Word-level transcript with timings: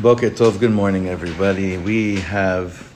Boker 0.00 0.30
Tov, 0.30 0.60
good 0.60 0.70
morning, 0.70 1.08
everybody. 1.08 1.76
We 1.76 2.20
have 2.20 2.94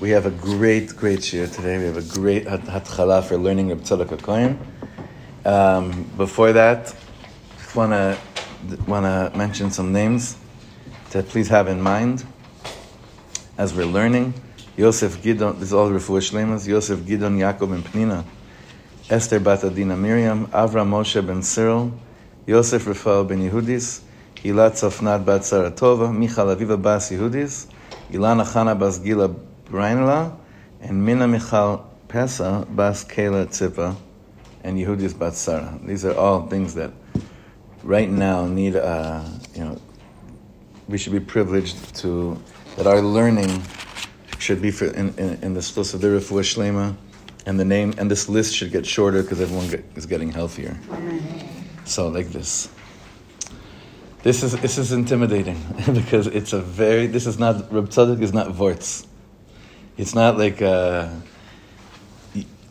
we 0.00 0.10
have 0.10 0.26
a 0.26 0.32
great, 0.32 0.96
great 0.96 1.20
shiur 1.20 1.46
today. 1.54 1.78
We 1.78 1.84
have 1.84 1.96
a 1.96 2.18
great 2.18 2.44
hatchala 2.44 3.22
for 3.22 3.36
learning 3.36 3.68
Tzadok 3.68 4.08
HaKohen. 4.08 4.58
Um, 5.46 6.10
before 6.16 6.52
that, 6.54 6.92
just 7.58 7.76
want 7.76 7.92
to 7.92 8.18
want 8.88 9.04
to 9.04 9.38
mention 9.38 9.70
some 9.70 9.92
names 9.92 10.36
to 11.10 11.22
please 11.22 11.46
have 11.50 11.68
in 11.68 11.80
mind 11.80 12.24
as 13.56 13.72
we're 13.72 13.86
learning. 13.86 14.34
Yosef 14.76 15.22
Gidon, 15.22 15.60
this 15.60 15.68
is 15.68 15.72
all 15.72 15.88
Refuah 15.88 16.20
Shlemas, 16.20 16.66
Yosef 16.66 16.98
Gidon 16.98 17.38
Yaakov 17.38 17.72
and 17.72 17.84
Pnina, 17.84 18.24
Esther 19.08 19.38
Bat 19.38 19.62
Adina 19.62 19.96
Miriam, 19.96 20.48
Avram 20.48 20.88
Moshe 20.88 21.24
ben 21.24 21.42
Cyril, 21.44 21.92
Yosef 22.44 22.88
Rafael 22.88 23.22
ben 23.22 23.38
Yehudis, 23.48 24.00
Ilat 24.44 24.72
Safnat 24.72 25.24
Bat 25.24 25.42
Saratova, 25.42 26.14
Michal 26.14 26.46
Aviva 26.46 26.80
Bas 26.80 27.10
Yehudis, 27.10 27.66
Ilana 28.10 28.44
Chana 28.44 28.78
Bas 28.78 28.98
Gila 28.98 29.34
Brainla, 29.64 30.36
and 30.80 31.04
Mina 31.04 31.26
Michal 31.26 31.90
Pesa 32.08 32.64
Bas 32.74 33.04
Kela 33.04 33.46
Tzipa, 33.46 33.96
and 34.62 34.78
Yehudis 34.78 35.18
Bat 35.18 35.34
Sarah. 35.34 35.78
These 35.84 36.04
are 36.04 36.14
all 36.14 36.46
things 36.46 36.74
that 36.74 36.92
right 37.82 38.10
now 38.10 38.46
need, 38.46 38.76
uh, 38.76 39.24
you 39.54 39.64
know, 39.64 39.80
we 40.88 40.98
should 40.98 41.12
be 41.12 41.20
privileged 41.20 41.94
to, 41.96 42.40
that 42.76 42.86
our 42.86 43.00
learning 43.00 43.62
should 44.38 44.60
be 44.60 44.70
for, 44.70 44.86
in, 44.86 45.08
in, 45.18 45.42
in 45.42 45.54
the 45.54 45.60
Stos 45.60 45.94
of 45.94 46.00
the 46.00 46.08
Refuah 46.08 46.42
Shlema, 46.42 46.96
and 47.46 47.58
the 47.58 47.64
name, 47.64 47.94
and 47.96 48.10
this 48.10 48.28
list 48.28 48.54
should 48.54 48.72
get 48.72 48.84
shorter 48.84 49.22
because 49.22 49.40
everyone 49.40 49.68
get, 49.68 49.84
is 49.94 50.04
getting 50.04 50.30
healthier. 50.30 50.76
So, 51.84 52.08
like 52.08 52.28
this. 52.28 52.68
This 54.26 54.42
is 54.42 54.56
this 54.56 54.76
is 54.76 54.90
intimidating 54.90 55.56
because 55.94 56.26
it's 56.26 56.52
a 56.52 56.60
very 56.60 57.06
this 57.06 57.28
is 57.28 57.38
not 57.38 57.72
Reb 57.72 57.90
Tzadok 57.90 58.20
is 58.20 58.32
not 58.32 58.48
Vortz. 58.48 59.06
It's 59.96 60.16
not 60.16 60.36
like 60.36 60.60
uh, 60.60 61.10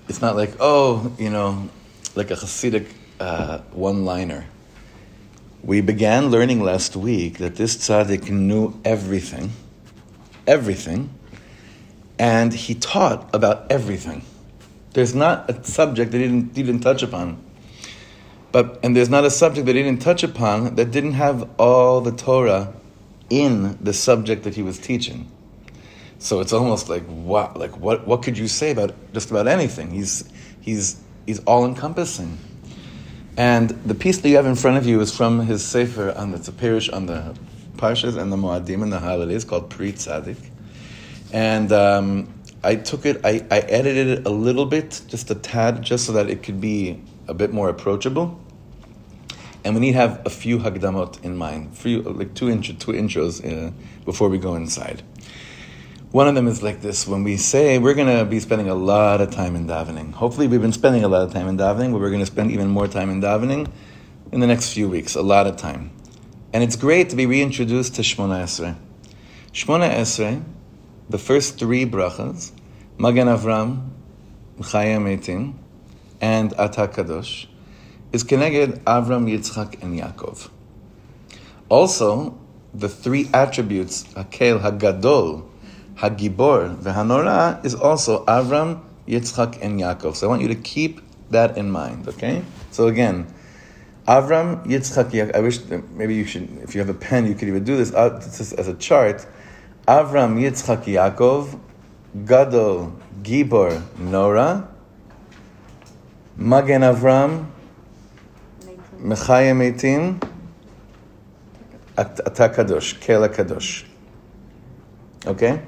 it's 0.10 0.20
not 0.20 0.36
like 0.36 0.52
oh 0.60 1.16
you 1.18 1.30
know 1.30 1.70
like 2.14 2.30
a 2.30 2.34
Hasidic 2.34 2.92
uh, 3.22 3.60
one 3.72 4.04
liner. 4.04 4.48
We 5.64 5.80
began 5.80 6.28
learning 6.28 6.62
last 6.62 6.98
week 6.98 7.38
that 7.38 7.56
this 7.56 7.78
tzaddik 7.78 8.30
knew 8.30 8.78
everything, 8.84 9.54
everything, 10.46 11.10
and 12.20 12.54
he 12.54 12.76
taught 12.76 13.34
about 13.34 13.72
everything. 13.72 14.24
There's 14.92 15.16
not 15.16 15.50
a 15.50 15.64
subject 15.64 16.12
that 16.12 16.18
he 16.18 16.26
didn't, 16.26 16.54
he 16.58 16.64
didn't 16.64 16.82
touch 16.82 17.02
upon. 17.02 17.45
But 18.56 18.80
and 18.84 18.96
there's 18.96 19.10
not 19.10 19.26
a 19.26 19.30
subject 19.30 19.66
that 19.66 19.76
he 19.76 19.84
didn't 19.84 20.02
touch 20.02 20.24
upon 20.24 20.76
that 20.76 20.90
didn't 20.90 21.12
have 21.12 21.50
all 21.60 22.00
the 22.00 22.14
Torah 22.14 22.74
in 23.30 23.78
the 23.84 23.92
subject 23.92 24.44
that 24.46 24.56
he 24.56 24.62
was 24.62 24.80
teaching. 24.80 25.30
So 26.20 26.40
it's 26.40 26.54
almost 26.54 26.88
like 26.88 27.04
what 27.04 27.60
like 27.60 27.78
what 27.78 28.08
what 28.08 28.24
could 28.24 28.38
you 28.38 28.48
say 28.48 28.72
about 28.72 28.96
just 29.12 29.30
about 29.30 29.50
anything? 29.50 29.92
He's 29.92 30.24
he's 30.62 31.02
he's 31.26 31.40
all 31.40 31.66
encompassing. 31.66 32.38
And 33.36 33.72
the 33.72 33.94
piece 33.94 34.20
that 34.20 34.30
you 34.30 34.38
have 34.38 34.46
in 34.46 34.56
front 34.56 34.78
of 34.78 34.86
you 34.86 35.02
is 35.02 35.14
from 35.14 35.42
his 35.46 35.62
sefer 35.62 36.14
on 36.16 36.32
the 36.32 36.38
Tzapirish 36.38 36.94
on 36.94 37.08
the 37.08 37.38
Parshas 37.76 38.16
and 38.16 38.32
the 38.32 38.38
Moadim 38.38 38.82
and 38.84 38.94
the 38.94 39.02
holidays 39.02 39.44
called 39.44 39.70
Pri 39.70 39.92
Tzadik. 39.92 40.38
And 41.34 41.74
um, 41.74 42.34
I 42.64 42.78
took 42.78 43.06
it, 43.06 43.20
I, 43.26 43.46
I 43.52 43.60
edited 43.60 44.20
it 44.20 44.26
a 44.26 44.30
little 44.30 44.66
bit, 44.66 45.02
just 45.10 45.30
a 45.30 45.36
tad, 45.36 45.82
just 45.82 46.06
so 46.06 46.14
that 46.14 46.30
it 46.30 46.42
could 46.42 46.62
be 46.62 47.04
a 47.28 47.34
bit 47.34 47.52
more 47.52 47.68
approachable. 47.68 48.40
And 49.66 49.74
we 49.74 49.82
need 49.82 49.94
to 49.94 49.98
have 49.98 50.22
a 50.26 50.30
few 50.30 50.60
hagdamot 50.60 51.24
in 51.24 51.36
mind, 51.36 51.76
few, 51.76 52.04
like 52.04 52.36
two, 52.36 52.50
intro, 52.50 52.76
two 52.76 52.92
intros 52.92 53.44
uh, 53.44 53.72
before 54.06 54.30
we 54.30 54.38
go 54.38 54.54
inside. 54.54 55.02
One 56.12 56.28
of 56.28 56.36
them 56.36 56.48
is 56.48 56.62
like 56.62 56.82
this 56.82 57.08
when 57.08 57.24
we 57.24 57.36
say 57.36 57.80
we're 57.80 57.96
going 57.96 58.16
to 58.16 58.24
be 58.26 58.40
spending 58.40 58.70
a 58.70 58.76
lot 58.76 59.22
of 59.22 59.32
time 59.32 59.56
in 59.56 59.68
davening. 59.68 60.14
Hopefully, 60.14 60.48
we've 60.48 60.62
been 60.62 60.72
spending 60.72 61.04
a 61.04 61.08
lot 61.08 61.24
of 61.24 61.34
time 61.34 61.48
in 61.48 61.58
davening, 61.58 61.92
but 61.92 62.00
we're 62.00 62.12
going 62.12 62.22
to 62.22 62.28
spend 62.28 62.52
even 62.52 62.70
more 62.70 62.88
time 62.88 63.10
in 63.10 63.22
davening 63.22 63.70
in 64.32 64.40
the 64.40 64.48
next 64.48 64.72
few 64.72 64.88
weeks, 64.88 65.16
a 65.16 65.22
lot 65.24 65.48
of 65.48 65.58
time. 65.58 65.92
And 66.54 66.64
it's 66.64 66.76
great 66.76 67.10
to 67.10 67.16
be 67.16 67.26
reintroduced 67.26 67.96
to 67.96 68.02
Shmona 68.02 68.44
Esrei. 68.44 68.78
Shmona 69.52 69.92
Esrei, 69.92 70.44
the 71.10 71.18
first 71.18 71.58
three 71.58 71.86
brachas, 71.86 72.52
Magen 73.00 73.28
Avram, 73.28 73.90
Chayim 74.60 75.04
Eitim, 75.04 75.56
and 76.22 76.54
Ata 76.54 76.88
Kadosh, 76.88 77.48
is 78.16 78.24
connected 78.24 78.84
Avram, 78.86 79.30
Yitzchak, 79.30 79.84
and 79.84 80.00
Yaakov. 80.00 80.50
Also, 81.68 82.40
the 82.74 82.88
three 82.88 83.30
attributes, 83.34 84.06
Hakel, 84.14 84.62
Hagadol, 84.62 85.46
Hagibor, 85.96 86.78
Vehanora, 86.78 87.64
is 87.66 87.76
also 87.76 88.24
Avram, 88.26 88.82
Yitzchak, 89.06 89.62
and 89.62 89.82
Yaakov. 89.82 90.16
So 90.16 90.28
I 90.28 90.30
want 90.30 90.42
you 90.42 90.48
to 90.48 90.56
keep 90.56 91.02
that 91.30 91.58
in 91.58 91.70
mind, 91.70 92.08
okay? 92.08 92.42
So 92.72 92.88
again, 92.88 93.28
Avram, 94.08 94.66
Yitzchak, 94.66 95.12
Yaakov. 95.12 95.36
I 95.36 95.40
wish 95.42 95.60
maybe 95.92 96.16
you 96.16 96.26
should, 96.26 96.50
if 96.64 96.74
you 96.74 96.80
have 96.80 96.90
a 96.90 96.94
pen, 96.94 97.28
you 97.28 97.36
could 97.36 97.50
even 97.50 97.66
do 97.66 97.76
this, 97.76 97.94
uh, 97.94 98.10
this 98.10 98.54
as 98.54 98.68
a 98.70 98.76
chart. 98.76 99.28
Avram, 99.90 100.40
Yitzchak, 100.40 100.86
Yaakov, 100.86 101.60
Gadol, 102.26 102.98
Gibor, 103.24 103.82
Nora, 104.00 104.70
Magen 106.38 106.82
Avram, 106.82 107.48
Mechayim 109.00 109.74
Eitim, 109.74 110.22
Ata 111.98 112.50
Kadosh, 112.50 113.00
Kela 113.00 113.30
Kadosh. 113.30 113.86
Okay? 115.26 115.62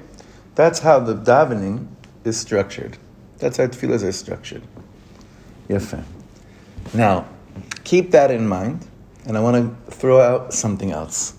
That's 0.54 0.78
how 0.80 1.00
the 1.00 1.14
davening 1.14 1.86
is 2.24 2.38
structured. 2.38 2.98
That's 3.38 3.56
how 3.56 3.66
tefillahs 3.66 4.06
are 4.06 4.12
structured. 4.12 4.62
Yefem. 5.68 6.04
Now, 6.94 7.26
keep 7.84 8.10
that 8.12 8.30
in 8.30 8.48
mind, 8.48 8.86
and 9.26 9.36
I 9.36 9.40
want 9.40 9.86
to 9.86 9.92
throw 9.92 10.20
out 10.20 10.52
something 10.52 10.90
else. 10.90 11.34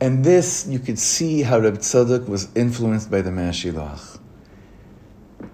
And 0.00 0.24
this, 0.24 0.66
you 0.66 0.78
could 0.78 0.98
see 0.98 1.42
how 1.42 1.58
Reb 1.60 1.78
Tzadok 1.78 2.28
was 2.28 2.48
influenced 2.54 3.10
by 3.10 3.22
the 3.22 3.30
Mei 3.30 3.48
HaShiloach. 3.48 4.18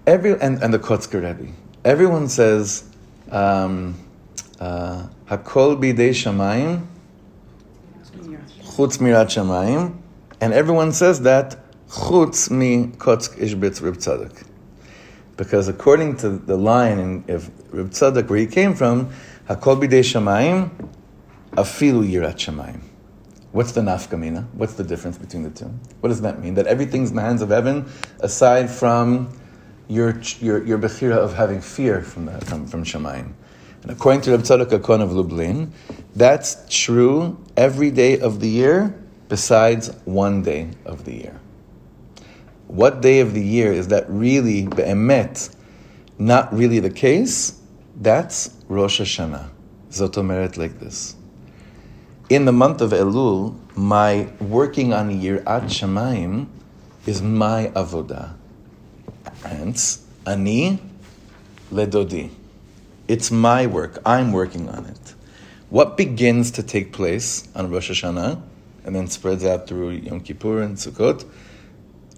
Every, 0.05 0.39
and, 0.41 0.61
and 0.61 0.73
the 0.73 0.79
Kotzker 0.79 1.23
Rebbe. 1.23 1.53
Everyone 1.83 2.29
says, 2.29 2.83
um, 3.31 3.97
uh, 4.59 5.07
Hakol 5.27 5.81
bidei 5.81 6.11
shamayim, 6.11 6.85
chutz 8.61 8.99
mirat 8.99 9.31
shamayim, 9.31 9.97
and 10.39 10.53
everyone 10.53 10.91
says 10.91 11.21
that 11.21 11.57
chutz 11.89 12.51
mi 12.51 12.85
kotzk 12.97 13.35
ishbitz 13.39 13.81
Tzadok. 13.81 14.45
Because 15.37 15.67
according 15.69 16.17
to 16.17 16.29
the 16.29 16.55
line 16.55 16.99
in 16.99 17.23
if 17.27 17.49
Tzadok, 17.71 18.29
where 18.29 18.37
he 18.37 18.45
came 18.45 18.75
from, 18.75 19.09
Hakol 19.49 19.81
bidei 19.81 20.01
shamayim, 20.01 20.69
afilu 21.53 22.07
yirat 22.07 22.35
shamayim. 22.35 22.81
What's 23.53 23.71
the 23.71 23.81
nafkamina? 23.81 24.45
What's 24.53 24.75
the 24.75 24.83
difference 24.83 25.17
between 25.17 25.41
the 25.41 25.49
two? 25.49 25.73
What 26.01 26.09
does 26.09 26.21
that 26.21 26.39
mean? 26.43 26.53
That 26.53 26.67
everything's 26.67 27.09
in 27.09 27.15
the 27.15 27.23
hands 27.23 27.41
of 27.41 27.49
heaven, 27.49 27.89
aside 28.19 28.69
from 28.69 29.33
your 29.91 30.21
your 30.39 30.63
your 30.65 30.79
bechira 30.79 31.17
of 31.17 31.33
having 31.33 31.59
fear 31.59 32.01
from 32.01 32.25
the, 32.25 32.39
from 32.45 32.65
from 32.65 32.83
Shemayim. 32.85 33.33
And 33.81 33.91
according 33.91 34.21
to 34.21 34.31
Reb 34.31 34.41
Tzadok 34.41 34.67
HaKohen 34.67 35.01
of 35.01 35.11
Lublin, 35.11 35.73
that's 36.15 36.63
true 36.69 37.37
every 37.57 37.91
day 37.91 38.19
of 38.19 38.39
the 38.39 38.47
year, 38.47 38.95
besides 39.27 39.89
one 40.05 40.43
day 40.43 40.69
of 40.85 41.03
the 41.03 41.13
year. 41.13 41.39
What 42.67 43.01
day 43.01 43.19
of 43.19 43.33
the 43.33 43.43
year 43.43 43.73
is 43.73 43.89
that 43.89 44.05
really 44.07 44.67
be'emet, 44.67 45.53
not 46.17 46.53
really 46.53 46.79
the 46.79 46.91
case? 46.91 47.59
That's 47.99 48.55
Rosh 48.69 49.01
Hashanah. 49.01 49.49
Zotomeret 49.89 50.55
like 50.55 50.79
this. 50.79 51.15
In 52.29 52.45
the 52.45 52.53
month 52.53 52.79
of 52.79 52.91
Elul, 52.91 53.57
my 53.75 54.29
working 54.39 54.93
on 54.93 55.09
Yirat 55.09 55.65
Shemayim 55.65 56.47
is 57.05 57.21
my 57.21 57.71
avodah. 57.75 58.35
Hence, 59.43 60.05
ani 60.25 60.79
ledodi. 61.71 62.29
It's 63.07 63.31
my 63.31 63.67
work. 63.67 63.99
I'm 64.05 64.31
working 64.31 64.69
on 64.69 64.85
it. 64.85 65.15
What 65.69 65.97
begins 65.97 66.51
to 66.51 66.63
take 66.63 66.93
place 66.93 67.47
on 67.55 67.71
Rosh 67.71 67.89
Hashanah 67.91 68.41
and 68.85 68.95
then 68.95 69.07
spreads 69.07 69.43
out 69.43 69.67
through 69.67 69.91
Yom 69.91 70.21
Kippur 70.21 70.61
and 70.61 70.77
Sukkot? 70.77 71.25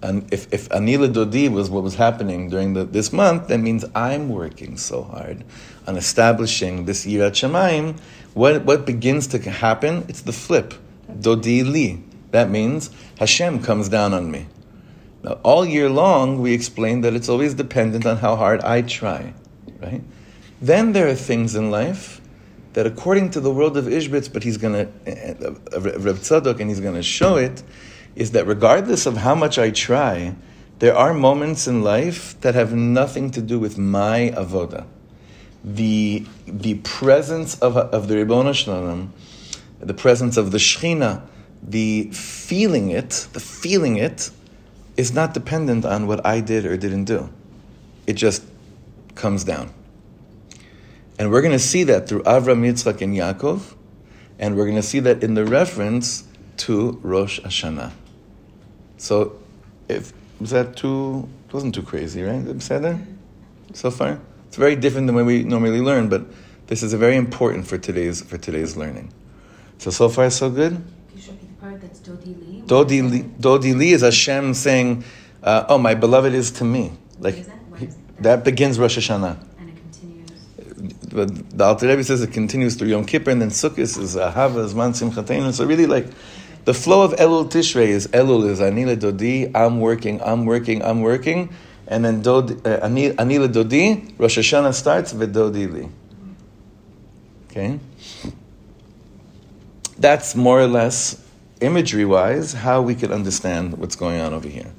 And 0.02 0.32
if, 0.34 0.52
if 0.52 0.72
ani 0.72 0.98
ledodi 0.98 1.50
was 1.50 1.70
what 1.70 1.82
was 1.82 1.96
happening 1.96 2.50
during 2.50 2.74
the, 2.74 2.84
this 2.84 3.14
month, 3.14 3.48
that 3.48 3.60
means 3.60 3.86
I'm 3.96 4.30
working 4.30 4.78
so 4.78 5.04
hard 5.04 5.46
on 5.88 5.96
establishing 5.96 6.86
this 6.86 7.06
Yirat 7.06 7.32
Shemayim. 7.32 8.00
What, 8.34 8.66
what 8.66 8.86
begins 8.86 9.28
to 9.28 9.40
happen? 9.40 10.06
It's 10.10 10.22
the 10.22 10.34
flip. 10.34 10.74
Dodi 11.10 11.64
li. 11.64 12.04
That 12.32 12.50
means 12.50 12.90
Hashem 13.20 13.64
comes 13.64 13.88
down 13.88 14.14
on 14.14 14.30
me. 14.30 14.48
Now, 15.24 15.40
all 15.44 15.66
year 15.66 15.90
long, 15.90 16.42
we 16.42 16.54
explain 16.54 17.02
that 17.02 17.14
it's 17.14 17.30
always 17.30 17.54
dependent 17.54 18.06
on 18.06 18.18
how 18.18 18.36
hard 18.36 18.62
I 18.62 18.82
try, 18.82 19.34
right? 19.82 20.04
Then 20.62 20.92
there 20.92 21.08
are 21.08 21.16
things 21.16 21.56
in 21.56 21.72
life 21.72 22.20
that 22.74 22.86
according 22.86 23.32
to 23.32 23.40
the 23.40 23.52
world 23.52 23.78
of 23.78 23.86
Ishbitz, 23.86 24.34
but 24.34 24.44
he's 24.44 24.58
going 24.58 24.74
to, 24.74 25.48
uh, 25.48 25.80
Reb 25.80 26.18
Tzadok, 26.18 26.60
and 26.60 26.70
he's 26.70 26.82
going 26.82 26.96
to 26.96 27.04
show 27.04 27.38
it, 27.38 27.64
is 28.16 28.32
that 28.32 28.46
regardless 28.48 29.06
of 29.06 29.18
how 29.18 29.34
much 29.34 29.58
I 29.58 29.72
try, 29.72 30.36
there 30.80 30.96
are 30.96 31.14
moments 31.14 31.68
in 31.68 31.84
life 31.84 32.40
that 32.42 32.56
have 32.56 32.74
nothing 32.74 33.32
to 33.32 33.42
do 33.42 33.60
with 33.60 33.78
my 33.78 34.34
avoda. 34.36 34.86
The, 35.64 36.26
the 36.46 36.76
presence 36.80 37.58
of, 37.60 37.78
of 37.78 38.10
the 38.10 38.18
Ribbon 38.18 38.52
Shalom, 38.52 39.14
the 39.80 39.94
presence 39.94 40.36
of 40.36 40.52
the 40.52 40.58
Shechina, 40.58 41.22
the 41.62 42.10
feeling 42.12 42.90
it, 42.90 43.28
the 43.32 43.40
feeling 43.40 43.96
it, 43.98 44.30
is 44.98 45.14
not 45.14 45.34
dependent 45.34 45.86
on 45.86 46.08
what 46.08 46.26
I 46.26 46.40
did 46.40 46.66
or 46.66 46.78
didn't 46.78 47.06
do. 47.06 47.30
It 48.06 48.14
just 48.14 48.44
comes 49.16 49.44
down. 49.44 49.74
And 51.18 51.32
we're 51.32 51.42
going 51.42 51.54
to 51.54 51.60
see 51.60 51.84
that 51.86 52.08
through 52.08 52.24
Avram, 52.24 52.62
Yitzchak, 52.62 53.02
and 53.02 53.16
Yaakov, 53.16 53.76
and 54.40 54.56
we're 54.56 54.66
going 54.66 54.78
to 54.78 54.84
see 54.84 55.00
that 55.00 55.24
in 55.24 55.36
the 55.36 55.46
reference 55.46 56.24
to 56.58 57.00
Rosh 57.04 57.40
Hashanah. 57.40 57.92
So, 58.98 59.40
if 59.88 60.14
was 60.40 60.52
that 60.52 60.76
too? 60.76 61.28
It 61.48 61.54
wasn't 61.54 61.76
too 61.76 61.84
crazy, 61.84 62.24
right? 62.24 62.44
there 62.44 63.00
so 63.74 63.92
far. 63.92 64.20
It's 64.48 64.58
very 64.58 64.76
different 64.76 65.08
than 65.08 65.16
what 65.16 65.26
we 65.26 65.44
normally 65.44 65.82
learn, 65.82 66.10
but 66.10 66.26
this 66.68 66.84
is 66.84 66.94
very 66.94 67.16
important 67.16 67.68
for 67.68 67.78
today's 67.78 68.22
for 68.22 68.38
today's 68.38 68.76
learning. 68.76 69.14
So 69.78 69.92
so 69.92 70.10
far 70.10 70.30
so 70.30 70.50
good. 70.50 70.84
Dodi 71.80 72.36
Li. 72.40 72.64
Dodi 72.66 73.10
Li, 73.10 73.24
Dodi 73.40 73.78
Li 73.78 73.92
is 73.92 74.02
Hashem 74.02 74.54
saying, 74.54 75.04
uh, 75.42 75.66
"Oh, 75.70 75.78
my 75.78 75.96
beloved 75.96 76.34
is 76.34 76.52
to 76.52 76.64
me." 76.64 76.92
Like 77.20 77.46
that? 77.46 77.96
that? 78.20 78.44
begins 78.44 78.80
Rosh 78.80 78.98
Hashanah. 78.98 79.38
And 79.60 79.70
it 79.70 79.76
continues. 79.76 80.32
But 81.12 81.58
the 81.58 81.64
Alter 81.64 81.88
Rebbe 81.88 82.04
says 82.04 82.22
it 82.22 82.32
continues 82.32 82.76
through 82.76 82.90
Yom 82.90 83.06
Kippur, 83.06 83.32
and 83.32 83.42
then 83.42 83.50
Sukkot 83.50 83.80
is 83.80 84.16
Ahava, 84.16 84.64
is 84.64 84.76
Man. 84.76 85.54
So 85.54 85.66
really, 85.66 85.86
like 85.86 86.08
the 86.66 86.74
flow 86.74 87.04
of 87.04 87.14
Elul 87.14 87.50
Tishrei 87.50 87.88
is 87.88 88.08
Elul 88.08 88.50
is 88.50 88.62
Ani 88.62 88.86
ledodi. 88.86 89.52
I'm 89.56 89.80
working. 89.80 90.22
I'm 90.22 90.46
working. 90.46 90.84
I'm 90.84 91.02
working. 91.02 91.54
And 91.88 92.06
then 92.06 92.24
Dodi, 92.24 92.66
uh, 92.66 92.86
Ani 92.86 93.10
ledodi, 93.12 94.18
Rosh 94.18 94.38
Hashanah 94.38 94.74
starts 94.74 95.14
with 95.14 95.36
Dodi 95.36 95.72
Li. 95.72 95.90
Okay? 97.52 97.80
That's 100.00 100.36
more 100.36 100.60
or 100.60 100.68
less 100.68 101.23
imagery 101.64 102.06
wise, 102.06 102.54
how 102.54 102.82
we 102.82 102.96
could 102.96 103.12
understand 103.12 103.78
what's 103.78 103.96
going 103.96 104.20
on 104.20 104.34
over 104.34 104.48
here. 104.48 104.72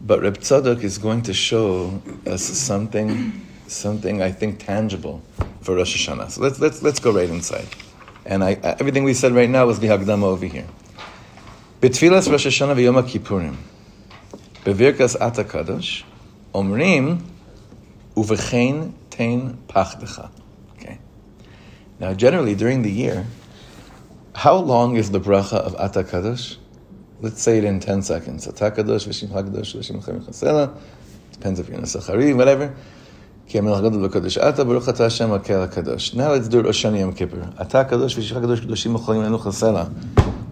But 0.00 0.22
Reb 0.22 0.38
Tzadok 0.38 0.82
is 0.82 0.98
going 0.98 1.22
to 1.22 1.34
show 1.34 2.02
us 2.26 2.42
something, 2.42 3.46
something 3.66 4.22
I 4.22 4.32
think 4.32 4.64
tangible 4.64 5.22
for 5.62 5.76
Rosh 5.76 6.08
Hashanah. 6.08 6.30
So 6.30 6.42
let's, 6.42 6.60
let's, 6.60 6.82
let's 6.82 7.00
go 7.00 7.12
right 7.12 7.28
inside. 7.28 7.66
And 8.26 8.44
I, 8.44 8.52
everything 8.52 9.04
we 9.04 9.14
said 9.14 9.32
right 9.32 9.48
now 9.48 9.66
was 9.66 9.80
the 9.80 9.88
Hagdama 9.88 10.24
over 10.24 10.46
here. 10.46 10.66
Betfilas 11.80 12.30
Rosh 12.30 12.46
Hashanah 12.46 12.76
v'Yom 12.76 13.02
Kippurim, 13.08 13.56
bevirkas 14.64 15.16
Ata 15.20 15.44
Kadosh, 15.44 16.04
omrim 16.54 17.22
uvechein 18.14 18.92
tein 19.10 19.58
pachdecha. 19.68 20.30
Okay. 20.76 20.98
Now, 21.98 22.14
generally 22.14 22.54
during 22.54 22.82
the 22.82 22.90
year, 22.90 23.26
how 24.34 24.56
long 24.56 24.96
is 24.96 25.10
the 25.10 25.20
bracha 25.20 25.54
of 25.54 25.76
Ata 25.76 26.02
Kadosh? 26.02 26.56
Let's 27.20 27.40
say 27.40 27.58
it 27.58 27.64
in 27.64 27.80
10 27.80 28.02
seconds. 28.02 28.48
Ata 28.48 28.70
Kadosh, 28.72 29.06
Vishim 29.06 29.28
HaKadosh, 29.28 29.76
Vishim 29.76 30.02
Chayim 30.02 30.22
Chasela. 30.24 30.76
Depends 31.32 31.60
if 31.60 31.68
you're 31.68 31.78
in 31.78 31.84
a 31.84 31.86
Sachari, 31.86 32.36
whatever. 32.36 32.74
Now 33.52 33.60
let's 36.32 36.48
do 36.48 36.62
Rosh 36.62 36.84
Hashanah 36.84 36.98
Yom 36.98 37.12
Kippur. 37.12 37.52
Ata 37.58 37.84
Kadosh, 37.84 38.16
Vishim 38.16 38.40
HaKadosh, 38.40 38.60
Vishim 38.66 38.98
Chayim 38.98 39.38
Chasela. 39.38 39.92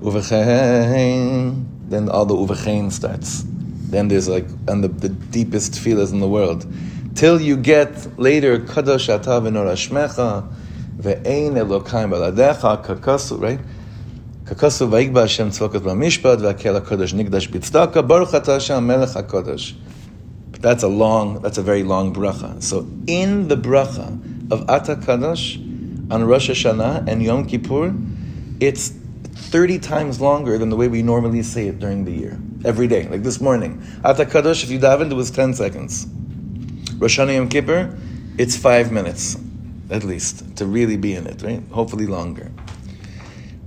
Uvechein. 0.01 1.65
Then 1.89 2.09
all 2.09 2.25
the 2.25 2.35
Uvechein 2.35 2.93
starts. 2.93 3.45
Then 3.91 4.09
there's 4.09 4.29
like, 4.29 4.47
and 4.69 4.85
the, 4.85 4.89
the 4.89 5.09
deepest 5.09 5.79
feelers 5.79 6.13
in 6.13 6.21
the 6.21 6.29
world. 6.29 6.67
Till 7.15 7.41
you 7.41 7.57
get 7.57 8.19
later, 8.19 8.61
Kadosh 8.61 9.13
Ata 9.13 9.41
V'nor 9.41 9.67
Hashmecha, 9.67 10.49
Ve'ein 10.98 11.54
Elokaim 11.54 12.10
Baladecha, 12.10 12.86
Kakasu, 12.86 13.42
right? 13.42 13.60
ככסו 14.48 14.92
ויקבע 14.92 15.24
השם 15.24 15.50
צבוקות 15.50 15.84
במשפט, 15.84 16.40
והקהל 16.42 16.76
הקודש 16.76 17.14
נקדש 17.14 17.48
בצדקה, 17.48 18.02
ברוך 18.02 18.36
אתה 18.36 18.56
השם 18.56 18.84
מלך 18.88 19.18
הקודש. 19.18 19.76
That's 20.54 20.84
a 20.84 20.88
long, 20.88 21.42
that's 21.42 21.58
a 21.58 21.62
very 21.62 21.84
long 21.84 22.14
bracha. 22.14 22.64
So 22.64 22.88
in 23.06 23.48
the 23.48 23.58
bracha 23.58 24.08
of 24.52 24.68
Ata 24.70 24.96
Kadosh 24.96 25.58
on 26.10 26.24
Rosh 26.24 26.50
Hashanah 26.50 27.08
and 27.08 27.22
Yom 27.22 27.46
Kippur, 27.46 27.94
it's 28.60 28.94
30 29.52 29.80
times 29.80 30.20
longer 30.20 30.58
than 30.58 30.70
the 30.70 30.76
way 30.76 30.88
we 30.88 31.04
normally 31.04 31.44
say 31.44 31.68
it 31.68 31.80
during 31.80 32.06
the 32.06 32.12
year, 32.12 32.40
every 32.66 32.88
day, 32.88 33.08
like 33.08 33.22
this 33.22 33.40
morning. 33.40 33.84
Ata 34.04 34.26
Kadosh, 34.26 34.64
if 34.64 34.72
you 34.72 34.80
davened, 34.80 35.12
it 35.12 35.16
was 35.16 35.30
10 35.30 35.54
seconds. 35.54 36.08
Rosh 36.98 37.20
Hashanah 37.20 37.36
Yom 37.36 37.50
Kippur, 37.50 37.96
it's 38.40 38.56
five 38.56 38.92
minutes, 38.92 39.38
at 39.93 40.05
least, 40.05 40.57
to 40.57 40.67
really 40.67 40.97
be 40.97 41.15
in 41.15 41.27
it, 41.27 41.43
right? 41.43 41.63
Hopefully 41.71 42.07
longer. 42.07 42.51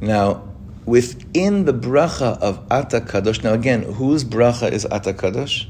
Now, 0.02 0.44
within 0.86 1.66
the 1.66 1.74
bracha 1.74 2.38
of 2.40 2.60
Ata 2.72 3.02
Kadosh. 3.02 3.44
Now 3.44 3.54
again, 3.54 3.84
whose 3.84 4.24
bracha 4.24 4.72
is 4.72 4.86
Ata 4.86 5.14
Kadosh? 5.14 5.68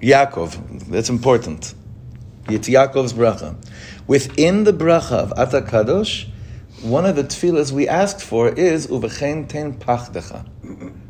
Yaakov. 0.00 0.86
That's 0.88 1.08
important. 1.08 1.74
It's 2.48 2.68
Yaakov's 2.68 3.12
bracha. 3.12 3.56
Within 4.06 4.64
the 4.64 4.72
bracha 4.72 5.12
of 5.12 5.32
Ata 5.36 5.62
Kadosh, 5.62 6.28
one 6.82 7.06
of 7.06 7.14
the 7.14 7.24
tefillahs 7.24 7.72
we 7.72 7.86
asked 7.86 8.22
for 8.22 8.48
is 8.48 8.86
Uvechen 8.86 9.48
ten 9.48 9.74
pachdecha. 9.74 10.46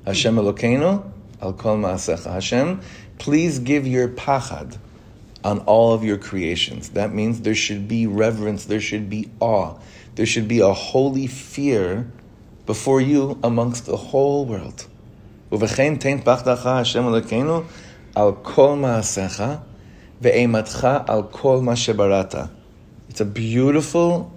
Hashem 0.05 0.37
Elokeinu 0.37 1.11
al 1.41 1.53
kol 1.53 1.76
ma'asecha. 1.76 2.32
Hashem, 2.32 2.81
please 3.19 3.58
give 3.58 3.87
your 3.87 4.08
pachad 4.08 4.76
on 5.45 5.61
all 5.61 5.93
of 5.93 6.05
your 6.05 6.19
creations. 6.19 6.91
That 6.91 7.13
means 7.13 7.41
there 7.41 7.55
should 7.55 7.89
be 7.89 8.07
reverence, 8.07 8.67
there 8.67 8.81
should 8.81 9.09
be 9.09 9.31
awe, 9.41 9.75
there 10.15 10.27
should 10.27 10.49
be 10.49 10.61
a 10.61 10.73
holy 10.73 11.27
fear 11.27 12.11
before 12.67 13.01
you 13.01 13.39
amongst 13.43 13.87
the 13.87 13.97
whole 13.97 14.45
world. 14.45 14.87
It's 23.09 23.21
a 23.21 23.25
beautiful 23.25 24.33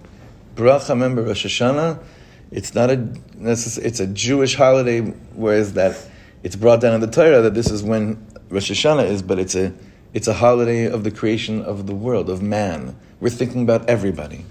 bracha. 0.56 0.88
Remember 0.88 1.22
Rosh 1.22 1.46
Hashanah. 1.46 2.02
It's 2.50 2.74
not 2.74 2.90
a 2.90 3.08
it's 3.40 4.00
a 4.00 4.06
Jewish 4.06 4.54
holiday, 4.56 5.00
whereas 5.00 5.74
that 5.74 5.96
it's 6.42 6.56
brought 6.56 6.80
down 6.80 6.94
in 6.94 7.00
the 7.00 7.06
Torah 7.06 7.42
that 7.42 7.54
this 7.54 7.70
is 7.70 7.82
when 7.82 8.26
Rosh 8.48 8.70
Hashanah 8.70 9.08
is, 9.08 9.22
but 9.22 9.38
it's 9.38 9.54
a 9.54 9.72
it's 10.14 10.28
a 10.28 10.32
holiday 10.32 10.86
of 10.86 11.02
the 11.02 11.10
creation 11.10 11.60
of 11.62 11.86
the 11.86 11.94
world 11.94 12.30
of 12.30 12.40
man. 12.40 12.96
We're 13.20 13.30
thinking 13.30 13.62
about 13.62 13.88
everybody. 13.90 14.46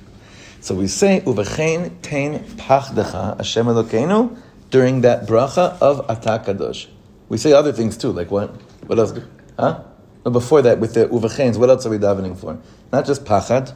So 0.60 0.75
we 0.75 0.88
say 0.88 1.22
uvechein 1.25 2.01
tein 2.01 2.39
pachdecha 2.58 3.38
Hashem 3.38 3.65
Elokeinu 3.65 4.38
during 4.70 5.01
that 5.01 5.25
bracha 5.25 5.77
of 5.82 6.05
Atakadosh. 6.08 6.88
We 7.29 7.38
say 7.38 7.53
other 7.53 7.72
things 7.72 7.98
too, 7.98 8.12
like 8.12 8.29
what? 8.29 8.50
What 8.88 9.00
else? 9.00 9.13
Huh? 9.58 9.84
No, 10.25 10.32
before 10.32 10.62
that, 10.62 10.79
with 10.79 10.93
the 10.93 11.08
uvecheins, 11.08 11.58
what 11.58 11.70
else 11.70 11.86
are 11.86 11.89
we 11.89 11.98
davening 11.98 12.38
for? 12.38 12.60
Not 12.91 13.05
just 13.05 13.24
pachad. 13.24 13.74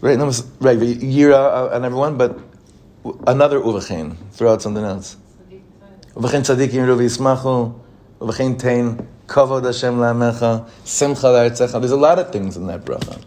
Right, 0.00 0.18
no, 0.18 0.26
right, 0.60 0.78
yira 0.78 1.74
and 1.74 1.84
everyone, 1.84 2.16
but 2.16 2.38
another 3.26 3.60
uvechein. 3.60 4.16
Throw 4.32 4.52
out 4.52 4.62
something 4.62 4.84
else. 4.84 5.16
Uvechein 6.14 6.40
tzadikim 6.40 6.86
ruvi 6.86 7.06
yismachu. 7.06 7.78
Uvechein 8.20 8.58
tein 8.58 9.08
kavod 9.27 9.65
Hashem 9.65 9.95
la'amecha. 9.95 10.69
Simcha 10.83 11.27
la'artzecha. 11.27 11.79
There's 11.79 11.91
a 11.91 11.97
lot 11.97 12.19
of 12.19 12.31
things 12.31 12.57
in 12.57 12.67
that 12.67 12.85
bracha. 12.85 13.21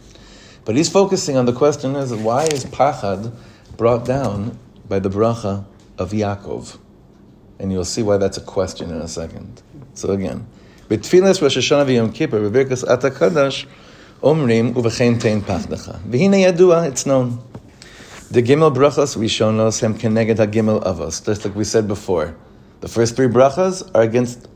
But 0.64 0.76
he's 0.76 0.88
focusing 0.88 1.36
on 1.36 1.46
the 1.46 1.52
question 1.52 1.94
is 1.96 2.14
why 2.14 2.44
is 2.44 2.64
Pachad 2.64 3.32
brought 3.76 4.06
down 4.06 4.58
by 4.88 4.98
the 4.98 5.10
bracha 5.10 5.64
of 5.98 6.12
Yaakov? 6.12 6.78
And 7.58 7.70
you'll 7.70 7.84
see 7.84 8.02
why 8.02 8.16
that's 8.16 8.38
a 8.38 8.40
question 8.40 8.90
in 8.90 8.96
a 8.96 9.08
second. 9.08 9.62
So 9.94 10.10
again, 10.10 10.46
בתפילס 10.88 11.42
ראש 11.42 11.56
השנה 11.56 11.84
ויום 11.86 12.10
כיפר, 12.10 12.42
בברכס 12.42 12.84
עת 12.84 13.04
הקדש, 13.04 13.66
אומרים, 14.22 14.76
ובכן 14.76 15.18
תן 15.18 15.40
פחדך. 15.46 15.90
והנה 16.10 16.36
ידוע, 16.36 16.86
it's 16.88 17.06
known. 17.06 17.38
The 18.30 18.42
gimel 18.42 18.74
brachas 18.74 19.16
we 19.16 19.28
shown 19.28 19.60
us 19.60 19.80
him 19.80 19.94
keneged 19.94 20.38
hagimel 20.38 20.82
avos, 20.82 21.24
just 21.24 21.44
like 21.44 21.54
we 21.54 21.64
said 21.64 21.86
before. 21.86 22.34
The 22.80 22.88
first 22.88 23.16
three 23.16 23.28
brachas 23.28 23.88
are 23.94 24.02
against 24.02 24.48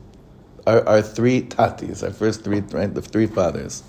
our, 0.67 0.87
our 0.87 1.01
three 1.01 1.41
tatis, 1.41 2.03
our 2.03 2.11
first 2.11 2.43
three, 2.43 2.61
right, 2.71 2.93
the 2.93 3.01
three 3.01 3.27
fathers. 3.27 3.83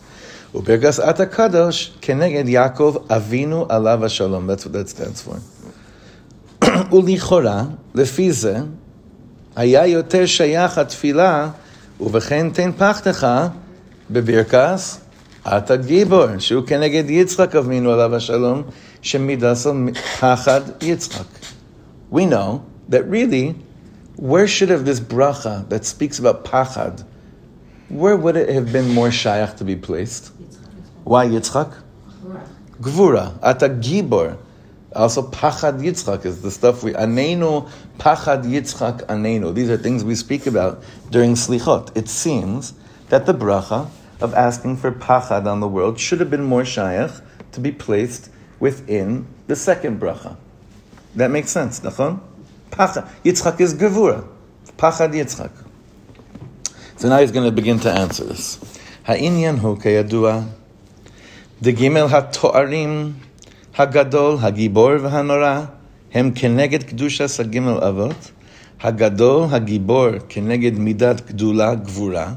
Ubergas 0.53 0.99
Ata 1.07 1.27
Kadosh 1.27 1.91
Keneged 2.01 2.49
Yaakov 2.49 3.07
Avinu 3.07 3.69
Alav 3.69 4.09
Shalom. 4.11 4.47
That's 4.47 4.65
what 4.65 4.73
that 4.75 4.89
stands 4.89 5.23
for. 5.23 5.41
ולכאורה, 6.93 7.65
לפי 7.95 8.33
זה, 8.33 8.57
היה 9.57 9.87
יותר 9.87 10.27
שייך 10.27 10.79
התפילה, 10.79 11.51
ובכן 12.01 12.51
תן 12.51 12.73
פחתך 12.73 13.27
בברכס 14.11 15.01
אתה 15.47 15.77
גיבור, 15.77 16.27
שהוא 16.39 16.67
כנגד 16.67 17.11
יצחק 17.11 17.57
אבינו 17.57 17.91
עליו 17.91 18.15
השלום, 18.15 18.63
שמידס 19.03 19.67
על 19.67 19.89
פחד 20.21 20.61
יצחק. 20.83 21.25
We 22.13 22.25
know 22.25 22.61
that 22.91 23.05
really, 23.11 23.55
where 24.18 24.48
should 24.48 24.70
have 24.70 24.86
this 24.86 25.00
bracha 25.00 25.68
that 25.70 25.86
speaks 25.86 26.20
about 26.20 26.46
pachad, 26.46 27.06
where 27.90 28.16
would 28.16 28.36
it 28.36 28.50
have 28.50 28.72
been 28.72 28.94
more 28.94 29.10
shayach 29.10 29.58
to 29.58 29.64
be 29.64 29.76
placed? 29.76 30.32
Why 31.04 31.28
Yitzchak? 31.28 31.76
Gvura. 32.82 33.38
Ata 33.44 33.70
gibor. 33.70 34.38
Also, 34.96 35.22
pachad 35.22 35.82
Yitzchak 35.82 36.26
is 36.26 36.42
the 36.42 36.50
stuff 36.50 36.84
we 36.84 36.94
anenu 36.94 37.70
pachad 38.00 38.44
Yitzchak 38.46 39.06
anenu. 39.08 39.54
These 39.54 39.70
are 39.70 39.78
things 39.78 40.04
we 40.04 40.16
speak 40.16 40.48
about 40.48 40.82
during 41.12 41.34
slichot. 41.34 41.96
It 41.96 42.08
seems 42.08 42.74
that 43.10 43.26
the 43.26 43.34
bracha 43.34 43.90
of 44.22 44.34
asking 44.34 44.78
for 44.78 44.92
pachad 44.92 45.46
on 45.46 45.60
the 45.60 45.68
world 45.68 46.00
should 46.00 46.20
have 46.22 46.32
been 46.32 46.44
more 46.44 46.64
shayach 46.64 47.22
to 47.52 47.60
be 47.60 47.72
placed 47.72 48.30
within 48.60 49.28
the 49.48 49.56
second 49.56 50.00
bracha. 50.00 50.38
That 51.16 51.30
makes 51.30 51.52
sense, 51.52 51.82
nachon? 51.82 52.22
Pachad. 52.75 53.09
Yitzchak 53.25 53.61
is 53.61 53.75
gevura. 53.75 54.27
Pachad 54.77 55.13
Yitzchak. 55.13 55.51
So 56.97 57.09
now 57.09 57.19
he's 57.19 57.33
going 57.33 57.47
to 57.47 57.53
begin 57.53 57.79
to 57.81 57.91
answer 57.91 58.25
this. 58.25 58.59
Ha'inyan 59.05 59.59
hu 59.59 59.77
kayadua. 59.77 60.47
דגימל 61.63 62.07
התוארים 62.11 63.13
הגדול, 63.79 64.37
הגיבור 64.41 64.91
והנורא, 65.03 65.61
הם 66.15 66.31
כנגד 66.35 66.83
קדושת 66.83 67.41
הגימל 67.41 67.79
אבות, 67.85 68.31
הגדול, 68.81 69.47
הגיבור, 69.51 70.09
כנגד 70.29 70.79
מידת 70.79 71.27
גדולה, 71.27 71.75
גבורה, 71.75 72.33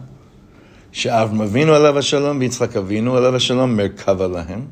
שאברהם 0.91 1.41
אבינו 1.41 1.73
עליו 1.73 1.97
השלום 1.97 2.39
ויצחק 2.39 2.77
אבינו 2.77 3.17
עליו 3.17 3.35
השלום 3.35 3.77
מרכבה 3.77 4.27
להם. 4.27 4.65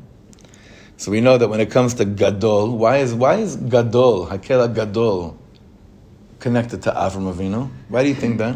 So 0.98 1.10
we 1.10 1.20
know 1.20 1.38
that 1.38 1.48
when 1.48 1.60
it 1.60 1.70
comes 1.70 1.94
to 1.94 2.04
gadol, 2.04 2.76
why 2.76 2.98
is 2.98 3.12
why 3.14 3.36
is 3.36 3.56
gadol, 3.56 4.26
hakel 4.26 4.68
gadol, 4.68 5.34
connected 6.39 6.83
to 6.83 6.91
Avram 6.91 7.33
Avinu? 7.33 7.69
Why 7.89 8.03
do 8.03 8.09
you 8.09 8.15
think 8.15 8.37
that? 8.37 8.55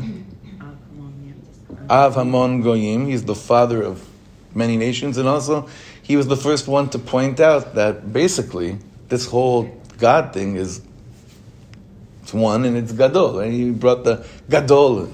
Av 1.90 2.16
Hamon 2.16 2.62
Goyim, 2.62 3.08
he's 3.08 3.26
the 3.26 3.36
father 3.36 3.82
of 3.82 4.08
many 4.56 4.78
nations, 4.78 5.18
and 5.18 5.28
also 5.28 5.68
he 6.02 6.16
was 6.16 6.28
the 6.28 6.38
first 6.38 6.68
one 6.68 6.90
to 6.90 7.00
point 7.00 7.40
out 7.40 7.76
that 7.76 8.14
basically 8.14 8.78
this 9.10 9.26
whole 9.26 9.70
God 9.98 10.34
thing 10.34 10.56
is 10.56 10.82
it's 12.22 12.34
one 12.34 12.66
and 12.66 12.78
it's 12.78 12.94
Gadol. 12.94 13.40
Right? 13.40 13.52
He 13.52 13.72
brought 13.72 14.04
the 14.04 14.26
Gadol. 14.50 15.12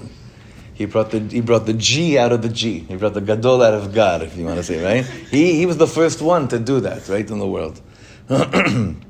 He 0.74 0.84
brought 0.84 1.10
the 1.10 1.18
he 1.18 1.40
brought 1.40 1.66
the 1.66 1.72
G 1.74 2.16
out 2.16 2.30
of 2.32 2.42
the 2.42 2.48
G. 2.48 2.80
He 2.80 2.94
brought 2.94 3.14
the 3.14 3.20
Gadol 3.20 3.62
out 3.62 3.74
of 3.74 3.92
God, 3.92 4.22
if 4.22 4.36
you 4.36 4.44
want 4.44 4.58
to 4.58 4.62
say 4.62 4.82
right. 4.82 5.04
He 5.04 5.54
he 5.54 5.66
was 5.66 5.78
the 5.78 5.88
first 5.88 6.22
one 6.22 6.46
to 6.48 6.58
do 6.60 6.80
that, 6.80 7.08
right 7.08 7.28
in 7.28 7.38
the 7.40 7.46
world. 7.46 7.80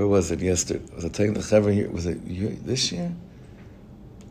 Where 0.00 0.08
was 0.08 0.30
it 0.30 0.40
yesterday? 0.40 0.80
Was 0.94 1.04
it 1.04 1.12
taking 1.12 1.34
the 1.34 1.40
Chaver 1.40 1.74
here? 1.74 1.90
Was 1.90 2.06
it 2.06 2.24
this 2.64 2.90
year? 2.90 3.12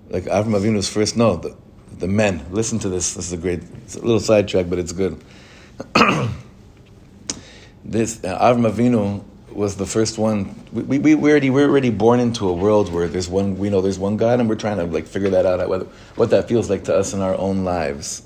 Like 0.10 0.24
Avram 0.24 0.60
Avinu's 0.60 0.90
first? 0.90 1.16
No, 1.16 1.36
the, 1.36 1.56
the 2.00 2.08
men. 2.08 2.44
Listen 2.50 2.80
to 2.80 2.90
this. 2.90 3.14
This 3.14 3.28
is 3.28 3.34
a 3.34 3.38
great. 3.38 3.62
It's 3.84 3.96
a 3.96 4.02
little 4.02 4.20
sidetrack, 4.20 4.68
but 4.68 4.80
it's 4.80 4.94
good. 4.94 5.24
this 7.86 8.24
uh, 8.24 8.40
Avram 8.42 8.68
Avinu 8.68 9.24
was 9.54 9.76
the 9.76 9.86
first 9.86 10.18
one. 10.18 10.56
We, 10.74 10.98
we, 10.98 11.14
we 11.14 11.30
already 11.30 11.52
we're 11.52 11.70
already 11.70 11.92
born 11.92 12.20
into 12.20 12.50
a 12.50 12.54
world 12.54 12.92
where 12.92 13.08
there's 13.08 13.30
one. 13.30 13.60
We 13.60 13.70
know 13.70 13.82
there's 13.82 14.00
one 14.00 14.18
God, 14.18 14.40
and 14.40 14.50
we're 14.50 14.56
trying 14.56 14.78
to 14.78 14.86
like 14.86 15.06
figure 15.06 15.30
that 15.30 15.46
out. 15.46 15.70
What, 15.70 15.84
what 16.16 16.32
that 16.32 16.48
feels 16.48 16.68
like 16.72 16.86
to 16.86 16.96
us 16.96 17.14
in 17.14 17.22
our 17.22 17.36
own 17.36 17.64
lives. 17.64 18.24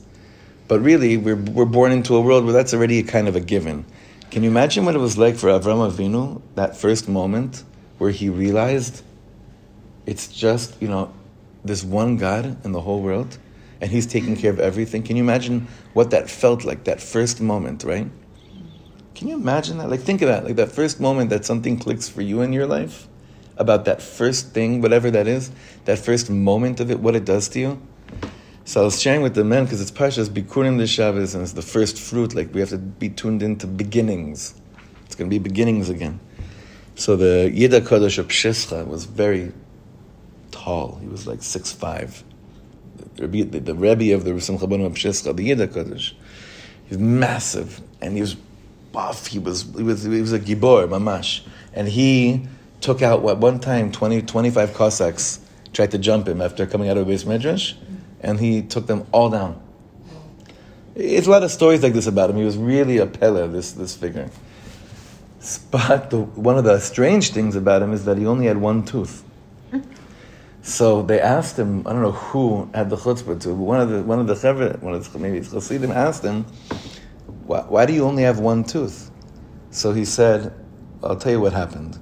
But 0.69 0.79
really, 0.79 1.17
we're 1.17 1.35
we're 1.35 1.65
born 1.65 1.91
into 1.91 2.15
a 2.15 2.21
world 2.21 2.45
where 2.45 2.53
that's 2.53 2.73
already 2.73 3.03
kind 3.03 3.27
of 3.27 3.35
a 3.35 3.41
given. 3.41 3.85
Can 4.33 4.43
you 4.43 4.49
imagine 4.49 4.83
what 4.83 4.95
it 4.95 4.99
was 4.99 5.17
like 5.17 5.35
for 5.35 5.47
Avram 5.47 5.89
Avinu 5.89 6.41
that 6.55 6.75
first 6.75 7.07
moment 7.07 7.63
where 7.99 8.09
he 8.09 8.29
realized 8.29 9.03
it's 10.05 10.27
just 10.27 10.81
you 10.81 10.87
know 10.87 11.13
this 11.63 11.83
one 11.83 12.17
God 12.17 12.57
in 12.65 12.71
the 12.73 12.81
whole 12.81 13.01
world? 13.01 13.37
and 13.83 13.91
he's 13.91 14.07
taking 14.07 14.37
care 14.37 14.49
of 14.49 14.61
everything. 14.61 15.03
Can 15.03 15.17
you 15.17 15.23
imagine 15.23 15.67
what 15.91 16.11
that 16.11 16.29
felt 16.29 16.63
like, 16.63 16.85
that 16.85 17.01
first 17.01 17.41
moment, 17.41 17.83
right? 17.83 18.07
Can 19.13 19.27
you 19.27 19.35
imagine 19.35 19.77
that? 19.79 19.89
Like, 19.89 19.99
think 19.99 20.21
of 20.21 20.29
that, 20.29 20.45
like 20.45 20.55
that 20.55 20.71
first 20.71 21.01
moment 21.01 21.29
that 21.31 21.43
something 21.43 21.77
clicks 21.77 22.07
for 22.07 22.21
you 22.21 22.39
in 22.41 22.53
your 22.53 22.65
life 22.65 23.09
about 23.57 23.83
that 23.83 24.01
first 24.01 24.51
thing, 24.51 24.79
whatever 24.79 25.11
that 25.11 25.27
is, 25.27 25.51
that 25.83 25.99
first 25.99 26.29
moment 26.29 26.79
of 26.79 26.91
it, 26.91 27.01
what 27.01 27.13
it 27.13 27.25
does 27.25 27.49
to 27.49 27.59
you. 27.59 27.81
So 28.65 28.82
I 28.82 28.86
was 28.86 29.01
sharing 29.01 29.22
with 29.22 29.36
the 29.36 29.43
men 29.43 29.65
because 29.65 29.82
it's 29.82 29.91
Pashas 29.91 30.29
Bikurim 30.29 30.77
the 30.77 30.88
Shabbos 30.88 31.36
and 31.36 31.43
it's 31.43 31.51
the 31.51 31.62
first 31.62 32.00
fruit. 32.00 32.34
Like 32.34 32.53
we 32.53 32.62
have 32.62 32.70
to 32.70 32.77
be 32.77 33.10
tuned 33.10 33.43
into 33.43 33.67
beginnings. 33.67 34.55
It's 35.05 35.15
going 35.15 35.29
to 35.29 35.34
be 35.34 35.39
beginnings 35.39 35.89
again. 35.89 36.20
So 36.96 37.15
the 37.15 37.51
Yida 37.53 37.82
Kodesh 37.82 38.17
of 38.17 38.29
Pshischa 38.29 38.88
was 38.88 39.05
very 39.05 39.51
tall. 40.51 40.98
He 41.01 41.08
was 41.08 41.27
like 41.27 41.43
six 41.43 41.72
five 41.72 42.24
the, 43.15 43.27
the, 43.27 43.60
the 43.60 43.75
Rebbe 43.75 44.13
of 44.13 44.24
the 44.24 44.39
Simcha 44.39 44.65
of 44.65 44.70
Pshischa, 44.70 45.36
the 45.36 45.50
Yida 45.50 45.67
Kodesh. 45.67 46.13
He's 46.86 46.98
massive, 46.98 47.82
and 48.01 48.15
he 48.15 48.22
was 48.22 48.36
buff. 48.91 49.27
He 49.27 49.39
was 49.39 49.63
he 49.75 49.84
was 49.84 50.03
he 50.03 50.22
was 50.22 50.34
a 50.34 50.39
gibor, 50.39 50.88
mamash, 50.88 51.41
and 51.74 51.88
he 51.88 52.48
took 52.82 53.01
out 53.01 53.22
what 53.22 53.38
one 53.38 53.60
time 53.60 53.91
20, 53.91 54.24
25 54.24 54.74
Cossacks 54.74 55.39
tried 55.72 55.91
to 55.91 55.98
jump 55.98 56.27
him 56.27 56.41
after 56.41 56.65
coming 56.65 56.89
out 56.89 56.98
of 56.98 57.08
a 57.08 57.10
base 57.10 57.24
and 58.24 58.39
he 58.39 58.62
took 58.62 58.88
them 58.88 59.06
all 59.12 59.30
down. 59.30 59.62
It's 60.96 61.27
a 61.27 61.30
lot 61.30 61.44
of 61.44 61.51
stories 61.51 61.84
like 61.84 61.94
this 61.94 62.08
about 62.08 62.30
him. 62.30 62.38
He 62.38 62.46
was 62.46 62.58
really 62.58 62.98
a 62.98 63.06
pele, 63.06 63.48
this 63.48 63.74
this 63.74 63.96
figure. 63.96 64.30
But 65.72 66.10
the, 66.10 66.22
one 66.22 66.58
of 66.58 66.63
the 66.63 66.80
strange 66.80 67.32
things 67.32 67.56
about 67.56 67.82
him 67.82 67.92
is 67.92 68.06
that 68.06 68.18
he 68.18 68.25
only 68.25 68.46
had 68.46 68.58
one 68.58 68.86
tooth. 68.86 69.24
So 70.62 71.01
they 71.01 71.20
asked 71.20 71.60
him, 71.60 71.86
I 71.86 71.92
don't 71.92 72.01
know 72.01 72.13
who 72.13 72.70
had 72.74 72.89
the 72.89 72.96
chutzpah 72.96 73.42
to, 73.42 73.50
but 73.50 73.56
one 73.56 73.82
of 73.82 73.89
the 73.89 74.01
one 74.03 74.20
of 74.20 74.27
the 74.27 74.36
chevre, 74.36 74.77
one 74.80 74.94
of 74.94 75.12
the 75.12 75.20
maybe 75.20 75.42
Chassidim 75.42 75.92
asked 75.92 76.24
him, 76.24 76.46
why, 77.46 77.62
why, 77.62 77.86
do 77.86 77.92
you 77.92 78.06
only 78.06 78.24
have 78.24 78.39
one 78.39 78.63
tooth? 78.63 79.12
So 79.72 79.92
he 79.92 80.06
said, 80.06 80.53
I'll 81.03 81.18
tell 81.18 81.34
you 81.34 81.42
what 81.42 81.51
happened. 81.51 82.00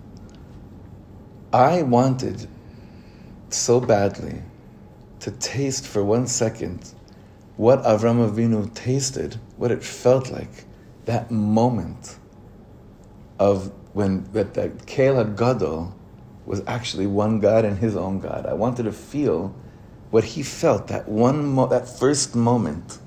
I 1.52 1.82
wanted 1.82 2.48
so 3.50 3.80
badly 3.80 4.44
to 5.22 5.32
taste 5.32 5.88
for 5.88 6.04
one 6.04 6.28
second 6.28 6.94
what 7.58 7.84
Avram 7.84 8.28
Avinu 8.28 8.74
tasted, 8.74 9.38
what 9.58 9.72
it 9.72 9.84
felt 9.84 10.32
like, 10.32 10.66
that 11.06 11.30
moment 11.30 12.18
of 13.40 13.72
when 13.94 14.24
that, 14.34 14.54
that 14.56 14.86
Kela 14.86 15.36
Gadol 15.36 15.94
was 16.46 16.64
actually 16.66 17.06
one 17.06 17.40
God 17.40 17.66
and 17.66 17.78
his 17.78 17.96
own 17.96 18.20
God. 18.20 18.46
I 18.46 18.54
wanted 18.54 18.84
to 18.84 18.92
feel 18.92 19.54
what 20.10 20.24
he 20.24 20.44
felt 20.44 20.88
that 20.88 21.08
one 21.08 21.46
mo- 21.46 21.68
that 21.68 21.88
first 21.88 22.36
moment 22.36 22.98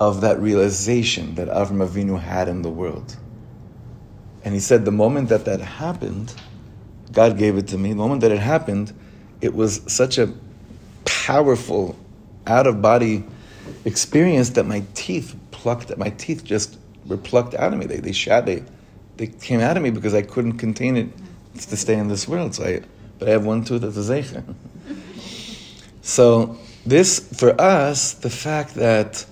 of 0.00 0.22
that 0.22 0.40
realization 0.40 1.36
that 1.36 1.48
Avram 1.48 1.86
Avinu 1.86 2.20
had 2.20 2.48
in 2.48 2.62
the 2.62 2.70
world. 2.70 3.16
And 4.44 4.54
he 4.54 4.60
said 4.60 4.84
the 4.84 4.92
moment 4.92 5.28
that 5.28 5.44
that 5.44 5.60
happened, 5.60 6.34
God 7.12 7.38
gave 7.38 7.56
it 7.56 7.68
to 7.68 7.78
me. 7.78 7.90
The 7.90 7.96
moment 7.96 8.22
that 8.22 8.32
it 8.32 8.40
happened, 8.40 8.92
it 9.40 9.54
was 9.54 9.82
such 9.86 10.18
a 10.18 10.34
powerful 11.04 11.96
out 12.46 12.66
of 12.66 12.82
body 12.82 13.24
experience 13.84 14.50
that 14.50 14.64
my 14.64 14.82
teeth 14.94 15.36
plucked 15.50 15.96
my 15.96 16.10
teeth 16.10 16.44
just 16.44 16.78
were 17.06 17.16
plucked 17.16 17.54
out 17.54 17.72
of 17.72 17.78
me. 17.78 17.86
They 17.86 17.98
they 17.98 18.12
shat 18.12 18.46
they 18.46 18.64
they 19.16 19.26
came 19.26 19.60
out 19.60 19.76
of 19.76 19.82
me 19.82 19.90
because 19.90 20.14
I 20.14 20.22
couldn't 20.22 20.58
contain 20.58 20.96
it 20.96 21.08
to 21.54 21.76
stay 21.76 21.94
in 21.94 22.08
this 22.08 22.26
world. 22.26 22.54
So 22.54 22.64
I, 22.64 22.82
but 23.18 23.28
I 23.28 23.32
have 23.32 23.44
one 23.44 23.64
tooth 23.64 23.82
that's 23.82 23.96
a 23.96 24.00
zeicher. 24.00 24.42
so 26.02 26.58
this, 26.84 27.20
for 27.38 27.60
us, 27.60 28.14
the 28.14 28.30
fact 28.30 28.74
that 28.74 29.24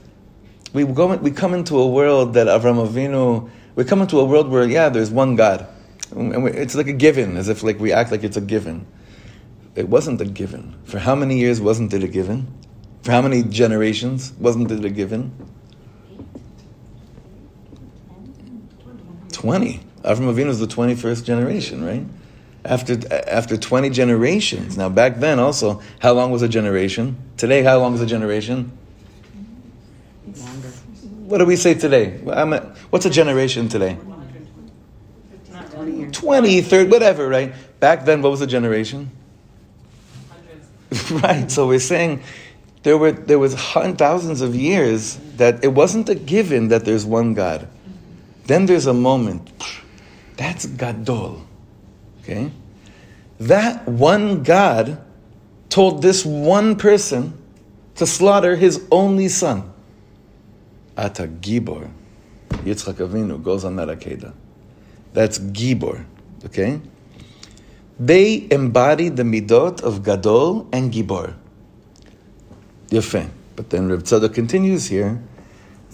we 0.73 0.85
go, 0.85 1.17
we 1.17 1.31
come 1.31 1.55
into 1.55 1.79
a 1.79 1.89
world 1.89 2.35
that 2.35 2.47
Avram 2.47 2.87
Avinu, 2.87 3.51
we 3.75 3.85
come 3.85 4.03
into 4.03 4.21
a 4.21 4.25
world 4.25 4.49
where 4.49 4.67
yeah, 4.69 4.89
there's 4.89 5.11
one 5.11 5.35
God, 5.35 5.67
and 6.13 6.45
we, 6.45 6.53
it's 6.53 6.75
like 6.75 6.87
a 6.87 6.93
given, 6.93 7.37
as 7.37 7.49
if 7.49 7.63
like 7.63 7.81
we 7.81 7.93
act 7.93 8.13
like 8.13 8.23
it's 8.23 8.37
a 8.37 8.41
given. 8.41 8.87
It 9.75 9.89
wasn't 9.89 10.21
a 10.21 10.25
given. 10.25 10.75
For 10.85 10.99
how 10.99 11.15
many 11.15 11.39
years 11.39 11.61
wasn't 11.61 11.93
it 11.95 12.03
a 12.03 12.09
given? 12.09 12.47
For 13.03 13.13
how 13.13 13.23
many 13.23 13.43
generations 13.43 14.33
wasn't 14.39 14.71
it 14.71 14.85
a 14.85 14.91
given? 14.91 15.33
Twenty. 19.33 19.81
Avram 20.03 20.33
Avinu 20.33 20.49
is 20.49 20.59
the 20.59 20.67
21st 20.67 21.25
generation, 21.25 21.85
right? 21.85 22.05
After, 22.65 22.99
after 23.29 23.57
20 23.57 23.91
generations. 23.91 24.77
Now, 24.77 24.89
back 24.89 25.17
then 25.17 25.39
also, 25.39 25.83
how 25.99 26.13
long 26.13 26.31
was 26.31 26.43
a 26.43 26.49
generation? 26.49 27.17
Today, 27.37 27.63
how 27.63 27.79
long 27.79 27.95
is 27.95 28.01
a 28.01 28.07
generation? 28.07 28.73
Longer. 30.27 30.69
What 31.21 31.39
do 31.39 31.47
we 31.47 31.57
say 31.57 31.75
today? 31.75 32.21
A, 32.27 32.61
what's 32.91 33.07
a 33.07 33.11
generation 33.11 33.69
today? 33.69 33.99
20, 36.13 36.61
30, 36.63 36.91
whatever, 36.91 37.29
right? 37.29 37.55
Back 37.79 38.05
then, 38.05 38.23
what 38.23 38.31
was 38.31 38.41
a 38.41 38.47
generation? 38.47 39.11
right, 41.11 41.51
so 41.51 41.69
we're 41.69 41.79
saying 41.79 42.23
there 42.83 42.97
were 42.97 43.13
there 43.13 43.39
was 43.39 43.55
thousands 43.55 44.41
of 44.41 44.55
years 44.55 45.17
that 45.37 45.63
it 45.63 45.69
wasn't 45.69 46.09
a 46.09 46.15
given 46.15 46.69
that 46.69 46.85
there's 46.85 47.05
one 47.05 47.35
God. 47.35 47.69
Then 48.47 48.67
there's 48.67 48.87
a 48.87 48.95
moment. 48.95 49.51
That's 50.37 50.67
Gadol. 50.67 51.47
Okay? 52.23 52.51
That 53.39 53.87
one 53.87 54.43
God 54.43 55.03
told 55.69 56.03
this 56.03 56.25
one 56.25 56.77
person 56.77 57.37
to 57.97 58.07
slaughter 58.07 58.57
his 58.57 58.85
only 58.91 59.29
son. 59.29 59.73
Ata 60.97 61.27
Gibor. 61.29 61.91
Yitzchak 62.51 62.95
Avinu 62.95 63.43
goes 63.43 63.65
on 63.65 63.77
that 63.77 63.89
Akedah. 63.89 64.33
That's 65.13 65.39
Gibor. 65.39 66.05
Okay? 66.45 66.81
They 68.01 68.49
embody 68.51 69.11
the 69.11 69.25
midot 69.25 69.83
of 69.83 70.03
Gadol 70.03 70.67
and 70.73 70.91
Gibor. 70.91 71.35
Yefeh. 72.89 73.29
But 73.57 73.69
then 73.69 73.91
Reb 73.91 74.05
Tzadok 74.05 74.33
continues 74.33 74.87
here. 74.87 75.23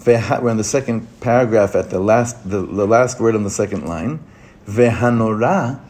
We're 0.05 0.47
in 0.47 0.55
the 0.55 0.63
second 0.63 1.05
paragraph 1.19 1.75
at 1.75 1.89
the 1.89 1.99
last, 1.99 2.49
the, 2.49 2.61
the 2.61 2.87
last 2.87 3.19
word 3.19 3.35
on 3.35 3.43
the 3.43 3.49
second 3.49 3.89
line. 3.89 4.23
Vehanora, 4.65 5.81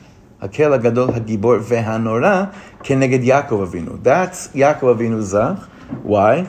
Hakel 0.42 0.82
Gadol 0.82 1.10
Hagibor 1.10 1.62
Vehanora, 1.64 2.52
Keneged 2.80 3.24
Yaakov 3.24 3.70
Avinu. 3.70 4.02
That's 4.02 4.48
Yaakov 4.48 4.98
Avinu 4.98 5.22
Zach. 5.22 5.60
Why? 6.02 6.46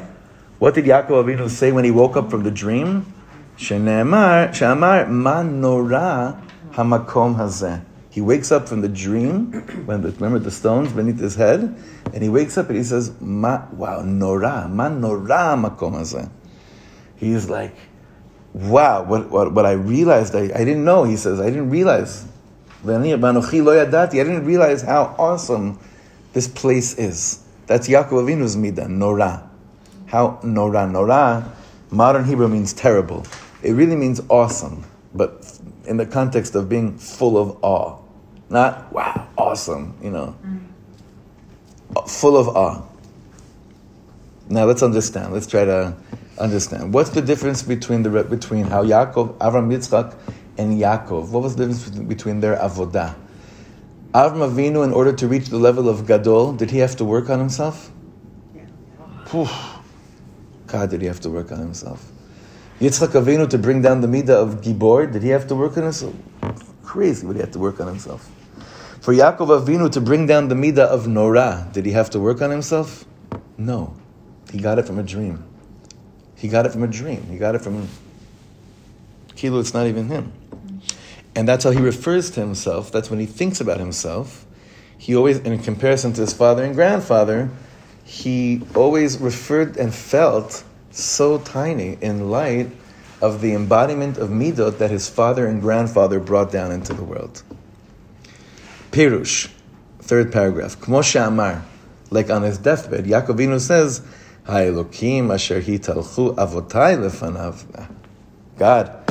What 0.59 0.77
did 0.77 0.87
Yaakov 0.87 1.25
Avinu 1.27 1.51
say 1.51 1.73
when 1.73 1.85
he 1.85 1.91
woke 1.91 2.17
up 2.17 2.31
from 2.31 2.43
the 2.43 2.51
dream? 2.51 3.13
Shenemar, 3.59 4.49
Shamar, 4.49 5.07
Manora 5.09 6.41
Hamakom 6.73 7.37
Hazeh. 7.37 7.85
He 8.19 8.23
wakes 8.23 8.51
up 8.51 8.69
from 8.69 8.81
the 8.81 8.89
dream, 8.89 9.53
when 9.87 10.03
the, 10.03 10.11
remember 10.11 10.41
the 10.41 10.51
stones 10.51 10.93
beneath 10.93 11.21
his 11.21 11.37
head, 11.37 11.81
and 12.13 12.21
he 12.21 12.29
wakes 12.29 12.59
up 12.59 12.67
and 12.67 12.77
he 12.77 12.83
says, 12.83 13.13
Ma, 13.21 13.63
wow, 13.71 14.03
Nora, 14.03 14.67
Man 14.69 15.01
Nora 15.01 15.55
Makom 15.57 15.93
Hazeh. 15.93 16.29
He's 17.15 17.49
like, 17.49 17.77
wow, 18.53 19.05
what, 19.05 19.31
what, 19.31 19.55
what 19.55 19.65
I 19.67 19.75
realized, 19.75 20.35
I, 20.35 20.51
I 20.53 20.65
didn't 20.65 20.85
know, 20.85 21.05
he 21.05 21.17
says, 21.17 21.39
I 21.39 21.45
didn't 21.45 21.71
realize. 21.71 22.27
I 22.85 22.99
didn't 22.99 24.45
realize 24.45 24.83
how 24.83 25.15
awesome 25.17 25.79
this 26.33 26.49
place 26.49 26.99
is. 26.99 27.45
That's 27.69 27.87
Yaakov 27.87 28.25
Avinu's 28.25 28.57
midah, 28.57 28.89
Nora. 28.89 29.49
How 30.07 30.41
Nora, 30.43 30.89
Nora, 30.89 31.53
modern 31.93 32.25
Hebrew 32.25 32.49
means 32.49 32.73
terrible. 32.73 33.25
It 33.63 33.75
really 33.75 33.95
means 33.95 34.21
awesome, 34.29 34.83
but 35.15 35.57
in 35.85 35.99
the 35.99 36.07
context 36.07 36.57
of 36.57 36.69
being 36.69 36.99
full 36.99 37.39
of 37.39 37.57
awe. 37.63 38.01
Not, 38.51 38.93
wow, 38.93 39.29
awesome, 39.37 39.95
you 40.03 40.11
know. 40.11 40.37
Mm. 40.45 40.61
Uh, 41.97 42.03
full 42.03 42.37
of 42.37 42.49
awe. 42.49 42.83
Now 44.49 44.65
let's 44.65 44.83
understand. 44.83 45.33
Let's 45.33 45.47
try 45.47 45.65
to 45.67 45.95
understand. 46.39 46.95
What's 46.95 47.11
the 47.11 47.21
difference 47.21 47.63
between 47.63 48.03
the 48.03 48.25
between 48.25 48.65
how 48.65 48.83
Yaakov, 48.83 49.37
Avram 49.39 49.69
Yitzchak, 49.69 50.15
and 50.57 50.81
Yaakov? 50.81 51.29
What 51.29 51.43
was 51.43 51.57
the 51.57 51.67
difference 51.67 51.99
between 51.99 52.41
their 52.41 52.57
avodah? 52.57 53.15
Avram 54.15 54.51
Avinu, 54.51 54.85
in 54.85 54.93
order 54.93 55.13
to 55.13 55.29
reach 55.29 55.49
the 55.49 55.59
level 55.59 55.89
of 55.89 56.07
Gadol, 56.07 56.55
did 56.55 56.71
he 56.71 56.79
have 56.79 56.97
to 56.97 57.05
work 57.05 57.29
on 57.29 57.39
himself? 57.39 57.91
Phew. 59.27 59.47
God, 60.67 60.91
did 60.91 61.03
he 61.03 61.07
have 61.07 61.21
to 61.21 61.31
work 61.31 61.53
on 61.53 61.59
himself? 61.59 62.11
Yitzchak 62.81 63.09
Avinu 63.09 63.49
to 63.51 63.59
bring 63.59 63.83
down 63.83 64.01
the 64.01 64.09
midah 64.09 64.31
of 64.31 64.63
Gibor, 64.63 65.13
did 65.13 65.23
he 65.23 65.29
have 65.29 65.47
to 65.49 65.55
work 65.55 65.77
on 65.77 65.83
himself? 65.83 66.15
Crazy 66.83 67.27
what 67.27 67.37
he 67.37 67.41
had 67.41 67.53
to 67.53 67.59
work 67.59 67.81
on 67.81 67.87
himself. 67.87 68.31
For 69.09 69.15
Yaakov 69.15 69.65
Avinu 69.65 69.91
to 69.93 70.03
bring 70.03 70.27
down 70.27 70.49
the 70.49 70.55
midah 70.55 70.81
of 70.81 71.09
Norah, 71.09 71.67
did 71.73 71.87
he 71.87 71.93
have 71.93 72.11
to 72.11 72.21
work 72.21 72.43
on 72.43 72.51
himself? 72.51 73.07
No. 73.57 73.97
He 74.53 74.59
got 74.59 74.79
it 74.79 74.85
from 74.85 74.99
a 74.99 75.03
dream. 75.03 75.45
He 76.37 76.49
got 76.49 76.67
it 76.67 76.73
from 76.73 76.83
a 76.83 76.87
dream. 76.87 77.23
He 77.23 77.39
got 77.39 77.55
it 77.55 77.63
from 77.63 77.89
Kilo, 79.35 79.61
it's 79.61 79.73
not 79.73 79.87
even 79.87 80.09
him. 80.09 80.35
And 81.35 81.49
that's 81.49 81.65
how 81.65 81.71
he 81.71 81.81
refers 81.81 82.31
to 82.33 82.41
himself. 82.41 82.93
That's 82.93 83.09
when 83.09 83.19
he 83.19 83.25
thinks 83.25 83.63
about 83.63 83.79
himself. 83.79 84.45
He 84.99 85.17
always, 85.17 85.39
in 85.39 85.59
comparison 85.61 86.13
to 86.13 86.21
his 86.21 86.35
father 86.35 86.63
and 86.63 86.75
grandfather, 86.75 87.49
he 88.05 88.61
always 88.75 89.17
referred 89.17 89.79
and 89.79 89.95
felt 89.95 90.63
so 90.91 91.39
tiny 91.39 91.97
in 92.03 92.29
light 92.29 92.71
of 93.23 93.41
the 93.41 93.55
embodiment 93.55 94.19
of 94.19 94.29
midot 94.29 94.77
that 94.77 94.91
his 94.91 95.09
father 95.09 95.47
and 95.47 95.63
grandfather 95.63 96.21
brought 96.21 96.53
down 96.53 96.73
into 96.73 96.93
the 96.93 97.05
world. 97.05 97.43
Pirush, 98.91 99.51
third 100.01 100.33
paragraph. 100.33 100.79
Kmo 100.81 101.05
she'amar, 101.05 101.65
like 102.11 102.31
on 102.31 102.43
his 102.43 102.59
deathbed, 102.59 103.05
Yaakov 103.05 103.37
Avinu 103.37 103.61
says, 103.61 104.03
Ha'elokim 104.45 105.33
asher 105.33 105.61
hitalchu 105.61 106.35
avotai 106.35 106.97
lefanav. 106.99 107.89
God, 108.57 109.07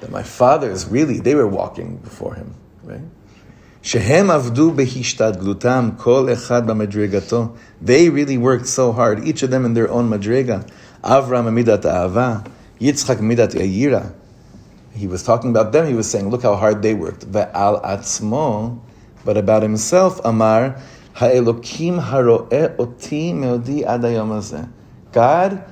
that 0.00 0.10
my 0.10 0.22
fathers 0.22 0.86
really, 0.86 1.18
they 1.18 1.34
were 1.34 1.48
walking 1.48 1.96
before 1.96 2.34
him, 2.34 2.54
right? 2.82 3.00
Shehem 3.80 4.28
avdu 4.28 4.74
behistadlutam 4.74 5.98
kol 5.98 6.24
echad 6.24 6.66
b'madregato. 6.66 7.56
They 7.82 8.08
really 8.08 8.38
worked 8.38 8.66
so 8.66 8.92
hard, 8.92 9.26
each 9.26 9.42
of 9.42 9.50
them 9.50 9.64
in 9.64 9.74
their 9.74 9.90
own 9.90 10.08
madrega. 10.08 10.66
Avram 11.02 11.52
midat 11.52 11.82
ahava, 11.82 12.46
Yitzchak 12.80 13.18
midat 13.18 13.52
yayira. 13.52 14.12
He 14.94 15.06
was 15.06 15.22
talking 15.22 15.50
about 15.50 15.72
them. 15.72 15.86
He 15.86 15.94
was 15.94 16.10
saying, 16.10 16.30
"Look 16.30 16.42
how 16.42 16.54
hard 16.54 16.82
they 16.82 16.94
worked." 16.94 17.30
Ve'al 17.30 17.82
atzmo, 17.84 18.80
but 19.24 19.36
about 19.36 19.62
himself, 19.62 20.20
Amar 20.24 20.80
ha'elokim 21.14 22.02
haroe 22.02 22.48
oti 22.78 23.32
meodi 23.32 23.84
adayom. 23.84 24.68
God 25.12 25.64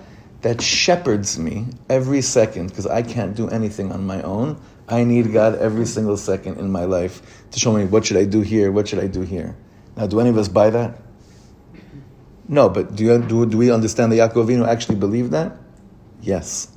that 0.43 0.61
shepherds 0.61 1.39
me 1.39 1.67
every 1.89 2.21
second 2.21 2.69
because 2.69 2.87
I 2.87 3.03
can't 3.03 3.35
do 3.37 3.49
anything 3.49 3.93
on 3.93 4.07
my 4.07 4.23
own. 4.23 4.61
I 4.89 5.05
need 5.05 5.33
God 5.33 5.59
every 5.59 5.87
single 5.87 6.17
second 6.17 6.59
in 6.59 6.71
my 6.71 6.85
life 6.85 7.45
to 7.53 7.59
show 7.59 7.73
me 7.73 7.85
what 7.85 8.05
should 8.05 8.17
I 8.17 8.25
do 8.25 8.41
here, 8.41 8.73
what 8.73 8.89
should 8.89 8.99
I 8.99 9.07
do 9.07 9.23
here. 9.23 9.57
Now, 9.97 10.07
do 10.07 10.21
any 10.21 10.31
of 10.31 10.39
us 10.39 10.49
buy 10.49 10.71
that? 10.71 10.99
No, 12.49 12.69
but 12.69 12.97
do, 12.97 13.05
you, 13.05 13.19
do, 13.19 13.47
do 13.47 13.57
we 13.57 13.71
understand 13.71 14.13
that 14.13 14.17
Yaakov 14.17 14.47
Avinu 14.47 14.67
actually 14.67 14.97
believed 14.97 15.31
that? 15.31 15.57
Yes. 16.21 16.72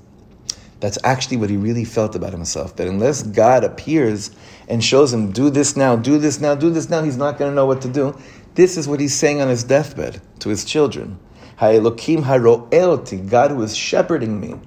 That's 0.85 0.99
actually 1.03 1.37
what 1.37 1.49
he 1.49 1.57
really 1.57 1.83
felt 1.83 2.15
about 2.15 2.31
himself. 2.31 2.75
That 2.75 2.87
unless 2.87 3.23
God 3.23 3.63
appears 3.63 4.29
and 4.67 4.83
shows 4.83 5.11
him, 5.11 5.31
do 5.31 5.49
this 5.49 5.75
now, 5.75 5.95
do 5.95 6.19
this 6.19 6.39
now, 6.39 6.53
do 6.53 6.69
this 6.69 6.91
now, 6.91 7.01
he's 7.01 7.17
not 7.17 7.39
going 7.39 7.49
to 7.49 7.55
know 7.55 7.65
what 7.65 7.81
to 7.81 7.89
do. 7.89 8.15
This 8.53 8.77
is 8.77 8.87
what 8.87 8.99
he's 8.99 9.15
saying 9.15 9.41
on 9.41 9.47
his 9.47 9.63
deathbed 9.63 10.21
to 10.41 10.49
his 10.49 10.63
children. 10.63 11.17
Ha'elokim 11.57 12.21
haro'eoti, 12.21 13.27
God 13.27 13.49
who 13.49 13.63
is 13.63 13.75
shepherding 13.75 14.39
me. 14.39 14.59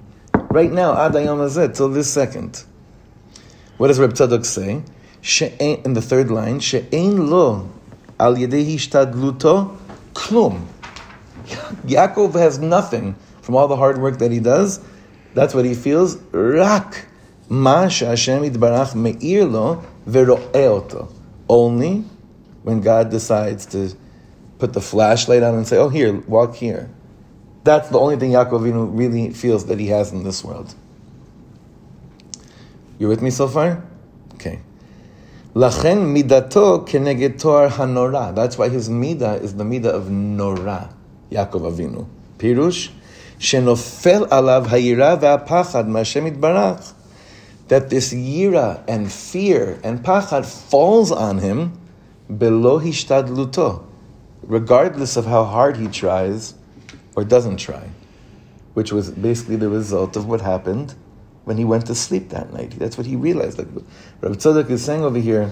Right 0.49 0.69
now, 0.69 0.93
adayam 0.93 1.37
hazeh, 1.37 1.73
till 1.73 1.87
this 1.87 2.11
second. 2.11 2.65
What 3.77 3.87
does 3.87 3.97
Reb 3.97 4.11
Tzadok 4.11 4.43
say? 4.43 4.83
In 5.57 5.93
the 5.93 6.01
third 6.01 6.29
line, 6.29 6.59
she'ein 6.59 7.29
lo 7.29 7.69
al 8.19 8.35
yedei 8.35 8.65
hishtadluto 8.65 9.77
klum. 10.13 10.65
Yaakov 11.87 12.33
has 12.33 12.59
nothing 12.59 13.15
from 13.41 13.55
all 13.55 13.69
the 13.69 13.77
hard 13.77 13.97
work 13.99 14.17
that 14.17 14.33
he 14.33 14.41
does. 14.41 14.81
That's 15.33 15.53
what 15.53 15.65
he 15.65 15.73
feels. 15.73 16.17
Rak 16.31 17.05
ma 17.49 17.89
Hashem 17.89 18.41
me'ir 18.41 19.45
lo. 19.45 19.83
Only 21.47 22.03
when 22.63 22.81
God 22.81 23.09
decides 23.09 23.65
to 23.67 23.95
put 24.57 24.73
the 24.73 24.81
flashlight 24.81 25.43
on 25.43 25.55
and 25.55 25.67
say, 25.67 25.77
"Oh, 25.77 25.89
here, 25.89 26.21
walk 26.27 26.55
here." 26.55 26.89
That's 27.63 27.89
the 27.89 27.99
only 27.99 28.15
thing 28.15 28.31
Yaakov 28.31 28.61
Avinu 28.61 28.89
really 28.97 29.31
feels 29.31 29.65
that 29.65 29.79
he 29.79 29.87
has 29.87 30.11
in 30.11 30.23
this 30.23 30.43
world. 30.43 30.73
You 32.97 33.07
with 33.07 33.21
me 33.21 33.29
so 33.29 33.47
far? 33.47 33.83
Okay. 34.35 34.59
Lachen 35.53 36.13
midato 36.13 36.85
hanora. 37.69 38.33
That's 38.33 38.57
why 38.57 38.69
his 38.69 38.89
midah 38.89 39.41
is 39.41 39.55
the 39.55 39.63
midah 39.63 39.85
of 39.85 40.09
nora. 40.09 40.93
Yaakov 41.31 41.73
Avinu. 41.73 42.07
Pirush, 42.37 42.89
shenofel 43.39 44.27
alav 44.27 44.67
hayira 44.67 45.19
ve'apachad 45.19 45.87
ma'Hashem 45.87 46.31
itbarach. 46.31 46.93
That 47.69 47.89
this 47.89 48.13
yira 48.13 48.83
and 48.87 49.11
fear 49.11 49.79
and 49.83 49.99
pachad 49.99 50.45
falls 50.45 51.11
on 51.11 51.37
him 51.37 51.79
below 52.37 52.79
hishtadluto, 52.79 53.85
regardless 54.43 55.17
of 55.17 55.25
how 55.25 55.43
hard 55.43 55.77
he 55.77 55.87
tries 55.87 56.55
or 57.15 57.23
doesn't 57.23 57.57
try, 57.57 57.89
which 58.73 58.91
was 58.91 59.11
basically 59.11 59.55
the 59.55 59.69
result 59.69 60.15
of 60.15 60.27
what 60.27 60.41
happened 60.41 60.95
when 61.45 61.57
he 61.57 61.65
went 61.65 61.85
to 61.87 61.95
sleep 61.95 62.29
that 62.29 62.51
night. 62.53 62.71
That's 62.77 62.97
what 62.97 63.05
he 63.05 63.15
realized. 63.15 63.57
Like 63.57 63.67
Rabbi 64.21 64.35
Tzadok 64.35 64.69
is 64.69 64.83
saying 64.83 65.03
over 65.03 65.19
here 65.19 65.51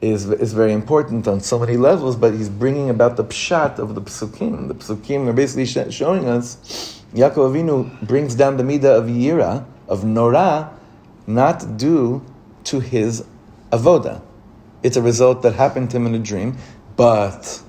is, 0.00 0.30
is 0.30 0.52
very 0.52 0.72
important 0.72 1.26
on 1.26 1.40
so 1.40 1.58
many 1.58 1.76
levels, 1.76 2.16
but 2.16 2.32
he's 2.32 2.48
bringing 2.48 2.90
about 2.90 3.16
the 3.16 3.24
pshat 3.24 3.78
of 3.78 3.94
the 3.94 4.02
psukim. 4.02 4.68
The 4.68 4.74
psukim 4.74 5.28
are 5.28 5.32
basically 5.32 5.66
showing 5.90 6.28
us 6.28 6.97
Yaakov 7.14 7.52
Avinu 7.52 8.06
brings 8.06 8.34
down 8.34 8.56
the 8.56 8.62
midah 8.62 8.98
of 8.98 9.04
yira, 9.06 9.64
of 9.88 10.04
nora, 10.04 10.70
not 11.26 11.76
due 11.78 12.24
to 12.64 12.80
his 12.80 13.24
avoda. 13.72 14.20
It's 14.82 14.96
a 14.96 15.02
result 15.02 15.42
that 15.42 15.54
happened 15.54 15.90
to 15.90 15.96
him 15.96 16.06
in 16.06 16.14
a 16.14 16.18
dream, 16.18 16.56
but 16.96 17.62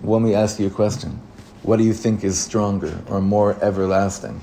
when 0.00 0.22
we 0.22 0.34
ask 0.34 0.58
you 0.58 0.66
a 0.66 0.70
question, 0.70 1.20
what 1.62 1.76
do 1.78 1.84
you 1.84 1.92
think 1.92 2.24
is 2.24 2.38
stronger 2.38 3.02
or 3.08 3.20
more 3.20 3.56
everlasting? 3.62 4.40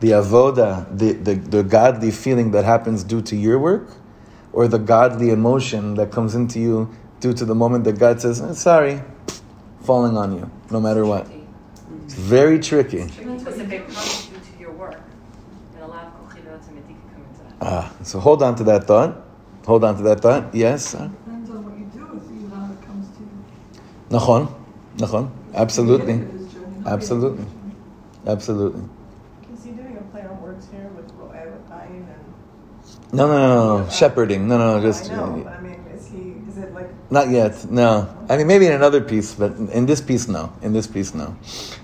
The 0.00 0.10
avoda, 0.10 0.86
the, 0.96 1.12
the, 1.12 1.34
the 1.34 1.62
godly 1.62 2.10
feeling 2.10 2.50
that 2.50 2.64
happens 2.64 3.02
due 3.02 3.22
to 3.22 3.36
your 3.36 3.58
work, 3.58 3.88
or 4.52 4.68
the 4.68 4.78
godly 4.78 5.30
emotion 5.30 5.94
that 5.94 6.10
comes 6.10 6.34
into 6.34 6.60
you 6.60 6.90
due 7.20 7.32
to 7.34 7.44
the 7.44 7.54
moment 7.54 7.84
that 7.84 7.98
God 7.98 8.20
says, 8.20 8.40
eh, 8.40 8.52
sorry, 8.52 9.02
falling 9.82 10.16
on 10.16 10.34
you, 10.34 10.50
no 10.70 10.80
matter 10.80 11.04
what. 11.04 11.35
It's 12.16 12.24
very 12.24 12.58
tricky. 12.58 13.04
Because 13.04 13.58
if 13.58 13.70
it 13.70 13.84
comes 13.84 14.26
due 14.26 14.38
to 14.38 14.58
your 14.58 14.72
work, 14.72 14.98
then 15.74 15.82
a 15.82 15.86
lot 15.86 16.06
of 16.06 16.12
kochid 16.14 16.50
ultimately 16.50 16.94
can 16.94 17.10
come 17.12 17.22
into 17.28 17.42
that. 17.42 17.56
Ah, 17.60 17.92
so 18.04 18.18
hold 18.18 18.42
on 18.42 18.56
to 18.56 18.64
that 18.64 18.84
thought. 18.84 19.22
Hold 19.66 19.84
on 19.84 19.98
to 19.98 20.02
that 20.04 20.20
thought. 20.20 20.54
Yes. 20.54 20.92
Depends 20.92 21.50
on 21.50 21.62
what 21.66 21.78
you 21.78 21.84
do 21.92 22.06
with 22.14 22.24
you, 22.32 22.48
how 22.48 22.72
it 22.72 22.80
comes 22.86 23.06
to 23.18 23.22
you. 23.22 23.28
Nachon. 24.08 24.48
Nachon. 24.96 25.30
Absolutely. 25.52 26.14
Beginning 26.14 26.34
of 26.34 26.40
his 26.40 26.52
journey, 26.54 26.64
not 26.64 26.72
the 26.72 26.78
end 26.78 26.86
of 26.86 26.92
Absolutely. 27.02 27.44
Absolutely. 28.26 28.82
Is 29.52 29.64
he 29.64 29.70
doing 29.72 29.98
a 29.98 30.02
play 30.10 30.22
on 30.22 30.40
words 30.40 30.68
here 30.72 30.88
with 30.96 31.12
Ro'eh 31.18 31.52
with 31.52 31.68
Ayin 31.68 32.08
and? 32.08 33.12
No, 33.12 33.26
no, 33.26 33.36
no, 33.36 33.82
no. 33.84 33.90
Shepherding. 33.90 34.48
No, 34.48 34.56
no, 34.56 34.78
no. 34.78 34.82
Just. 34.82 35.10
I 35.12 35.16
know, 35.16 35.42
but 35.44 35.52
I 35.52 35.60
mean, 35.60 35.84
is 35.94 36.08
he, 36.08 36.36
is 36.48 36.56
it 36.56 36.72
like, 36.72 36.88
Not 37.08 37.30
yet, 37.30 37.70
no. 37.70 38.08
I 38.28 38.36
mean, 38.36 38.48
maybe 38.48 38.66
in 38.66 38.72
another 38.72 39.00
piece, 39.00 39.34
but 39.34 39.52
in 39.56 39.86
this 39.86 40.00
piece, 40.00 40.26
no. 40.26 40.52
In 40.62 40.72
this 40.72 40.86
piece, 40.86 41.14
no. 41.14 41.36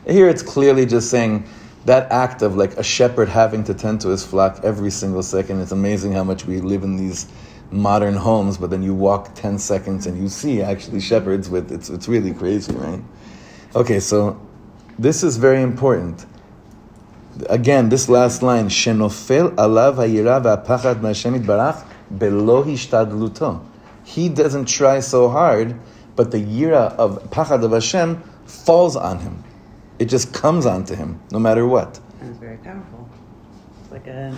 Here 0.07 0.29
it's 0.29 0.43
clearly 0.43 0.85
just 0.85 1.11
saying 1.11 1.47
that 1.85 2.11
act 2.11 2.43
of 2.43 2.57
like 2.57 2.77
a 2.77 2.83
shepherd 2.83 3.29
having 3.29 3.65
to 3.65 3.75
tend 3.75 4.01
to 4.01 4.09
his 4.09 4.25
flock 4.25 4.61
every 4.65 4.91
single 4.91 5.23
second. 5.23 5.61
It's 5.61 5.73
amazing 5.73 6.13
how 6.13 6.25
much 6.25 6.45
we 6.45 6.61
live 6.61 6.83
in 6.83 6.97
these 6.97 7.27
modern 7.71 8.15
homes, 8.15 8.59
but 8.59 8.71
then 8.71 8.83
you 8.83 8.95
walk 8.95 9.35
10 9.35 9.59
seconds 9.59 10.07
and 10.07 10.21
you 10.21 10.29
see 10.29 10.61
actually 10.61 11.01
shepherds 11.01 11.49
with 11.49 11.73
it's, 11.73 11.89
it's 11.89 12.09
really 12.09 12.35
crazy, 12.35 12.73
right? 12.73 13.03
Okay, 13.75 14.01
so 14.01 14.41
this 14.99 15.23
is 15.23 15.37
very 15.37 15.63
important. 15.63 16.27
Again, 17.49 17.89
this 17.89 18.09
last 18.09 18.43
line, 18.43 18.69
Shenofel 18.69 19.55
alav 19.55 19.95
hayira 19.95 20.43
v'apachad 20.43 21.01
ma'Hashem 21.01 21.43
yitbarach 21.43 21.85
belo 22.13 22.65
hishtadluto. 22.65 23.65
He 24.05 24.29
doesn't 24.29 24.67
try 24.67 25.01
so 25.01 25.29
hard, 25.29 25.79
but 26.17 26.31
the 26.31 26.39
yira 26.39 26.95
of 26.97 27.23
pachad 27.31 27.65
of 27.65 27.73
Hashem 27.73 28.23
falls 28.47 28.97
on 28.97 29.19
him. 29.19 29.43
It 29.99 30.07
just 30.07 30.33
comes 30.33 30.67
onto 30.67 30.95
him, 30.95 31.21
no 31.31 31.39
matter 31.39 31.67
what. 31.67 32.01
That's 32.21 32.39
very 32.39 32.57
powerful. 32.59 33.09
It's 33.83 33.93
like 33.93 34.07
a 34.07 34.37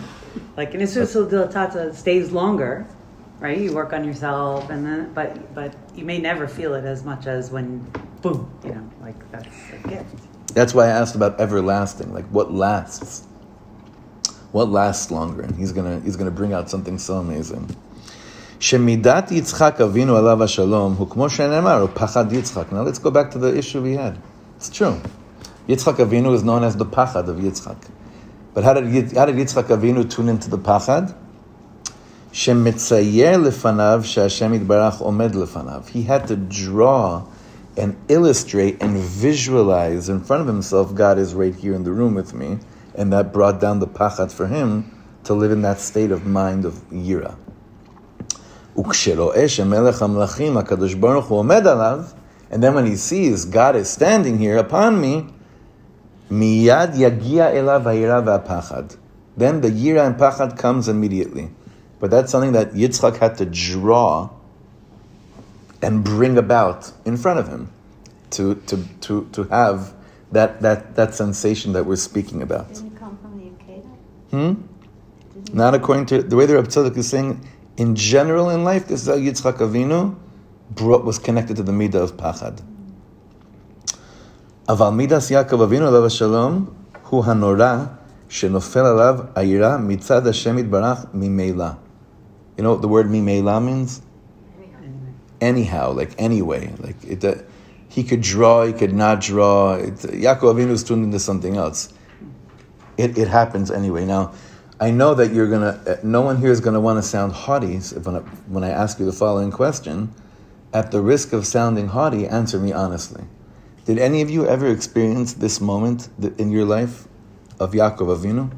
like 0.56 0.74
an 0.74 0.80
Isusul 0.80 1.28
Dilatata 1.28 1.94
stays 1.94 2.30
longer, 2.30 2.86
right? 3.40 3.58
You 3.58 3.72
work 3.72 3.92
on 3.92 4.04
yourself 4.04 4.70
and 4.70 4.84
then 4.84 5.12
but 5.14 5.54
but 5.54 5.74
you 5.94 6.04
may 6.04 6.18
never 6.18 6.46
feel 6.46 6.74
it 6.74 6.84
as 6.84 7.04
much 7.04 7.26
as 7.26 7.50
when 7.50 7.78
boom, 8.20 8.50
you 8.64 8.70
know, 8.70 8.90
like 9.00 9.30
that's 9.30 9.48
a 9.72 9.88
gift. 9.88 10.54
That's 10.54 10.74
why 10.74 10.86
I 10.86 10.90
asked 10.90 11.14
about 11.14 11.40
everlasting, 11.40 12.12
like 12.12 12.26
what 12.26 12.52
lasts. 12.52 13.26
What 14.52 14.68
lasts 14.68 15.10
longer? 15.10 15.42
And 15.42 15.56
he's 15.56 15.72
gonna 15.72 16.00
he's 16.00 16.16
gonna 16.16 16.30
bring 16.30 16.52
out 16.52 16.70
something 16.70 16.98
so 16.98 17.14
amazing. 17.16 17.74
שמידת 18.63 19.31
יצחק 19.31 19.81
אבינו 19.81 20.17
עליו 20.17 20.43
השלום 20.43 20.95
הוא 20.97 21.09
כמו 21.09 21.29
שנאמר, 21.29 21.81
הוא 21.81 21.89
פחד 21.93 22.33
יצחק. 22.33 22.63
Now 22.71 22.83
let's 22.83 22.99
go 22.99 23.09
back 23.09 23.31
to 23.31 23.39
the 23.39 23.57
issue 23.57 23.81
we 23.81 23.95
had. 23.95 24.17
It's 24.59 24.69
true. 24.69 24.95
Yitzchak 25.69 25.97
Avinu 25.97 26.33
is 26.33 26.43
known 26.43 26.63
as 26.63 26.75
the 26.75 26.85
pachad 26.85 27.27
of 27.27 27.37
Yitzchak. 27.37 27.77
But 28.55 28.63
how 28.63 28.73
did, 28.73 28.85
Yit- 28.85 29.15
how 29.15 29.25
did 29.25 29.35
Yitzchak 29.35 29.65
Avinu 29.65 30.09
tune 30.09 30.27
into 30.27 30.49
the 30.49 30.57
pachad? 30.57 31.13
שמצייר 32.31 33.37
לפניו 33.37 34.01
שהשם 34.03 34.53
יתברך 34.53 34.99
עומד 34.99 35.35
לפניו. 35.35 35.81
He 35.93 36.03
had 36.03 36.27
to 36.27 36.35
draw 36.35 37.21
and 37.77 37.95
illustrate 38.07 38.81
and 38.81 38.97
visualize 38.97 40.09
in 40.09 40.19
front 40.21 40.41
of 40.41 40.47
himself, 40.47 40.93
God 40.93 41.17
is 41.17 41.33
right 41.33 41.55
here 41.55 41.73
in 41.73 41.83
the 41.83 41.91
room 41.91 42.15
with 42.15 42.33
me. 42.33 42.57
And 42.95 43.13
that 43.13 43.31
brought 43.31 43.61
down 43.61 43.79
the 43.79 43.87
pachad 43.87 44.31
for 44.31 44.47
him 44.47 44.91
to 45.23 45.33
live 45.33 45.51
in 45.51 45.61
that 45.61 45.79
state 45.79 46.11
of 46.11 46.25
mind 46.25 46.65
of 46.65 46.73
yira. 46.89 47.35
Ukshero'esh 48.76 49.66
melech 49.66 49.94
amlachim, 49.96 50.62
HaKadosh 50.62 51.00
Baruch 51.00 51.24
Hu 51.24 51.36
omed 51.36 51.62
alav, 51.62 52.14
and 52.50 52.62
then 52.62 52.74
when 52.74 52.86
he 52.86 52.96
sees 52.96 53.44
God 53.44 53.76
is 53.76 53.88
standing 53.88 54.38
here 54.38 54.56
upon 54.58 55.00
me, 55.00 55.26
miyad 56.30 56.94
yagia 56.94 57.52
elav 57.54 57.84
ha'ira 57.84 58.22
v'apachad. 58.22 58.96
Then 59.36 59.60
the 59.60 59.68
yira 59.68 60.06
and 60.06 60.16
pachad 60.16 60.58
comes 60.58 60.88
immediately. 60.88 61.50
But 61.98 62.10
that's 62.10 62.30
something 62.30 62.52
that 62.52 62.72
Yitzchak 62.72 63.16
had 63.16 63.38
to 63.38 63.46
draw 63.46 64.30
and 65.80 66.04
bring 66.04 66.38
about 66.38 66.92
in 67.04 67.16
front 67.16 67.40
of 67.40 67.48
him 67.48 67.72
to, 68.30 68.56
to, 68.66 68.84
to, 69.00 69.28
to 69.32 69.44
have 69.44 69.94
that, 70.32 70.60
that, 70.62 70.96
that 70.96 71.14
sensation 71.14 71.72
that 71.72 71.86
we're 71.86 71.96
speaking 71.96 72.42
about. 72.42 72.68
Didn't 72.68 72.96
come 72.96 73.16
from 73.18 73.38
the 73.38 73.44
Akedah? 73.64 74.60
Hmm? 74.60 75.54
Not 75.56 75.74
according 75.74 76.06
to 76.06 76.22
the 76.22 76.36
way 76.36 76.46
the 76.46 76.54
Rabbi 76.54 76.68
Tzadok 76.68 76.96
is 76.96 77.08
saying 77.08 77.46
In 77.77 77.95
general, 77.95 78.49
in 78.49 78.63
life, 78.63 78.87
this 78.87 79.01
is 79.01 79.07
how 79.07 79.15
Yitzchak 79.15 79.57
Avinu 79.57 80.15
brought, 80.71 81.05
was 81.05 81.17
connected 81.17 81.55
to 81.55 81.63
the 81.63 81.71
midah 81.71 81.95
of 81.95 82.17
pachad. 82.17 82.61
אבל 84.69 84.89
מידס 84.89 85.31
יעקב 85.31 85.61
אבינו 85.61 85.87
עליו 85.87 86.05
השלום 86.05 86.65
הוא 87.09 87.25
הנורא 87.25 87.83
שנופל 88.29 88.79
עליו 88.79 89.19
היראה 89.35 89.77
מצד 89.77 90.27
השם 90.27 90.57
יתברך 90.57 91.05
ממילא. 91.13 91.65
You 92.57 92.61
know 92.61 92.73
what 92.75 92.81
the 92.81 92.87
word 92.87 93.07
ממילא 93.09 93.59
means? 93.59 94.01
Anyhow, 95.41 95.91
like 95.91 96.13
anyway, 96.19 96.73
like 96.79 97.01
it. 97.03 97.23
Uh, 97.23 97.35
he 97.87 98.03
could 98.03 98.21
draw, 98.21 98.65
he 98.65 98.73
could 98.73 98.93
not 98.93 99.21
draw. 99.21 99.73
It, 99.73 99.95
Yaakov 99.95 100.53
Avinu 100.53 100.71
is 100.71 100.83
tuned 100.83 101.05
into 101.05 101.19
something 101.19 101.55
else. 101.55 101.93
It, 102.97 103.17
it 103.17 103.29
happens 103.29 103.71
anyway. 103.71 104.05
Now, 104.05 104.33
I 104.80 104.90
know 104.90 105.14
that 105.14 105.32
you're 105.32 105.48
gonna. 105.48 105.80
Uh, 105.86 105.96
no 106.02 106.22
one 106.22 106.38
here 106.38 106.50
is 106.50 106.60
gonna 106.60 106.80
want 106.80 106.98
to 106.98 107.02
sound 107.02 107.32
haughty. 107.32 107.76
When 107.76 108.16
I, 108.16 108.20
when 108.48 108.64
I 108.64 108.70
ask 108.70 108.98
you 108.98 109.06
the 109.06 109.12
following 109.12 109.50
question, 109.50 110.12
at 110.72 110.90
the 110.90 111.00
risk 111.00 111.32
of 111.32 111.46
sounding 111.46 111.88
haughty, 111.88 112.26
answer 112.26 112.58
me 112.58 112.72
honestly. 112.72 113.24
Did 113.84 113.98
any 113.98 114.22
of 114.22 114.30
you 114.30 114.46
ever 114.46 114.66
experience 114.66 115.34
this 115.34 115.60
moment 115.60 116.08
in 116.38 116.50
your 116.50 116.64
life 116.64 117.06
of 117.60 117.72
Yaakov 117.72 118.18
Avinu? 118.18 118.50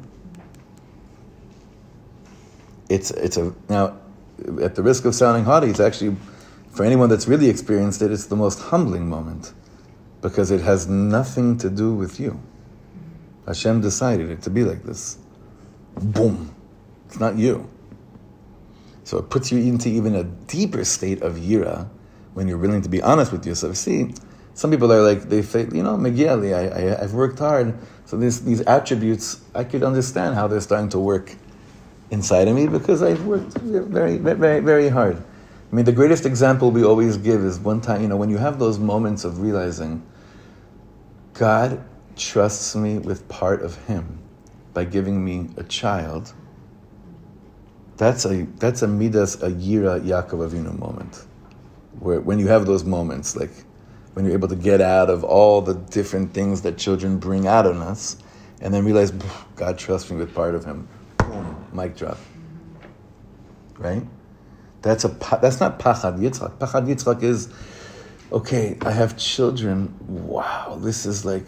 It's 2.89 3.11
it's 3.11 3.37
a 3.37 3.53
now 3.69 3.97
at 4.61 4.75
the 4.75 4.83
risk 4.83 5.05
of 5.05 5.13
sounding 5.13 5.43
haughty, 5.43 5.67
it's 5.69 5.79
actually 5.79 6.15
for 6.71 6.83
anyone 6.83 7.09
that's 7.09 7.27
really 7.27 7.49
experienced 7.49 8.01
it, 8.01 8.11
it's 8.11 8.27
the 8.27 8.35
most 8.35 8.59
humbling 8.59 9.09
moment 9.09 9.53
because 10.21 10.51
it 10.51 10.61
has 10.61 10.87
nothing 10.87 11.57
to 11.57 11.69
do 11.69 11.93
with 11.93 12.19
you. 12.19 12.39
Hashem 13.47 13.81
decided 13.81 14.29
it 14.29 14.41
to 14.43 14.49
be 14.49 14.63
like 14.63 14.83
this. 14.83 15.17
Boom. 15.99 16.53
It's 17.07 17.19
not 17.19 17.37
you. 17.37 17.69
So 19.03 19.17
it 19.17 19.29
puts 19.29 19.51
you 19.51 19.59
into 19.59 19.89
even 19.89 20.15
a 20.15 20.23
deeper 20.23 20.83
state 20.83 21.21
of 21.21 21.35
yira 21.35 21.87
when 22.33 22.47
you're 22.47 22.57
willing 22.57 22.81
to 22.81 22.89
be 22.89 23.01
honest 23.01 23.31
with 23.31 23.45
yourself. 23.45 23.77
See, 23.77 24.13
some 24.53 24.69
people 24.69 24.91
are 24.91 25.01
like, 25.01 25.23
they 25.23 25.41
say, 25.41 25.61
you 25.71 25.83
know, 25.83 25.95
Migueli, 25.97 26.53
I, 26.53 26.91
I, 26.91 27.03
I've 27.03 27.13
worked 27.13 27.39
hard. 27.39 27.77
So 28.05 28.17
these, 28.17 28.43
these 28.43 28.61
attributes, 28.61 29.41
I 29.55 29.63
could 29.63 29.83
understand 29.83 30.35
how 30.35 30.47
they're 30.47 30.61
starting 30.61 30.89
to 30.89 30.99
work 30.99 31.33
inside 32.11 32.47
of 32.47 32.55
me 32.55 32.67
because 32.67 33.01
I've 33.01 33.25
worked 33.25 33.53
very, 33.59 34.17
very, 34.17 34.59
very 34.59 34.89
hard. 34.89 35.17
I 35.71 35.75
mean, 35.75 35.85
the 35.85 35.91
greatest 35.91 36.25
example 36.25 36.71
we 36.71 36.83
always 36.83 37.17
give 37.17 37.41
is 37.41 37.59
one 37.59 37.81
time, 37.81 38.01
you 38.01 38.07
know, 38.07 38.17
when 38.17 38.29
you 38.29 38.37
have 38.37 38.59
those 38.59 38.79
moments 38.79 39.25
of 39.25 39.41
realizing 39.41 40.05
God 41.33 41.83
trusts 42.15 42.75
me 42.75 42.99
with 42.99 43.27
part 43.27 43.61
of 43.61 43.75
Him 43.85 44.19
by 44.77 44.85
giving 44.85 45.25
me 45.25 45.49
a 45.57 45.63
child. 45.63 46.31
That's 47.95 48.25
a 48.25 48.43
that's 48.59 48.83
a 48.83 48.87
midas 48.87 49.33
a 49.41 49.49
yira 49.49 49.99
Yaakov 50.01 50.47
Avinu 50.47 50.77
moment, 50.77 51.25
where 51.99 52.21
when 52.21 52.37
you 52.37 52.47
have 52.49 52.67
those 52.67 52.83
moments, 52.83 53.35
like 53.35 53.49
when 54.13 54.23
you're 54.23 54.35
able 54.35 54.49
to 54.49 54.55
get 54.55 54.79
out 54.79 55.09
of 55.09 55.23
all 55.23 55.63
the 55.63 55.73
different 55.73 56.31
things 56.31 56.61
that 56.61 56.77
children 56.77 57.17
bring 57.17 57.47
out 57.47 57.65
on 57.65 57.77
us, 57.77 58.17
and 58.61 58.71
then 58.71 58.85
realize 58.85 59.09
God 59.55 59.79
trusts 59.79 60.11
me 60.11 60.17
with 60.17 60.35
part 60.35 60.53
of 60.53 60.63
Him. 60.63 60.87
Boom, 61.17 61.55
mic 61.73 61.97
drop. 61.97 62.19
Right? 63.79 64.03
That's 64.83 65.05
a 65.05 65.07
that's 65.41 65.59
not 65.59 65.79
pachad 65.79 66.19
yitzchak. 66.19 66.59
Pachad 66.59 66.85
yitzchak 66.85 67.23
is 67.23 67.49
okay. 68.31 68.77
I 68.81 68.91
have 68.91 69.17
children. 69.17 69.97
Wow, 70.07 70.77
this 70.79 71.07
is 71.07 71.25
like 71.25 71.47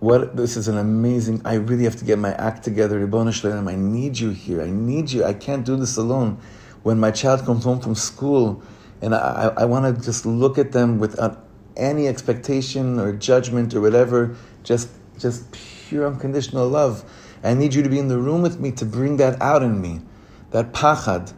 what 0.00 0.36
this 0.36 0.56
is 0.56 0.68
an 0.68 0.76
amazing. 0.76 1.42
I 1.44 1.54
really 1.54 1.84
have 1.84 1.96
to 1.96 2.04
get 2.04 2.18
my 2.18 2.34
act 2.34 2.64
together. 2.64 3.06
Shleim, 3.06 3.70
I 3.70 3.76
need 3.76 4.18
you 4.18 4.30
here. 4.30 4.62
I 4.62 4.70
need 4.70 5.10
you. 5.10 5.24
I 5.24 5.32
can't 5.32 5.64
do 5.64 5.76
this 5.76 5.96
alone. 5.96 6.38
When 6.82 7.00
my 7.00 7.10
child 7.10 7.44
comes 7.44 7.64
home 7.64 7.80
from 7.80 7.94
school, 7.94 8.62
and 9.02 9.14
I, 9.14 9.18
I, 9.56 9.62
I 9.62 9.64
want 9.64 9.96
to 9.96 10.04
just 10.04 10.24
look 10.26 10.58
at 10.58 10.72
them 10.72 10.98
without 10.98 11.44
any 11.76 12.08
expectation 12.08 12.98
or 12.98 13.12
judgment 13.12 13.74
or 13.74 13.80
whatever, 13.80 14.36
just 14.62 14.88
just 15.18 15.50
pure 15.52 16.06
unconditional 16.06 16.68
love. 16.68 17.04
I 17.42 17.54
need 17.54 17.74
you 17.74 17.82
to 17.82 17.88
be 17.88 17.98
in 17.98 18.08
the 18.08 18.18
room 18.18 18.42
with 18.42 18.58
me 18.60 18.72
to 18.72 18.84
bring 18.84 19.18
that 19.18 19.40
out 19.40 19.62
in 19.62 19.80
me, 19.80 20.00
that 20.50 20.72
pachad, 20.72 21.32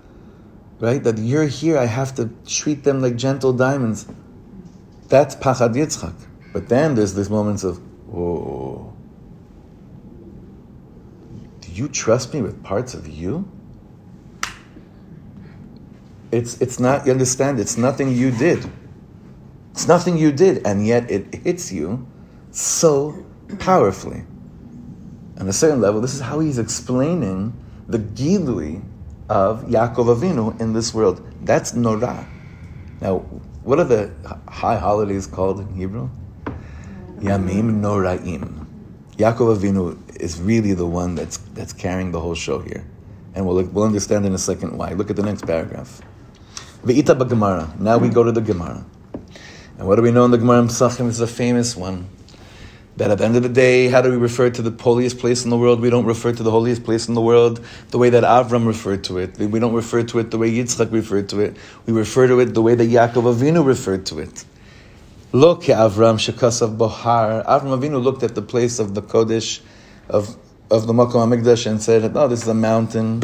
right? 0.81 1.03
That 1.03 1.19
you're 1.19 1.47
here. 1.47 1.79
I 1.79 1.87
have 1.87 2.15
to 2.17 2.31
treat 2.47 2.85
them 2.85 3.01
like 3.01 3.17
gentle 3.17 3.53
diamonds. 3.53 4.07
That's 5.09 5.37
pachad 5.37 5.75
yitzchak. 5.75 6.15
But 6.53 6.69
then 6.69 6.95
there's 6.95 7.15
these 7.15 7.31
moments 7.31 7.63
of, 7.65 7.81
whoa. 8.11 8.93
Do 11.61 11.73
you 11.73 11.89
trust 11.89 12.35
me 12.35 12.43
with 12.43 12.63
parts 12.63 12.95
of 12.95 13.09
you? 13.09 13.51
It's, 16.31 16.61
it's 16.61 16.79
not, 16.79 17.07
you 17.07 17.13
understand, 17.13 17.59
it's 17.59 17.77
nothing 17.77 18.13
you 18.15 18.31
did. 18.31 18.69
It's 19.73 19.87
nothing 19.89 20.19
you 20.19 20.33
did, 20.33 20.67
and 20.67 20.87
yet 20.87 21.11
it 21.11 21.35
hits 21.35 21.73
you 21.73 22.07
so 22.51 23.25
powerfully. 23.59 24.25
On 25.39 25.49
a 25.49 25.53
certain 25.53 25.81
level, 25.81 26.01
this 26.01 26.15
is 26.15 26.21
how 26.21 26.41
he's 26.41 26.59
explaining 26.59 27.55
the 27.87 27.99
Gilui 27.99 28.83
of 29.29 29.65
Yaakov 29.65 30.17
Avinu 30.17 30.61
in 30.61 30.73
this 30.73 30.93
world. 30.93 31.25
That's 31.43 31.75
Norah. 31.75 32.27
Now, 33.01 33.19
what 33.63 33.79
are 33.79 33.85
the 33.85 34.11
high 34.49 34.77
holidays 34.77 35.27
called 35.27 35.61
in 35.61 35.75
Hebrew? 35.75 36.11
Yamim 37.21 37.81
Noraim. 37.81 38.65
Yaakov 39.17 39.59
Avinu 39.59 39.99
is 40.21 40.41
really 40.41 40.73
the 40.73 40.87
one 40.87 41.17
that's, 41.17 41.39
that's 41.55 41.73
carrying 41.73 42.13
the 42.13 42.21
whole 42.21 42.37
show 42.37 42.61
here. 42.61 42.87
And 43.35 43.45
we'll, 43.45 43.65
we'll 43.65 43.85
understand 43.85 44.25
in 44.25 44.35
a 44.35 44.39
second 44.39 44.79
why. 44.79 44.93
Look 44.93 45.11
at 45.11 45.17
the 45.17 45.25
next 45.25 45.45
paragraph. 45.45 46.01
Ve'ita 46.85 47.19
b'Gemara. 47.19 47.77
Now 47.81 47.99
we 47.99 48.09
go 48.09 48.23
to 48.23 48.31
the 48.31 48.41
Gemara. 48.41 48.85
And 49.79 49.89
what 49.89 49.97
do 49.97 50.03
we 50.03 50.13
know 50.13 50.25
in 50.27 50.31
the 50.31 50.39
Gemara 50.39 50.63
Pesachim? 50.63 51.07
This 51.07 51.17
is 51.17 51.21
a 51.21 51.27
famous 51.27 51.77
one. 51.77 52.09
That 52.97 53.11
at 53.11 53.19
the 53.19 53.25
end 53.25 53.37
of 53.37 53.43
the 53.43 53.49
day, 53.49 53.89
how 53.89 54.01
do 54.01 54.11
we 54.11 54.17
refer 54.17 54.51
to 54.51 54.63
the 54.63 54.81
holiest 54.81 55.19
place 55.19 55.43
in 55.43 55.51
the 55.51 55.59
world? 55.59 55.81
We 55.81 55.91
don't 55.91 56.07
refer 56.07 56.33
to 56.33 56.43
the 56.43 56.51
holiest 56.53 56.85
place 56.85 57.09
in 57.09 57.15
the 57.15 57.21
world 57.21 57.65
the 57.91 57.99
way 57.99 58.11
that 58.11 58.23
Avram 58.23 58.67
referred 58.67 59.03
to 59.05 59.19
it. 59.19 59.39
We 59.39 59.59
don't 59.59 59.75
refer 59.75 60.05
to 60.05 60.19
it 60.21 60.31
the 60.31 60.39
way 60.39 60.51
Yitzchak 60.51 60.93
referred 60.93 61.29
to 61.31 61.41
it. 61.41 61.57
We 61.87 61.93
refer 61.93 62.29
to 62.29 62.39
it 62.41 62.55
the 62.55 62.63
way 62.63 62.77
that 62.77 62.89
Yaakov 62.89 63.35
Avinu 63.35 63.65
referred 63.65 64.07
to 64.07 64.21
it. 64.21 64.45
Look, 65.31 65.65
Avram 65.65 66.17
Shekasav 66.17 66.79
Bohar. 66.79 67.45
Avram 67.45 67.79
Avinu 67.79 68.03
looked 68.03 68.23
at 68.23 68.35
the 68.35 68.41
place 68.41 68.79
of 68.79 68.95
the 68.95 69.03
Kodesh 69.03 69.61
of, 70.09 70.37
of 70.71 70.87
the 70.87 70.95
Makom 70.95 71.13
HaMikdash 71.13 71.67
and 71.67 71.83
said, 71.83 72.17
Oh, 72.17 72.29
this 72.29 72.43
is 72.43 72.49
a 72.49 72.55
mountain. 72.55 73.21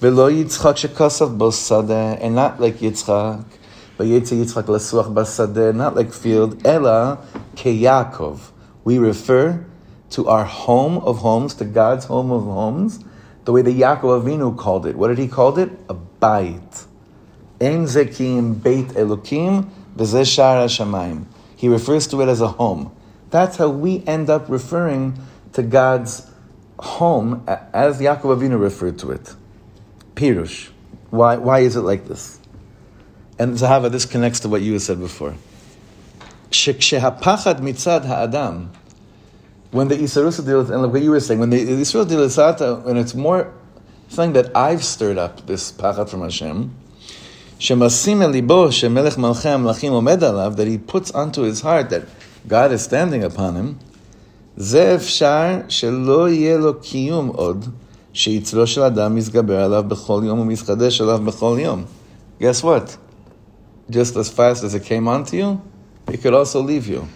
Velo 0.00 0.30
Yitzchak 0.30 0.86
Shekasav 0.86 1.38
Bosadeh. 1.38 2.18
And 2.20 2.34
not 2.34 2.60
like 2.60 2.76
Yitzchak. 2.80 3.44
But 3.96 4.06
Yitzchak 4.08 4.64
Lesuach 4.64 5.14
Basadeh. 5.14 5.74
Not 5.74 5.96
like 5.96 6.12
field. 6.12 6.66
Ela 6.66 7.16
Ke 7.56 7.72
Yaakov 7.72 8.52
we 8.88 8.98
refer 8.98 9.66
to 10.08 10.28
our 10.28 10.44
home 10.44 10.96
of 10.98 11.18
homes, 11.18 11.52
to 11.52 11.64
God's 11.66 12.06
home 12.06 12.30
of 12.30 12.44
homes, 12.44 13.04
the 13.44 13.52
way 13.52 13.60
the 13.60 13.70
Yaakov 13.70 14.22
Avinu 14.22 14.56
called 14.56 14.86
it. 14.86 14.96
What 14.96 15.08
did 15.08 15.18
he 15.18 15.28
call 15.28 15.58
it? 15.58 15.70
A 15.90 15.94
bait. 15.94 16.86
Ein 17.60 17.84
zekim 17.84 18.62
beit 18.62 18.88
elokim 18.88 19.68
v'zeshar 19.94 20.64
hashamayim. 20.64 21.26
He 21.57 21.67
refers 21.67 22.07
to 22.07 22.21
it 22.21 22.27
as 22.27 22.41
a 22.41 22.47
home. 22.47 22.95
That's 23.29 23.57
how 23.57 23.69
we 23.69 24.03
end 24.05 24.29
up 24.29 24.49
referring 24.49 25.17
to 25.53 25.63
God's 25.63 26.29
home 26.79 27.43
as 27.47 27.99
Yaakov 27.99 28.37
Avinu 28.37 28.59
referred 28.59 28.99
to 28.99 29.11
it. 29.11 29.35
Pirush. 30.15 30.69
Why, 31.09 31.37
why 31.37 31.59
is 31.59 31.75
it 31.75 31.81
like 31.81 32.07
this? 32.07 32.39
And 33.39 33.55
Zahava, 33.55 33.91
this 33.91 34.05
connects 34.05 34.39
to 34.41 34.49
what 34.49 34.61
you 34.61 34.77
said 34.79 34.99
before. 34.99 35.35
שכשהפחד 36.51 37.61
מצד 37.61 38.01
האדם, 38.05 38.67
when 39.71 39.87
the 39.87 39.95
Isarusa 39.95 40.45
deals, 40.45 40.69
and 40.69 40.83
like 40.83 40.93
what 40.93 41.01
you 41.01 41.09
were 41.09 41.19
saying, 41.19 41.39
when 41.39 41.49
the 41.49 41.59
Israel 41.59 42.05
Dilisata, 42.05 42.83
when 42.83 42.95
it's 42.95 43.15
more 43.15 43.51
something 44.07 44.33
that 44.33 44.55
I've 44.55 44.83
stirred 44.83 45.17
up, 45.17 45.47
this 45.47 45.71
pachat 45.71 46.09
from 46.09 46.21
Hashem, 46.21 46.71
that 50.56 50.66
he 50.68 50.78
puts 50.78 51.10
onto 51.10 51.42
his 51.42 51.60
heart 51.60 51.90
that 51.90 52.04
God 52.46 52.70
is 52.72 52.84
standing 52.84 53.24
upon 53.24 53.56
him, 53.56 53.78
Guess 62.38 62.62
what? 62.62 62.98
Just 63.90 64.16
as 64.16 64.30
fast 64.30 64.62
as 64.62 64.74
it 64.74 64.84
came 64.84 65.08
onto 65.08 65.36
you, 65.36 65.60
it 66.08 66.22
could 66.22 66.34
also 66.34 66.60
leave 66.60 66.86
you. 66.86 67.08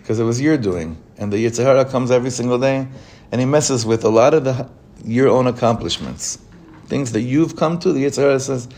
Because 0.00 0.18
it 0.18 0.24
was 0.24 0.40
your 0.40 0.56
doing. 0.56 0.96
And 1.18 1.32
the 1.32 1.36
Yetzer 1.36 1.62
Hara 1.62 1.84
comes 1.84 2.10
every 2.10 2.30
single 2.30 2.58
day, 2.58 2.88
and 3.32 3.40
he 3.40 3.46
messes 3.46 3.84
with 3.84 4.04
a 4.04 4.08
lot 4.08 4.32
of 4.34 4.44
the, 4.44 4.68
your 5.04 5.28
own 5.28 5.46
accomplishments. 5.46 6.38
Things 6.86 7.12
that 7.12 7.22
you've 7.22 7.56
come 7.56 7.78
to, 7.80 7.92
the 7.92 8.04
Yetzer 8.04 8.22
Hara 8.22 8.40
says, 8.40 8.68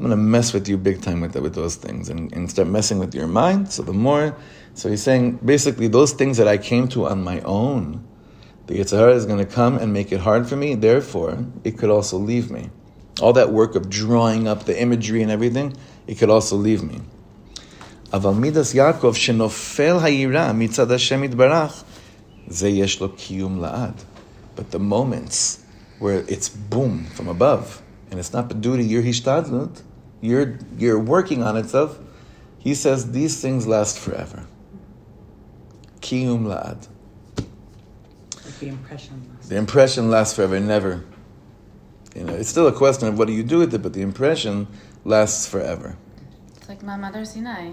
I'm 0.00 0.06
going 0.06 0.16
to 0.16 0.24
mess 0.24 0.54
with 0.54 0.66
you 0.66 0.78
big 0.78 1.02
time 1.02 1.20
with, 1.20 1.36
with 1.36 1.54
those 1.54 1.74
things 1.76 2.08
and, 2.08 2.32
and 2.32 2.48
start 2.48 2.68
messing 2.68 2.98
with 2.98 3.14
your 3.14 3.26
mind. 3.26 3.70
So 3.70 3.82
the 3.82 3.92
more, 3.92 4.34
so 4.72 4.88
he's 4.88 5.02
saying 5.02 5.40
basically 5.44 5.88
those 5.88 6.14
things 6.14 6.38
that 6.38 6.48
I 6.48 6.56
came 6.56 6.88
to 6.88 7.06
on 7.06 7.22
my 7.22 7.40
own, 7.40 8.02
the 8.66 8.78
Yetzer 8.78 8.96
Hara 8.96 9.14
is 9.14 9.26
going 9.26 9.44
to 9.44 9.44
come 9.44 9.76
and 9.76 9.92
make 9.92 10.10
it 10.10 10.20
hard 10.20 10.48
for 10.48 10.56
me. 10.56 10.74
Therefore, 10.74 11.44
it 11.64 11.76
could 11.76 11.90
also 11.90 12.16
leave 12.16 12.50
me. 12.50 12.70
All 13.20 13.34
that 13.34 13.52
work 13.52 13.74
of 13.74 13.90
drawing 13.90 14.48
up 14.48 14.64
the 14.64 14.80
imagery 14.80 15.20
and 15.20 15.30
everything, 15.30 15.76
it 16.06 16.14
could 16.16 16.30
also 16.30 16.56
leave 16.56 16.82
me. 16.82 17.02
אבל 18.10 18.34
מידס 18.34 18.74
shenofel 18.74 20.00
hayira 20.00 20.48
היראה 20.48 20.52
מצד 20.52 20.90
השם 20.92 21.22
But 24.56 24.70
the 24.70 24.78
moments 24.78 25.58
where 25.98 26.24
it's 26.26 26.48
boom 26.48 27.04
from 27.12 27.28
above, 27.28 27.82
and 28.10 28.18
it's 28.18 28.32
not 28.32 28.60
due 28.62 28.78
to 28.78 28.82
your 28.82 29.02
hishtadlut, 29.02 29.82
you're, 30.20 30.58
you're 30.76 30.98
working 30.98 31.42
on 31.42 31.56
itself, 31.56 31.98
he 32.58 32.74
says 32.74 33.12
these 33.12 33.40
things 33.40 33.66
last 33.66 33.98
forever. 33.98 34.44
Kiyum 36.00 36.44
la'ad. 36.44 36.88
Like 38.44 38.58
the 38.58 38.68
impression 38.68 39.28
lasts. 39.32 39.48
The 39.48 39.56
impression 39.56 40.10
lasts 40.10 40.34
forever, 40.34 40.60
never. 40.60 41.04
You 42.14 42.24
know, 42.24 42.34
it's 42.34 42.48
still 42.48 42.66
a 42.66 42.72
question 42.72 43.08
of 43.08 43.18
what 43.18 43.28
do 43.28 43.32
you 43.32 43.42
do 43.42 43.58
with 43.58 43.72
it, 43.74 43.78
but 43.82 43.92
the 43.92 44.02
impression 44.02 44.66
lasts 45.04 45.46
forever. 45.46 45.96
It's 46.56 46.68
like 46.68 46.80
Ma'amad 46.82 47.26
Sinai. 47.26 47.70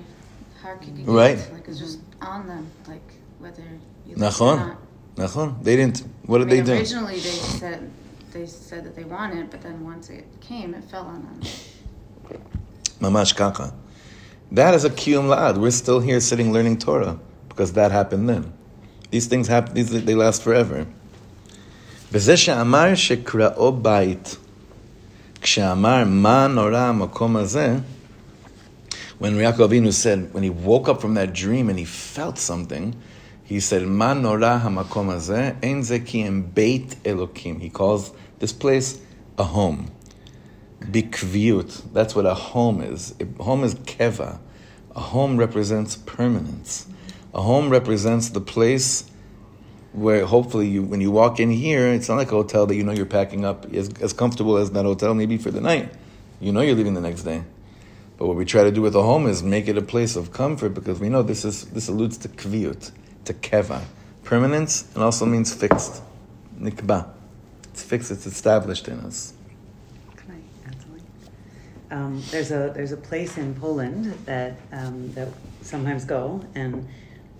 How 0.62 0.76
could 0.76 0.88
you 0.90 0.94
get 1.06 1.08
Right. 1.08 1.38
it? 1.38 1.54
Like 1.54 1.68
it's 1.68 1.80
just 1.80 2.00
on 2.22 2.48
them, 2.48 2.70
like 2.88 3.02
whether 3.40 3.62
you 4.06 4.16
like 4.16 4.34
it 4.34 4.42
or 4.42 4.56
Nachon. 4.56 4.58
not. 4.68 4.78
Nachon. 5.16 5.64
They 5.64 5.76
didn't. 5.76 6.04
What 6.26 6.42
I 6.42 6.44
did 6.46 6.50
they 6.52 6.56
mean, 6.58 6.66
do? 6.66 6.74
Originally, 6.74 7.14
they 7.16 7.20
said 7.20 7.92
they 8.32 8.46
said 8.46 8.84
that 8.86 8.96
they 8.96 9.04
wanted, 9.04 9.40
it, 9.46 9.52
but 9.52 9.62
then 9.62 9.84
once 9.84 10.10
it 10.10 10.26
came, 10.42 10.74
it 10.74 10.84
fell 10.86 11.06
on 11.06 11.24
them. 11.24 11.42
Mamash 13.01 13.35
kaka. 13.37 13.73
That 14.51 14.75
is 14.75 14.85
a 14.85 14.91
kiyum 14.91 15.27
la'ad. 15.35 15.59
We're 15.59 15.71
still 15.71 16.01
here 16.01 16.21
sitting 16.21 16.53
learning 16.53 16.79
Torah 16.79 17.19
because 17.49 17.73
that 17.75 17.91
happened 17.91 18.29
then. 18.29 18.53
These 19.11 19.27
things 19.27 19.49
happen. 19.49 19.75
These 19.75 20.05
they 20.05 20.15
last 20.15 20.43
forever. 20.43 20.87
וזה 22.13 22.37
שאמר 22.37 22.95
שקראו 22.95 23.73
בית, 23.73 24.37
כשאמר 25.41 26.05
מה 26.07 26.47
נורא 26.47 26.79
המקום 26.79 27.37
הזה, 27.37 27.77
when 29.19 29.37
Yaakov 29.37 29.69
Avinu 29.69 29.93
said, 29.93 30.35
when 30.35 30.43
he 30.43 30.51
woke 30.51 30.89
up 30.89 31.01
from 31.01 31.15
that 31.15 31.33
dream 31.33 31.71
and 31.71 31.79
he 31.79 31.85
felt 31.85 32.39
something, 32.39 32.95
he 33.45 33.61
said, 33.61 33.87
Ma 33.87 34.15
nora 34.15 34.61
hamakom 34.65 35.07
hazeh, 35.07 35.57
ein 35.63 35.83
ze 35.85 36.01
ki 36.01 36.23
em 36.23 36.43
beit 36.43 36.97
elokim. 37.05 37.61
He 37.61 37.71
calls 37.71 38.13
this 38.41 38.53
place 38.53 38.99
a 39.39 39.45
home. 39.45 39.93
Bikviut. 40.82 41.94
That's 41.94 42.16
what 42.16 42.26
a 42.26 42.34
home 42.34 42.82
is. 42.82 43.16
A 43.20 43.44
home 43.44 43.64
is 43.64 43.76
keva. 43.76 44.40
A 44.96 45.00
home 45.00 45.38
represents 45.38 45.96
permanence. 45.96 46.88
A 47.34 47.42
home 47.42 47.70
represents 47.70 48.30
the 48.30 48.42
place 48.42 49.10
where 49.94 50.26
hopefully 50.26 50.68
you, 50.68 50.84
when 50.84 51.02
you 51.02 51.12
walk 51.12 51.40
in 51.40 51.50
here, 51.50 51.88
it's 51.88 52.08
not 52.08 52.16
like 52.16 52.28
a 52.28 52.36
hotel 52.36 52.66
that 52.68 52.76
you 52.76 52.84
know 52.84 52.92
you're 52.92 53.06
packing 53.06 53.46
up 53.46 53.72
as, 53.74 53.90
as 54.02 54.14
comfortable 54.14 54.58
as 54.58 54.72
that 54.72 54.86
hotel 54.86 55.14
maybe 55.14 55.38
for 55.38 55.52
the 55.52 55.62
night. 55.62 55.92
You 56.40 56.52
know 56.52 56.62
you're 56.62 56.76
leaving 56.76 56.94
the 56.94 57.02
next 57.02 57.24
day. 57.24 57.44
But 58.18 58.28
what 58.28 58.36
we 58.36 58.46
try 58.46 58.64
to 58.64 58.72
do 58.72 58.82
with 58.82 58.96
a 58.96 59.04
home 59.04 59.28
is 59.28 59.44
make 59.44 59.68
it 59.68 59.78
a 59.78 59.82
place 59.82 60.16
of 60.16 60.32
comfort 60.32 60.70
because 60.70 61.00
we 61.00 61.10
know 61.10 61.22
this 61.22 61.46
is 61.46 61.66
this 61.66 61.88
alludes 61.88 62.18
to 62.20 62.30
kviut, 62.30 62.92
to 63.26 63.34
keva, 63.34 63.84
permanence, 64.24 64.88
and 64.96 65.04
also 65.04 65.26
means 65.26 65.54
fixed. 65.54 66.02
Nikba, 66.60 67.08
it's 67.66 67.84
fixed. 67.84 68.10
It's 68.10 68.26
established 68.26 68.88
in 68.88 69.00
us. 69.02 69.34
Can 70.16 70.32
I 70.32 70.68
add 70.68 70.82
something? 70.82 71.06
Um, 71.90 72.22
there's 72.32 72.52
a 72.52 72.72
there's 72.76 72.92
a 72.92 72.98
place 72.98 73.38
in 73.38 73.56
Poland 73.56 74.06
that 74.26 74.58
um, 74.72 75.14
that 75.14 75.30
sometimes 75.62 76.06
go, 76.06 76.44
and 76.56 76.88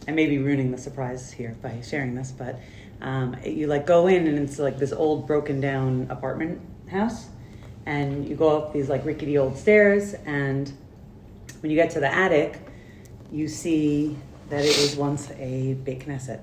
I 0.08 0.12
may 0.12 0.28
be 0.28 0.38
ruining 0.38 0.72
the 0.72 0.78
surprise 0.78 1.32
here 1.32 1.56
by 1.62 1.82
sharing 1.82 2.16
this, 2.16 2.32
but 2.32 2.60
um, 3.02 3.36
you 3.44 3.68
like 3.68 3.86
go 3.86 4.08
in 4.08 4.28
and 4.28 4.40
it's 4.40 4.58
like 4.60 4.78
this 4.78 4.94
old 4.94 5.28
broken 5.28 5.60
down 5.60 6.08
apartment 6.10 6.62
house, 6.90 7.28
and 7.86 8.28
you 8.28 8.36
go 8.36 8.58
up 8.58 8.74
these 8.74 8.90
like 8.90 9.06
rickety 9.06 9.38
old 9.38 9.58
stairs, 9.58 10.14
and 10.26 10.72
when 11.62 11.72
you 11.72 11.76
get 11.76 11.92
to 11.92 12.00
the 12.00 12.14
attic, 12.14 12.60
you 13.32 13.48
see 13.48 14.16
that 14.50 14.64
it 14.64 14.78
was 14.78 14.96
once 14.96 15.32
a 15.32 15.74
Beit 15.84 16.08
Knesset. 16.08 16.42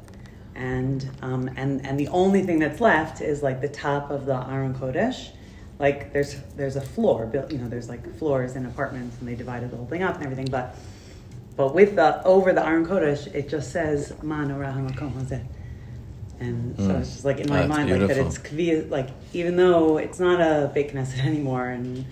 And, 0.54 1.08
um, 1.22 1.48
and, 1.56 1.84
and 1.84 1.98
the 1.98 2.08
only 2.08 2.42
thing 2.42 2.58
that's 2.58 2.80
left 2.80 3.20
is 3.20 3.42
like 3.42 3.60
the 3.60 3.68
top 3.68 4.10
of 4.10 4.26
the 4.26 4.34
Aron 4.34 4.74
Kodesh. 4.74 5.30
Like 5.78 6.12
there's, 6.12 6.37
there's 6.56 6.76
a 6.76 6.80
floor 6.80 7.26
built, 7.26 7.50
you 7.50 7.58
know, 7.58 7.68
there's 7.68 7.88
like 7.88 8.16
floors 8.18 8.54
in 8.56 8.64
apartments 8.66 9.18
and 9.18 9.28
they 9.28 9.34
divided 9.34 9.70
the 9.70 9.76
whole 9.76 9.87
thing 9.87 10.02
up 10.02 10.14
and 10.16 10.24
everything. 10.24 10.46
But 10.50 10.76
but 11.56 11.74
with 11.74 11.94
the 11.96 12.22
over 12.24 12.52
the 12.52 12.64
Aron 12.66 12.84
Kodesh, 12.87 13.32
it 13.34 13.48
just 13.48 13.70
says 13.72 14.12
Ma 14.22 14.44
Nora 14.44 14.72
Hamakom 14.72 15.12
Hazeh. 15.12 15.44
And 16.40 16.76
so 16.76 16.82
Mm. 16.88 17.00
it's 17.00 17.12
just 17.12 17.24
like 17.24 17.38
in 17.38 17.48
my 17.48 17.58
That's 17.58 17.68
mind, 17.68 17.90
like 17.90 18.00
that 18.00 18.08
beautiful. 18.08 18.26
it's 18.26 18.38
kvi, 18.38 18.90
like 18.90 19.08
even 19.32 19.56
though 19.56 19.98
it's 19.98 20.18
not 20.18 20.40
a 20.40 20.70
big 20.74 20.92
Knesset 20.92 21.24
anymore, 21.24 21.68
and 21.68 22.04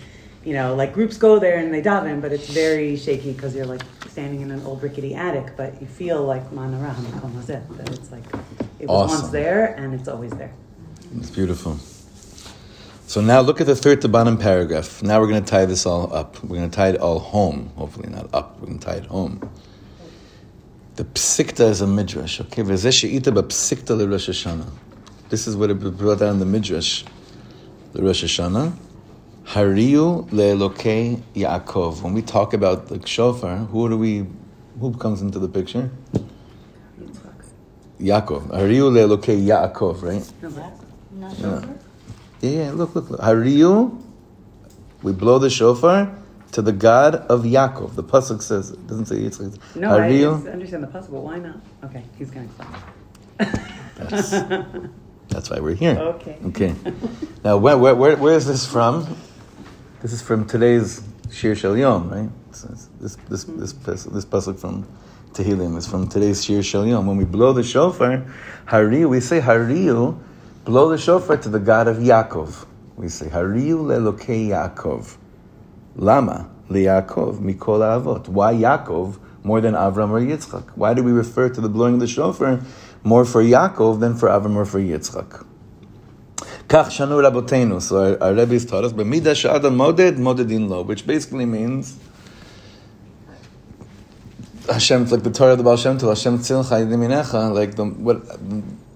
you 0.44 0.54
know, 0.54 0.74
like 0.74 0.92
groups 0.92 1.16
go 1.18 1.38
there 1.38 1.58
and 1.58 1.72
they 1.74 1.82
daven, 1.82 2.20
but 2.20 2.32
it's 2.32 2.48
very 2.48 2.96
shaky 2.96 3.32
because 3.32 3.54
you're 3.54 3.66
like 3.66 3.82
standing 4.08 4.40
in 4.42 4.50
an 4.50 4.62
old 4.64 4.82
rickety 4.82 5.14
attic, 5.14 5.56
but 5.56 5.80
you 5.80 5.86
feel 5.88 6.22
like 6.24 6.52
Ma 6.52 6.66
Nora 6.68 6.90
Hamakom 6.94 7.32
Hazeh, 7.32 7.76
that 7.78 7.88
it's 7.90 8.10
like 8.12 8.24
it 8.78 8.88
was 8.88 8.90
Awesome. 9.12 9.22
once 9.22 9.32
there 9.32 9.74
and 9.74 9.92
it's 9.94 10.08
always 10.08 10.32
there. 10.32 10.52
It's 11.16 11.30
beautiful. 11.30 11.78
So 13.12 13.20
now 13.20 13.42
look 13.42 13.60
at 13.60 13.66
the 13.66 13.76
third 13.76 14.00
to 14.00 14.08
bottom 14.08 14.38
paragraph. 14.38 15.02
Now 15.02 15.20
we're 15.20 15.26
going 15.26 15.44
to 15.44 15.50
tie 15.50 15.66
this 15.66 15.84
all 15.84 16.10
up. 16.16 16.42
We're 16.42 16.56
going 16.56 16.70
to 16.70 16.74
tie 16.74 16.88
it 16.88 16.96
all 16.96 17.18
home. 17.18 17.70
Hopefully 17.76 18.08
not 18.08 18.32
up. 18.32 18.58
We're 18.58 18.68
going 18.68 18.78
to 18.78 18.86
tie 18.86 18.94
it 18.94 19.04
home. 19.04 19.50
The 20.94 21.04
psikta 21.04 21.68
is 21.68 21.82
a 21.82 21.86
midrash. 21.86 22.40
Okay, 22.40 22.62
v'zeh 22.62 22.90
she'ita 22.90 23.30
b'psikta 23.30 23.98
l'Rosh 23.98 24.30
Hashanah. 24.30 24.70
This 25.28 25.46
is 25.46 25.56
what 25.56 25.68
it 25.68 25.74
brought 25.74 26.20
down 26.20 26.30
in 26.30 26.38
the 26.38 26.46
midrash. 26.46 27.04
The 27.92 28.02
Rosh 28.02 28.24
Hashanah. 28.24 28.72
Hariyu 29.44 30.26
le'elokei 30.30 31.20
Yaakov. 31.34 32.00
When 32.00 32.14
we 32.14 32.22
talk 32.22 32.54
about 32.54 32.88
the 32.88 33.06
shofar, 33.06 33.58
who 33.58 33.90
do 33.90 33.98
we? 33.98 34.26
Who 34.80 34.94
comes 34.94 35.20
into 35.20 35.38
the 35.38 35.48
picture? 35.48 35.90
Yaakov. 38.00 38.48
Hariyu 38.48 38.90
le'elokei 38.90 39.44
Yaakov. 39.44 40.02
Right. 40.02 41.38
Yeah. 41.38 41.62
Yeah, 42.42 42.50
yeah, 42.50 42.70
look, 42.72 42.94
look, 42.96 43.08
look. 43.08 43.20
Hariyu, 43.20 44.02
we 45.02 45.12
blow 45.12 45.38
the 45.38 45.48
shofar 45.48 46.12
to 46.50 46.60
the 46.60 46.72
God 46.72 47.14
of 47.14 47.44
Yaakov. 47.44 47.94
The 47.94 48.02
pasuk 48.02 48.42
says 48.42 48.70
it 48.70 48.86
doesn't 48.88 49.06
say 49.06 49.16
Yitzchak. 49.16 49.76
No, 49.76 49.96
I 49.96 50.00
Hariyu. 50.00 50.36
just 50.38 50.48
understand 50.48 50.82
the 50.82 50.88
possible. 50.88 51.22
Why 51.22 51.38
not? 51.38 51.60
Okay, 51.84 52.02
he's 52.18 52.32
going 52.32 52.48
to 52.48 53.46
That's, 53.96 54.32
explain. 54.32 54.92
that's 55.28 55.50
why 55.50 55.60
we're 55.60 55.74
here. 55.76 55.96
Okay. 55.96 56.36
Okay. 56.46 56.74
Now, 57.44 57.58
where, 57.58 57.78
where, 57.78 57.94
where, 57.94 58.16
where 58.16 58.34
is 58.34 58.46
this 58.46 58.66
from? 58.66 59.16
This 60.00 60.12
is 60.12 60.20
from 60.20 60.44
today's 60.46 61.00
Shir 61.30 61.54
Shel 61.54 61.76
Yom, 61.76 62.10
right? 62.10 62.28
So 62.50 62.68
this 63.00 63.16
this 63.28 63.44
hmm. 63.44 63.60
this 63.60 63.72
pas- 63.72 64.04
this 64.04 64.24
pasuk 64.24 64.58
from 64.58 64.84
Tehillim 65.32 65.76
is 65.76 65.86
from 65.86 66.08
today's 66.08 66.44
Shir 66.44 66.62
Shel 66.62 66.86
Yom. 66.86 67.06
When 67.06 67.16
we 67.16 67.24
blow 67.24 67.52
the 67.52 67.62
shofar, 67.62 68.24
Hariyu, 68.66 69.08
we 69.08 69.20
say 69.20 69.40
Hariyu, 69.40 70.18
blow 70.64 70.88
the 70.88 70.98
shofar 70.98 71.36
to 71.38 71.48
the 71.48 71.58
God 71.58 71.88
of 71.88 71.96
Yaakov. 71.96 72.66
We 72.96 73.08
say 73.08 73.26
Hariyu 73.26 73.78
leLokei 73.78 74.48
Yaakov. 74.48 75.16
Lama 75.96 76.50
liYaakov 76.68 77.40
mikol 77.40 77.80
avot. 77.80 78.28
Why 78.28 78.54
Yaakov 78.54 79.18
more 79.42 79.60
than 79.60 79.74
Avram 79.74 80.10
or 80.10 80.20
Yitzchak? 80.20 80.70
Why 80.76 80.94
do 80.94 81.02
we 81.02 81.10
refer 81.12 81.48
to 81.48 81.60
the 81.60 81.68
blowing 81.68 81.94
of 81.94 82.00
the 82.00 82.06
shofar 82.06 82.60
more 83.02 83.24
for 83.24 83.42
Yaakov 83.42 84.00
than 84.00 84.16
for 84.16 84.28
Avram 84.28 84.54
or 84.54 84.64
for 84.64 84.78
Yitzchak? 84.78 85.44
Kach 86.68 86.86
shanu 86.86 87.20
rabotenu. 87.22 87.82
So 87.82 88.12
our, 88.12 88.22
our 88.22 88.34
Rebbe's 88.34 88.64
taught 88.64 88.84
us, 88.84 88.92
"B'midah 88.92 89.34
she'adam 89.34 89.76
moded, 89.76 90.16
modedin 90.16 90.68
lo," 90.68 90.82
which 90.82 91.06
basically 91.06 91.44
means 91.44 91.98
Hashem, 94.68 95.06
like 95.06 95.24
the 95.24 95.30
Torah 95.30 95.52
of 95.52 95.58
the 95.58 95.64
Baal 95.64 95.76
Shem 95.76 95.98
Tov, 95.98 96.10
Hashem 96.10 96.38
tzilcha 96.38 96.86
yediminecha, 96.86 97.52
like 97.52 97.74
the 97.74 97.84
what 97.84 98.22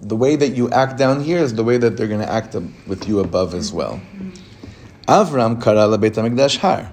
the 0.06 0.16
way 0.16 0.36
that 0.36 0.56
you 0.56 0.70
act 0.70 0.96
down 0.96 1.20
here 1.20 1.38
is 1.38 1.54
the 1.54 1.64
way 1.64 1.78
that 1.78 1.96
they're 1.96 2.06
going 2.06 2.20
to 2.20 2.30
act 2.30 2.54
with 2.86 3.08
you 3.08 3.18
above 3.20 3.54
as 3.54 3.72
well. 3.72 4.00
Avram 5.08 5.62
kara 5.62 5.86
lebeit 5.88 6.14
hamikdash 6.14 6.58
har. 6.58 6.92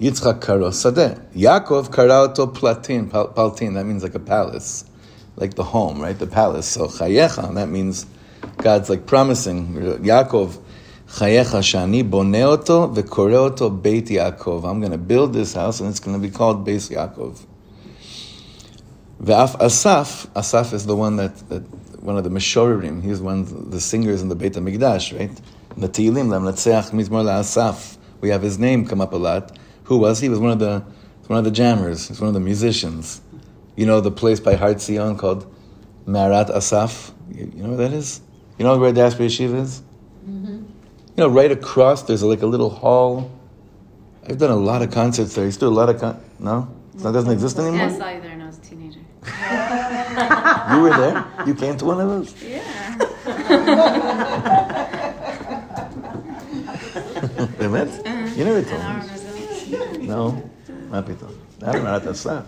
Yitzchak 0.00 0.40
karo 0.40 0.70
sadeh. 0.70 1.20
Yaakov 1.32 1.92
kara 1.92 2.22
oto 2.22 2.46
platin, 2.46 3.10
pal- 3.10 3.28
paltin. 3.28 3.74
That 3.74 3.84
means 3.84 4.02
like 4.02 4.14
a 4.14 4.20
palace, 4.20 4.84
like 5.36 5.54
the 5.54 5.64
home, 5.64 6.00
right? 6.00 6.18
The 6.18 6.26
palace. 6.26 6.66
So 6.66 6.86
chayecha, 6.86 7.54
that 7.54 7.68
means 7.68 8.06
God's 8.58 8.88
like 8.88 9.06
promising. 9.06 9.74
Yaakov, 9.74 10.60
chayecha 11.08 11.60
shani 11.62 12.08
boneh 12.08 12.42
oto 12.42 12.88
v'koreh 12.88 13.82
beit 13.82 14.06
Yaakov. 14.06 14.68
I'm 14.68 14.80
going 14.80 14.92
to 14.92 14.98
build 14.98 15.32
this 15.32 15.54
house 15.54 15.80
and 15.80 15.88
it's 15.88 16.00
going 16.00 16.20
to 16.20 16.24
be 16.24 16.32
called 16.32 16.66
Beis 16.66 16.90
Yaakov. 16.90 17.44
Ve'af 19.22 19.58
Asaf, 19.60 20.26
Asaf 20.36 20.74
is 20.74 20.84
the 20.84 20.94
one 20.94 21.16
that, 21.16 21.36
that 21.48 21.62
one 22.06 22.16
of 22.16 22.22
the 22.22 22.30
Meshorim, 22.30 23.02
he's 23.02 23.20
one 23.20 23.40
of 23.40 23.72
the 23.72 23.80
singers 23.80 24.22
in 24.22 24.28
the 24.28 24.36
Beit 24.36 24.52
HaMikdash, 24.52 25.18
right? 25.18 25.40
In 25.74 25.80
the 25.80 25.88
Tehillim, 25.88 26.28
Lamnatseach 26.28 26.92
Mizmor 26.92 27.24
LaAsaf, 27.24 27.98
we 28.20 28.28
have 28.30 28.42
his 28.42 28.58
name 28.58 28.86
come 28.86 29.00
up 29.00 29.12
a 29.12 29.16
lot. 29.16 29.58
Who 29.84 29.98
was 29.98 30.20
he? 30.20 30.26
He 30.26 30.28
was 30.30 30.38
one 30.38 30.52
of 30.52 30.60
the 30.60 30.84
one 31.26 31.40
of 31.40 31.44
the 31.44 31.50
jammers, 31.50 32.06
he's 32.06 32.20
one 32.20 32.28
of 32.28 32.34
the 32.34 32.40
musicians. 32.40 33.20
You 33.74 33.84
know 33.86 34.00
the 34.00 34.12
place 34.12 34.38
by 34.38 34.54
Har 34.54 34.78
Zion 34.78 35.18
called 35.18 35.52
Marat 36.06 36.48
Asaf? 36.48 37.12
You, 37.28 37.52
you 37.54 37.62
know 37.64 37.70
where 37.70 37.88
that 37.88 37.92
is? 37.92 38.20
You 38.56 38.64
know 38.64 38.78
where 38.78 38.92
Diaspora 38.92 39.26
Yeshiva 39.26 39.60
is? 39.60 39.82
Mm-hmm. 40.24 40.54
You 40.54 40.64
know, 41.16 41.28
right 41.28 41.50
across, 41.50 42.04
there's 42.04 42.22
like 42.22 42.42
a 42.42 42.46
little 42.46 42.70
hall. 42.70 43.30
I've 44.28 44.38
done 44.38 44.52
a 44.52 44.56
lot 44.56 44.82
of 44.82 44.92
concerts 44.92 45.34
there. 45.34 45.44
You 45.44 45.50
still 45.50 45.70
do 45.70 45.74
a 45.74 45.78
lot 45.78 45.88
of 45.88 46.00
con- 46.00 46.20
no? 46.38 46.72
That 46.94 47.12
doesn't 47.12 47.30
exist 47.30 47.58
anymore? 47.58 47.78
Yeah, 47.78 47.86
I 47.86 47.98
saw 47.98 48.08
you 48.10 48.20
there 48.20 48.30
when 48.30 48.42
I 48.42 48.46
was 48.46 48.58
a 48.58 48.60
teenager. 48.60 49.00
You 50.71 50.81
were 50.81 50.95
there? 50.97 51.25
You 51.47 51.53
came 51.55 51.77
to 51.77 51.85
one 51.85 51.99
of 52.01 52.07
those? 52.09 52.33
Yeah. 52.43 52.61
באמת? 57.59 57.87
You 58.37 58.43
never 58.45 58.61
told 58.61 58.81
An 58.81 58.85
hour 58.87 58.97
me. 58.97 59.07
Brazil. 59.07 60.07
No, 60.07 60.33
מה 60.91 61.01
פתאום? 61.01 61.31
למה 61.61 61.91
לא 61.91 61.97
אתה 61.97 62.13
סתם? 62.13 62.39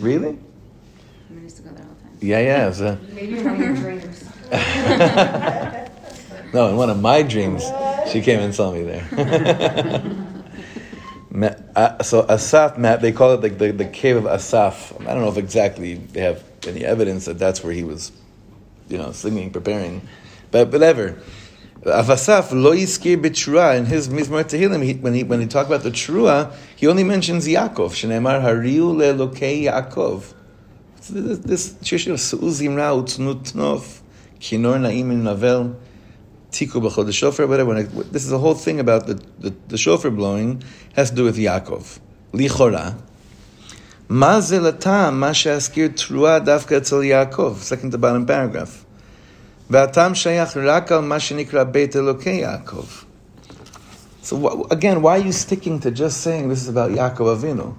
Really? 0.00 0.34
I 0.34 1.46
used 1.46 1.56
to 1.56 1.62
go 1.62 1.70
there 1.74 1.84
all 1.84 1.96
the 1.96 2.02
time. 2.02 2.28
Yeah, 2.30 2.40
yeah. 2.40 2.70
זה- 2.70 2.96
Maybe 3.14 3.36
from 3.42 3.56
your 3.62 3.74
dreams. 3.74 4.24
No, 6.54 6.68
in 6.70 6.76
one 6.76 6.88
of 6.90 6.98
my 7.02 7.22
dreams, 7.22 7.62
she 8.10 8.18
came 8.22 8.40
and 8.40 8.54
saw 8.54 8.72
me 8.72 8.82
there. 8.90 9.04
Ma- 11.30 11.58
uh, 11.76 12.02
so 12.02 12.16
Asaf, 12.36 12.78
Matt, 12.78 13.02
they 13.02 13.12
call 13.12 13.30
it 13.34 13.40
like 13.42 13.58
the, 13.58 13.68
the 13.70 13.84
cave 14.00 14.16
of 14.16 14.26
Asaf. 14.26 14.76
I 15.00 15.10
don't 15.12 15.20
know 15.24 15.28
if 15.28 15.36
exactly 15.36 15.90
they 16.14 16.22
have 16.28 16.38
any 16.67 16.83
evidence 16.83 17.25
that 17.25 17.39
that's 17.39 17.63
where 17.63 17.73
he 17.73 17.83
was, 17.83 18.11
you 18.89 18.97
know, 18.97 19.11
singing, 19.11 19.51
preparing, 19.51 20.07
but 20.51 20.71
whatever. 20.71 21.21
Avasaf 21.81 22.11
Asaf, 22.11 22.51
lo 22.53 22.71
yiskir 22.73 23.17
b'trua, 23.17 23.77
in 23.77 23.85
his 23.85 24.07
Mizmor 24.07 24.45
Tehillim, 24.45 24.83
he, 24.83 24.93
when 24.93 25.13
he 25.13 25.23
when 25.23 25.41
he 25.41 25.47
talked 25.47 25.69
about 25.69 25.83
the 25.83 25.91
trua, 25.91 26.55
he 26.77 26.87
only 26.87 27.03
mentions 27.03 27.45
Yaakov. 27.45 27.91
Shneimar 27.91 28.41
hariu 28.41 28.95
le'elokei 28.95 29.63
Yaakov. 29.63 30.33
This 31.09 31.39
this 31.39 31.75
shir 31.83 32.13
of 32.13 32.19
Su'uz 32.21 32.61
Zimra 32.61 32.95
u'tnut 32.95 34.01
kinor 34.39 34.79
na'im 34.79 35.07
navel, 35.23 35.75
tiku 36.51 36.81
b'chol 36.81 37.05
the 37.05 37.11
shofar, 37.11 37.47
whatever. 37.47 37.83
This 37.83 38.23
is 38.23 38.29
the 38.29 38.39
whole 38.39 38.55
thing 38.55 38.79
about 38.79 39.07
the, 39.07 39.15
the, 39.39 39.53
the 39.67 39.77
shofar 39.77 40.11
blowing 40.11 40.63
has 40.95 41.09
to 41.09 41.15
do 41.17 41.25
with 41.25 41.37
Yaakov. 41.37 41.99
Lichora. 42.31 42.97
מה 44.08 44.40
זה 44.40 44.60
לטעם 44.60 45.20
מה 45.20 45.34
שאזכיר 45.34 45.88
תרועה 45.94 46.38
דווקא 46.38 46.76
אצל 46.76 47.02
יעקב? 47.02 47.56
second 47.68 47.92
to 47.94 47.98
bottom 47.98 48.28
paragraph. 48.28 48.84
והטעם 49.70 50.14
שייך 50.14 50.56
רק 50.56 50.92
על 50.92 51.00
מה 51.00 51.20
שנקרא 51.20 51.64
בית 51.64 51.96
אלוקי 51.96 52.30
יעקב. 52.30 52.84
So 54.24 54.36
wh- 54.36 54.72
again, 54.72 55.02
why 55.02 55.18
are 55.18 55.24
you 55.24 55.32
sticking 55.32 55.80
to 55.80 55.90
just 55.90 56.20
saying 56.20 56.48
this 56.48 56.62
is 56.62 56.68
about 56.68 56.90
Yaakov 56.90 57.36
Avinu? 57.36 57.74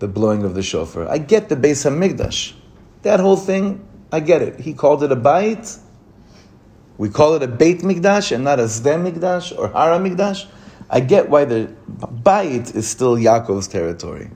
The 0.00 0.08
blowing 0.08 0.42
of 0.44 0.54
the 0.54 0.62
shofar. 0.62 1.08
I 1.08 1.18
get 1.18 1.48
the 1.48 1.56
Beis 1.56 1.84
Hamikdash. 1.88 2.54
That 3.02 3.20
whole 3.20 3.36
thing, 3.36 3.80
I 4.12 4.20
get 4.20 4.42
it. 4.42 4.60
He 4.60 4.72
called 4.72 5.02
it 5.02 5.12
a 5.12 5.16
bait. 5.16 5.78
We 6.98 7.08
call 7.08 7.34
it 7.34 7.42
a 7.42 7.48
Beit 7.48 7.80
Mikdash 7.80 8.32
and 8.32 8.44
not 8.44 8.58
a 8.60 8.64
Zdem 8.64 9.00
Mikdash 9.08 9.56
or 9.58 9.68
Hara 9.68 9.98
Mikdash. 9.98 10.46
I 10.90 11.00
get 11.00 11.28
why 11.28 11.44
the 11.44 11.72
bait 12.22 12.74
is 12.74 12.88
still 12.88 13.16
Yaakov's 13.16 13.68
territory. 13.68 14.30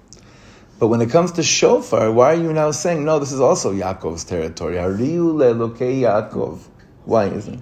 But 0.83 0.89
when 0.89 0.99
it 0.99 1.11
comes 1.11 1.31
to 1.39 1.43
shofar, 1.43 2.11
why 2.11 2.33
are 2.33 2.35
you 2.35 2.51
now 2.51 2.71
saying, 2.71 3.05
no, 3.05 3.17
this 3.17 3.31
is 3.31 3.39
also 3.39 3.71
Yaakov's 3.71 4.25
territory? 4.25 4.75
Hariu 4.75 5.33
le'elokei 5.33 6.01
Yaakov. 6.01 6.59
Why 7.05 7.27
is 7.27 7.47
it? 7.47 7.57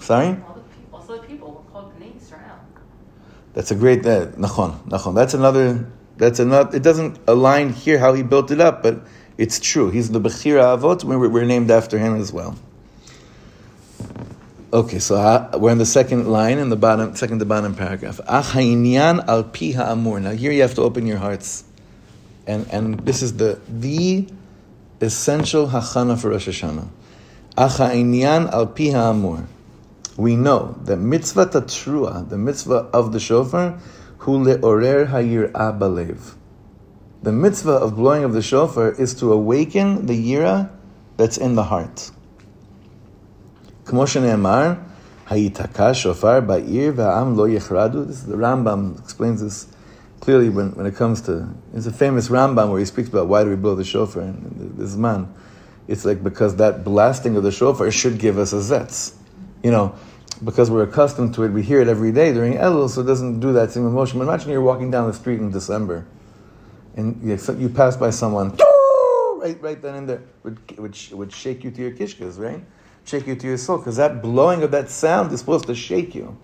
Sorry? 0.00 0.26
All 0.26 0.54
the 0.54 0.60
people, 0.62 0.98
also 0.98 1.22
the 1.22 1.28
people 1.28 1.52
were 1.52 1.72
called 1.72 1.96
Bnei 1.96 2.16
Israel. 2.16 2.58
That's 3.52 3.70
a 3.70 3.76
great, 3.76 4.04
uh, 4.04 4.26
nachon, 4.32 4.82
nachon. 4.88 5.14
That's 5.14 5.34
another, 5.34 5.88
that's 6.16 6.40
another, 6.40 6.76
it 6.76 6.82
doesn't 6.82 7.20
align 7.28 7.72
here 7.72 8.00
how 8.00 8.12
he 8.12 8.24
built 8.24 8.50
it 8.50 8.60
up, 8.60 8.82
but 8.82 9.06
it's 9.38 9.60
true. 9.60 9.90
He's 9.90 10.10
the 10.10 10.20
Bechira 10.20 10.76
Avot, 10.76 11.04
we're, 11.04 11.28
we're 11.28 11.44
named 11.44 11.70
after 11.70 11.96
him 11.96 12.16
as 12.16 12.32
well. 12.32 12.56
Okay, 14.72 14.98
so 14.98 15.14
uh, 15.14 15.56
we're 15.58 15.70
in 15.70 15.78
the 15.78 15.86
second 15.86 16.26
line 16.26 16.58
in 16.58 16.70
the 16.70 16.76
bottom, 16.76 17.14
second 17.14 17.38
to 17.38 17.44
bottom 17.44 17.76
paragraph. 17.76 18.18
Ach 18.26 18.56
al 18.56 19.44
pi 19.44 19.70
ha'amur. 19.70 20.20
Now 20.20 20.32
here 20.32 20.50
you 20.50 20.62
have 20.62 20.74
to 20.74 20.82
open 20.82 21.06
your 21.06 21.18
hearts 21.18 21.62
and, 22.46 22.66
and 22.70 23.00
this 23.00 23.22
is 23.22 23.36
the 23.36 23.60
the 23.68 24.26
essential 25.00 25.68
hachana 25.68 26.18
for 26.20 26.30
Rosh 26.30 26.48
Hashanah. 26.48 26.88
Acha 27.56 28.52
al 28.52 28.66
pi 28.66 28.84
amur. 28.84 29.46
We 30.16 30.36
know 30.36 30.76
that 30.84 30.96
mitzvah 30.96 31.46
tatrua, 31.46 32.28
the 32.28 32.38
mitzvah 32.38 32.88
of 32.92 33.12
the 33.12 33.20
shofar, 33.20 33.80
hu 34.18 34.44
le'orer 34.44 35.08
hayir 35.08 35.50
abalev. 35.52 36.34
The 37.22 37.32
mitzvah 37.32 37.72
of 37.72 37.96
blowing 37.96 38.24
of 38.24 38.32
the 38.32 38.42
shofar 38.42 38.92
is 38.92 39.14
to 39.16 39.32
awaken 39.32 40.06
the 40.06 40.14
yira 40.14 40.70
that's 41.16 41.36
in 41.36 41.54
the 41.54 41.64
heart. 41.64 42.10
K'mo 43.84 44.06
shene'emar, 44.06 44.84
hayitaka 45.26 45.94
shofar 45.94 46.42
ba'ir 46.42 46.92
va'am 46.92 47.36
lo 47.36 47.48
yechradu. 47.48 48.06
This 48.06 48.22
the 48.22 48.36
Rambam 48.36 48.98
explains 49.00 49.42
this 49.42 49.66
clearly 50.24 50.48
when, 50.48 50.70
when 50.72 50.86
it 50.86 50.96
comes 50.96 51.20
to, 51.20 51.46
it's 51.74 51.86
a 51.86 51.92
famous 51.92 52.28
Rambam 52.28 52.70
where 52.70 52.78
he 52.78 52.86
speaks 52.86 53.10
about 53.10 53.28
why 53.28 53.44
do 53.44 53.50
we 53.50 53.56
blow 53.56 53.74
the 53.74 53.84
shofar 53.84 54.22
in 54.22 54.74
this 54.78 54.96
man. 54.96 55.32
It's 55.86 56.06
like 56.06 56.24
because 56.24 56.56
that 56.56 56.82
blasting 56.82 57.36
of 57.36 57.42
the 57.42 57.52
shofar 57.52 57.90
should 57.90 58.18
give 58.18 58.38
us 58.38 58.54
a 58.54 58.56
zetz. 58.56 59.14
You 59.62 59.70
know, 59.70 59.94
because 60.42 60.70
we're 60.70 60.84
accustomed 60.84 61.34
to 61.34 61.42
it, 61.44 61.50
we 61.50 61.62
hear 61.62 61.82
it 61.82 61.88
every 61.88 62.10
day 62.10 62.32
during 62.32 62.54
Elul, 62.54 62.88
so 62.88 63.02
it 63.02 63.04
doesn't 63.04 63.40
do 63.40 63.52
that 63.52 63.70
same 63.70 63.86
emotion. 63.86 64.18
But 64.18 64.24
imagine 64.24 64.50
you're 64.50 64.62
walking 64.62 64.90
down 64.90 65.06
the 65.06 65.12
street 65.12 65.40
in 65.40 65.50
December, 65.50 66.06
and 66.96 67.22
you, 67.22 67.68
pass 67.68 67.96
by 67.96 68.08
someone, 68.08 68.50
right, 69.36 69.58
right 69.60 69.80
then 69.80 69.94
and 69.94 70.08
there, 70.08 70.22
would, 70.42 70.78
would, 70.78 70.96
would 71.12 71.32
shake 71.32 71.64
you 71.64 71.70
to 71.70 71.82
your 71.82 71.90
kishkas, 71.90 72.38
right? 72.38 72.64
Shake 73.04 73.26
you 73.26 73.36
to 73.36 73.46
your 73.46 73.58
soul, 73.58 73.76
because 73.76 73.96
that 73.96 74.22
blowing 74.22 74.62
of 74.62 74.70
that 74.70 74.88
sound 74.88 75.32
is 75.32 75.40
supposed 75.40 75.66
to 75.66 75.74
shake 75.74 76.14
you. 76.14 76.36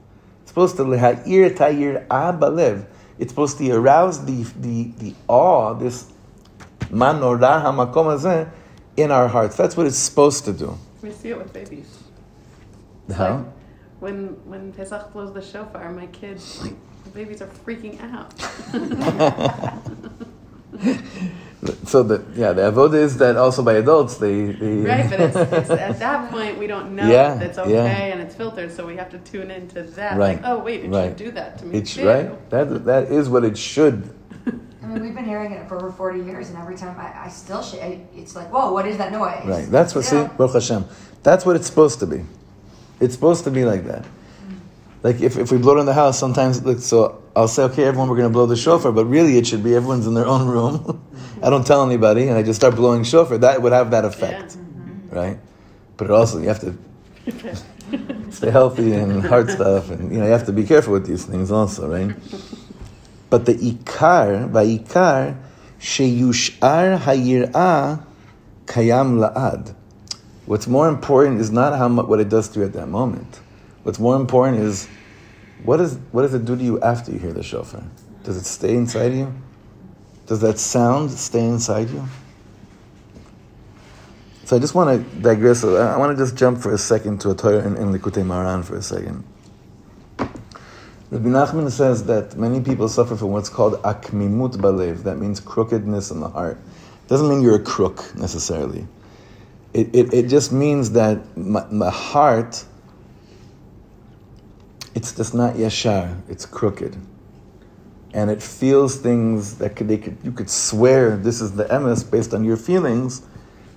It's 0.42 0.50
supposed 0.50 0.76
to 0.76 0.82
le'ha'ir 0.82 1.56
ta'ir 1.56 2.06
abalev. 2.10 2.84
Ah, 2.84 2.99
It's 3.20 3.30
supposed 3.30 3.58
to 3.58 3.70
arouse 3.70 4.24
the, 4.24 4.42
the, 4.58 4.90
the 4.98 5.14
awe, 5.28 5.74
this 5.74 6.10
ma 6.90 7.12
nora 7.12 7.62
hamakom 7.62 8.50
in 8.96 9.10
our 9.10 9.28
hearts. 9.28 9.56
That's 9.56 9.76
what 9.76 9.86
it's 9.86 9.98
supposed 9.98 10.46
to 10.46 10.54
do. 10.54 10.78
We 11.02 11.12
see 11.12 11.28
it 11.28 11.38
with 11.38 11.52
babies. 11.52 11.98
How? 13.14 13.36
Like, 13.36 13.46
when 14.00 14.28
when 14.48 14.72
Pesach 14.72 15.12
blows 15.12 15.34
the 15.34 15.42
shofar, 15.42 15.92
my 15.92 16.06
kids 16.06 16.62
like 16.62 16.74
the 17.04 17.10
babies 17.10 17.42
are 17.42 17.46
freaking 17.46 18.00
out. 18.00 18.32
so 21.84 22.02
the 22.02 22.24
yeah, 22.34 22.52
the 22.54 22.62
avoda 22.62 22.94
is 22.94 23.18
that 23.18 23.36
also 23.36 23.62
by 23.62 23.74
adults 23.74 24.16
they, 24.16 24.46
they 24.52 24.76
right, 24.78 25.10
but 25.10 25.20
it's, 25.20 25.36
it's 25.60 25.70
at 25.70 25.98
that 25.98 26.30
point 26.30 26.56
we 26.58 26.66
don't 26.66 26.94
know 26.96 27.06
Yeah, 27.06 27.34
that 27.34 27.46
it's 27.50 27.58
okay 27.58 27.72
yeah. 27.72 27.86
and 28.12 28.20
it's 28.22 28.34
filtered, 28.34 28.72
so 28.72 28.86
we 28.86 28.96
have 28.96 29.10
to 29.10 29.18
tune 29.18 29.50
into 29.50 29.82
that. 29.82 30.16
Right, 30.16 30.40
Like, 30.40 30.44
oh 30.44 30.58
wait, 30.58 30.84
it 30.84 30.88
right. 30.90 31.08
should 31.08 31.16
do 31.16 31.30
that 31.32 31.58
to 31.58 31.66
me 31.66 31.78
it's 31.78 31.94
too. 31.94 32.06
right. 32.06 32.50
That 32.50 32.84
that 32.86 33.12
is 33.12 33.28
what 33.28 33.44
it 33.44 33.58
should. 33.58 34.08
I 34.82 34.86
mean, 34.86 35.02
we've 35.04 35.14
been 35.14 35.26
hearing 35.26 35.52
it 35.52 35.68
for 35.68 35.76
over 35.76 35.92
40 35.92 36.24
years, 36.24 36.48
and 36.48 36.58
every 36.58 36.76
time 36.76 36.98
I, 36.98 37.26
I 37.26 37.28
still, 37.28 37.62
sh- 37.62 37.74
I, 37.74 38.00
it's 38.16 38.34
like, 38.34 38.50
whoa, 38.52 38.72
what 38.72 38.86
is 38.88 38.96
that 38.96 39.12
noise? 39.12 39.46
Right. 39.46 39.66
That's 39.70 39.94
what. 39.94 40.04
See, 40.04 40.24
Baruch 40.36 40.54
Hashem. 40.54 40.84
That's 41.22 41.44
what 41.46 41.54
it's 41.54 41.66
supposed 41.66 42.00
to 42.00 42.06
be. 42.06 42.24
It's 42.98 43.14
supposed 43.14 43.44
to 43.44 43.50
be 43.50 43.64
like 43.64 43.84
that. 43.84 44.02
Mm. 44.02 44.56
Like 45.02 45.20
if, 45.20 45.36
if 45.36 45.52
we 45.52 45.58
blow 45.58 45.76
it 45.76 45.80
in 45.80 45.86
the 45.86 45.92
house, 45.94 46.18
sometimes 46.18 46.64
like 46.64 46.78
so 46.78 47.22
I'll 47.36 47.46
say, 47.46 47.62
okay, 47.64 47.84
everyone, 47.84 48.08
we're 48.08 48.16
going 48.16 48.28
to 48.28 48.32
blow 48.32 48.46
the 48.46 48.56
shofar, 48.56 48.90
but 48.90 49.04
really 49.04 49.36
it 49.38 49.46
should 49.46 49.62
be 49.62 49.74
everyone's 49.76 50.06
in 50.06 50.14
their 50.14 50.26
own 50.26 50.48
room. 50.48 51.00
I 51.42 51.50
don't 51.50 51.66
tell 51.66 51.84
anybody, 51.84 52.28
and 52.28 52.36
I 52.36 52.42
just 52.42 52.60
start 52.60 52.76
blowing 52.76 53.02
shofar. 53.04 53.38
That 53.38 53.62
would 53.62 53.72
have 53.72 53.90
that 53.92 54.04
effect, 54.04 54.58
mm-hmm. 54.58 55.14
right? 55.14 55.38
But 55.96 56.10
also 56.10 56.38
you 56.38 56.48
have 56.48 56.60
to 56.60 56.76
stay 58.30 58.50
healthy 58.50 58.92
and 58.92 59.24
hard 59.24 59.50
stuff, 59.50 59.90
and 59.90 60.12
you 60.12 60.18
know 60.18 60.26
you 60.26 60.32
have 60.32 60.46
to 60.46 60.52
be 60.52 60.64
careful 60.64 60.92
with 60.92 61.06
these 61.06 61.24
things 61.24 61.50
also, 61.50 61.90
right? 61.90 62.14
But 63.30 63.46
the 63.46 63.54
ikar, 63.54 64.52
by 64.52 64.66
va'ikar, 64.66 65.36
sheyushar 65.80 66.98
hayirah 66.98 68.04
kayam 68.66 69.18
la'ad. 69.18 69.74
What's 70.46 70.66
more 70.66 70.88
important 70.88 71.40
is 71.40 71.50
not 71.50 71.78
how 71.78 71.88
much, 71.88 72.06
what 72.06 72.20
it 72.20 72.28
does 72.28 72.48
to 72.50 72.60
you 72.60 72.66
at 72.66 72.72
that 72.72 72.88
moment. 72.88 73.40
What's 73.84 73.98
more 73.98 74.16
important 74.16 74.58
is 74.58 74.88
what, 75.62 75.80
is 75.80 75.96
what 76.10 76.22
does 76.22 76.34
it 76.34 76.44
do 76.44 76.56
to 76.56 76.62
you 76.62 76.80
after 76.80 77.12
you 77.12 77.18
hear 77.18 77.32
the 77.32 77.42
shofar? 77.42 77.84
Does 78.24 78.36
it 78.36 78.44
stay 78.44 78.74
inside 78.74 79.14
you? 79.14 79.32
Does 80.30 80.38
that 80.42 80.60
sound 80.60 81.10
stay 81.10 81.44
inside 81.44 81.90
you? 81.90 82.04
So 84.44 84.54
I 84.54 84.60
just 84.60 84.76
want 84.76 85.04
to 85.04 85.20
digress. 85.20 85.64
I 85.64 85.96
want 85.96 86.16
to 86.16 86.24
just 86.24 86.36
jump 86.36 86.60
for 86.60 86.72
a 86.72 86.78
second 86.78 87.20
to 87.22 87.30
a 87.30 87.34
Torah 87.34 87.66
in, 87.66 87.76
in 87.76 87.92
Likutei 87.92 88.22
Moharan 88.22 88.64
for 88.64 88.76
a 88.76 88.82
second. 88.82 89.24
Rabbi 91.10 91.30
Nachman 91.30 91.68
says 91.68 92.04
that 92.04 92.36
many 92.36 92.60
people 92.60 92.88
suffer 92.88 93.16
from 93.16 93.32
what's 93.32 93.48
called 93.48 93.82
akmimut 93.82 94.52
balev. 94.52 95.02
That 95.02 95.16
means 95.16 95.40
crookedness 95.40 96.12
in 96.12 96.20
the 96.20 96.28
heart. 96.28 96.58
Doesn't 97.08 97.28
mean 97.28 97.42
you're 97.42 97.56
a 97.56 97.64
crook 97.64 98.14
necessarily. 98.14 98.86
It, 99.74 99.92
it, 99.92 100.14
it 100.14 100.28
just 100.28 100.52
means 100.52 100.92
that 100.92 101.36
my, 101.36 101.66
my 101.72 101.90
heart, 101.90 102.64
it's 104.94 105.12
just 105.12 105.34
not 105.34 105.54
yashar. 105.54 106.20
It's 106.28 106.46
crooked, 106.46 106.96
and 108.12 108.30
it 108.30 108.42
feels 108.42 108.96
things 108.96 109.58
that 109.58 109.76
could, 109.76 109.88
they 109.88 109.98
could 109.98 110.18
you 110.22 110.32
could 110.32 110.50
swear 110.50 111.16
this 111.16 111.40
is 111.40 111.52
the 111.52 111.64
emes 111.64 112.08
based 112.08 112.34
on 112.34 112.44
your 112.44 112.56
feelings. 112.56 113.22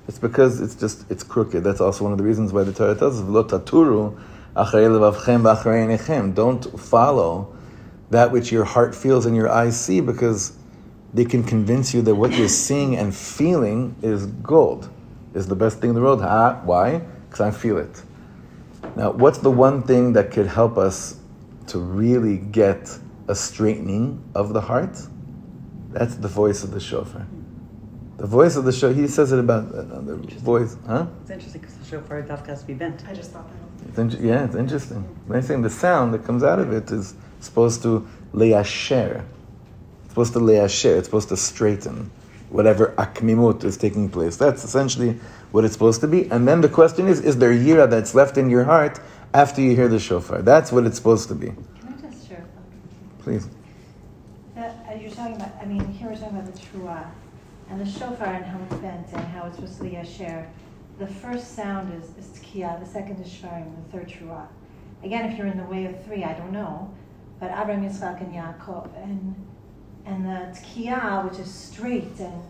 It's 0.07 0.19
because 0.19 0.59
it's 0.59 0.75
just 0.75 1.09
it's 1.09 1.23
crooked. 1.23 1.63
That's 1.63 1.79
also 1.79 2.03
one 2.03 2.11
of 2.11 2.17
the 2.17 2.23
reasons 2.23 2.51
why 2.51 2.63
the 2.63 2.73
Torah 2.73 2.95
tells 2.95 3.19
us 3.19 3.25
"V'lo 3.25 3.47
taturu 3.47 4.19
acharei 4.55 4.89
levavchem 4.89 5.43
v'acharei 5.43 5.87
einechem." 5.87 6.33
Don't 6.35 6.79
follow 6.79 7.55
that 8.09 8.31
which 8.31 8.51
your 8.51 8.63
heart 8.63 8.93
feels 8.93 9.25
and 9.25 9.35
your 9.35 9.49
eyes 9.49 9.79
see, 9.79 10.01
because 10.01 10.53
they 11.13 11.25
can 11.25 11.43
convince 11.43 11.93
you 11.93 12.01
that 12.01 12.15
what 12.15 12.31
you're 12.33 12.47
seeing 12.47 12.95
and 12.95 13.13
feeling 13.15 13.95
is 14.01 14.25
gold, 14.25 14.89
is 15.33 15.47
the 15.47 15.55
best 15.55 15.79
thing 15.79 15.89
in 15.89 15.95
the 15.95 16.01
world. 16.01 16.21
Ah, 16.21 16.61
why? 16.63 16.99
Because 17.29 17.41
I 17.41 17.51
feel 17.51 17.77
it. 17.77 18.01
Now, 18.95 19.11
what's 19.11 19.39
the 19.39 19.51
one 19.51 19.83
thing 19.83 20.13
that 20.13 20.31
could 20.31 20.47
help 20.47 20.77
us 20.77 21.17
to 21.67 21.79
really 21.79 22.37
get 22.37 22.99
a 23.27 23.35
straightening 23.35 24.23
of 24.35 24.53
the 24.53 24.61
heart? 24.61 24.97
That's 25.91 26.15
the 26.15 26.27
voice 26.27 26.63
of 26.63 26.71
the 26.71 26.79
shofar. 26.79 27.25
The 28.17 28.27
voice 28.27 28.55
of 28.55 28.65
the 28.65 28.71
shofar. 28.71 28.99
He 28.99 29.07
says 29.07 29.31
it 29.31 29.39
about 29.39 29.73
uh, 29.73 30.01
the 30.01 30.15
voice, 30.15 30.75
huh? 30.87 31.07
It's 31.21 31.31
interesting 31.31 31.61
because 31.61 31.77
the 31.77 31.85
shofar 31.85 32.21
dafka 32.23 32.47
has 32.47 32.61
to 32.61 32.67
be 32.67 32.73
bent. 32.73 33.03
I 33.07 33.13
just 33.13 33.31
thought 33.31 33.47
that. 33.49 33.89
It's 33.89 33.97
in, 33.97 34.25
yeah, 34.25 34.45
it's 34.45 34.55
interesting. 34.55 35.03
When 35.27 35.37
I'm 35.37 35.43
saying 35.43 35.61
the 35.61 35.69
sound 35.69 36.13
that 36.13 36.23
comes 36.25 36.43
out 36.43 36.59
of 36.59 36.71
it 36.71 36.89
is 36.91 37.15
supposed 37.39 37.81
to 37.83 38.07
leasher. 38.33 39.23
It's 40.03 40.09
supposed 40.09 40.33
to 40.33 40.39
leasher. 40.39 40.97
It's 40.97 41.07
supposed 41.07 41.29
to 41.29 41.37
straighten 41.37 42.09
whatever 42.53 42.93
akmimut 42.97 43.63
is 43.63 43.75
taking 43.77 44.07
place. 44.07 44.37
That's 44.37 44.63
essentially 44.63 45.19
what 45.51 45.65
it's 45.65 45.73
supposed 45.73 46.01
to 46.01 46.07
be. 46.07 46.29
And 46.29 46.47
then 46.47 46.61
the 46.61 46.69
question 46.69 47.07
is, 47.07 47.19
is 47.19 47.37
there 47.37 47.51
yira 47.51 47.89
that's 47.89 48.13
left 48.13 48.37
in 48.37 48.49
your 48.49 48.63
heart 48.63 48.99
after 49.33 49.59
you 49.59 49.75
hear 49.75 49.87
the 49.87 49.99
shofar? 49.99 50.43
That's 50.43 50.71
what 50.71 50.85
it's 50.85 50.95
supposed 50.95 51.27
to 51.29 51.35
be. 51.35 51.47
Can 51.47 51.95
I 51.97 52.07
just 52.07 52.27
share? 52.27 52.45
Please. 53.23 53.47
That, 54.55 54.85
as 54.87 55.01
you're 55.01 55.11
talking 55.11 55.35
about, 55.35 55.51
I 55.61 55.65
mean, 55.65 55.85
here 55.87 56.09
we're 56.09 56.15
talking 56.15 56.37
about 56.37 56.53
the 56.53 56.59
trua 56.59 57.09
and 57.69 57.79
the 57.79 57.89
shofar 57.89 58.33
and 58.33 58.45
how 58.45 58.59
it's 58.69 58.75
bent 58.81 59.07
and 59.13 59.23
how 59.27 59.45
it's 59.47 59.55
supposed 59.55 59.77
to 59.77 59.83
be 59.83 59.95
a 59.95 60.05
share. 60.05 60.51
The 60.99 61.07
first 61.07 61.55
sound 61.55 61.93
is, 61.93 62.09
is 62.17 62.37
tkiya, 62.39 62.79
the 62.79 62.85
second 62.85 63.19
is 63.19 63.27
shvarim, 63.31 63.73
the 63.85 63.97
third 63.97 64.09
trua. 64.09 64.47
Again, 65.03 65.31
if 65.31 65.37
you're 65.37 65.47
in 65.47 65.57
the 65.57 65.63
way 65.63 65.85
of 65.85 66.03
three, 66.05 66.23
I 66.23 66.33
don't 66.33 66.51
know, 66.51 66.93
but 67.39 67.47
Abraham, 67.49 67.83
Yitzchak, 67.89 68.21
and 68.21 68.33
Yaakov, 68.33 68.89
and 69.01 69.35
and 70.05 70.25
the 70.25 70.59
tkiya, 70.59 71.27
which 71.29 71.39
is 71.39 71.51
straight 71.51 72.19
and 72.19 72.43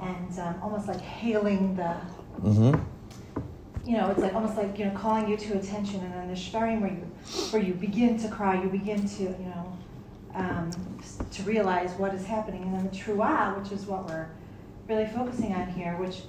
and 0.00 0.38
um, 0.38 0.54
almost 0.62 0.88
like 0.88 1.00
hailing 1.00 1.74
the 1.76 1.96
Mm-hmm. 2.40 3.88
you 3.88 3.96
know, 3.96 4.10
it's 4.10 4.18
like 4.20 4.34
almost 4.34 4.56
like 4.56 4.76
you 4.78 4.86
know 4.86 4.90
calling 4.92 5.28
you 5.28 5.36
to 5.36 5.58
attention, 5.58 6.00
and 6.00 6.12
then 6.12 6.28
the 6.28 6.34
shvarim 6.34 6.80
where 6.80 6.90
you 6.90 7.06
where 7.50 7.62
you 7.62 7.74
begin 7.74 8.18
to 8.18 8.28
cry, 8.28 8.60
you 8.60 8.68
begin 8.68 9.06
to 9.06 9.22
you 9.22 9.52
know 9.54 9.76
um, 10.34 10.70
to 11.30 11.42
realize 11.42 11.92
what 11.92 12.14
is 12.14 12.24
happening, 12.24 12.62
and 12.62 12.74
then 12.74 12.84
the 12.84 12.96
truah, 12.96 13.60
which 13.60 13.72
is 13.72 13.86
what 13.86 14.08
we're 14.08 14.28
really 14.88 15.06
focusing 15.06 15.54
on 15.54 15.68
here, 15.68 15.96
which 15.96 16.22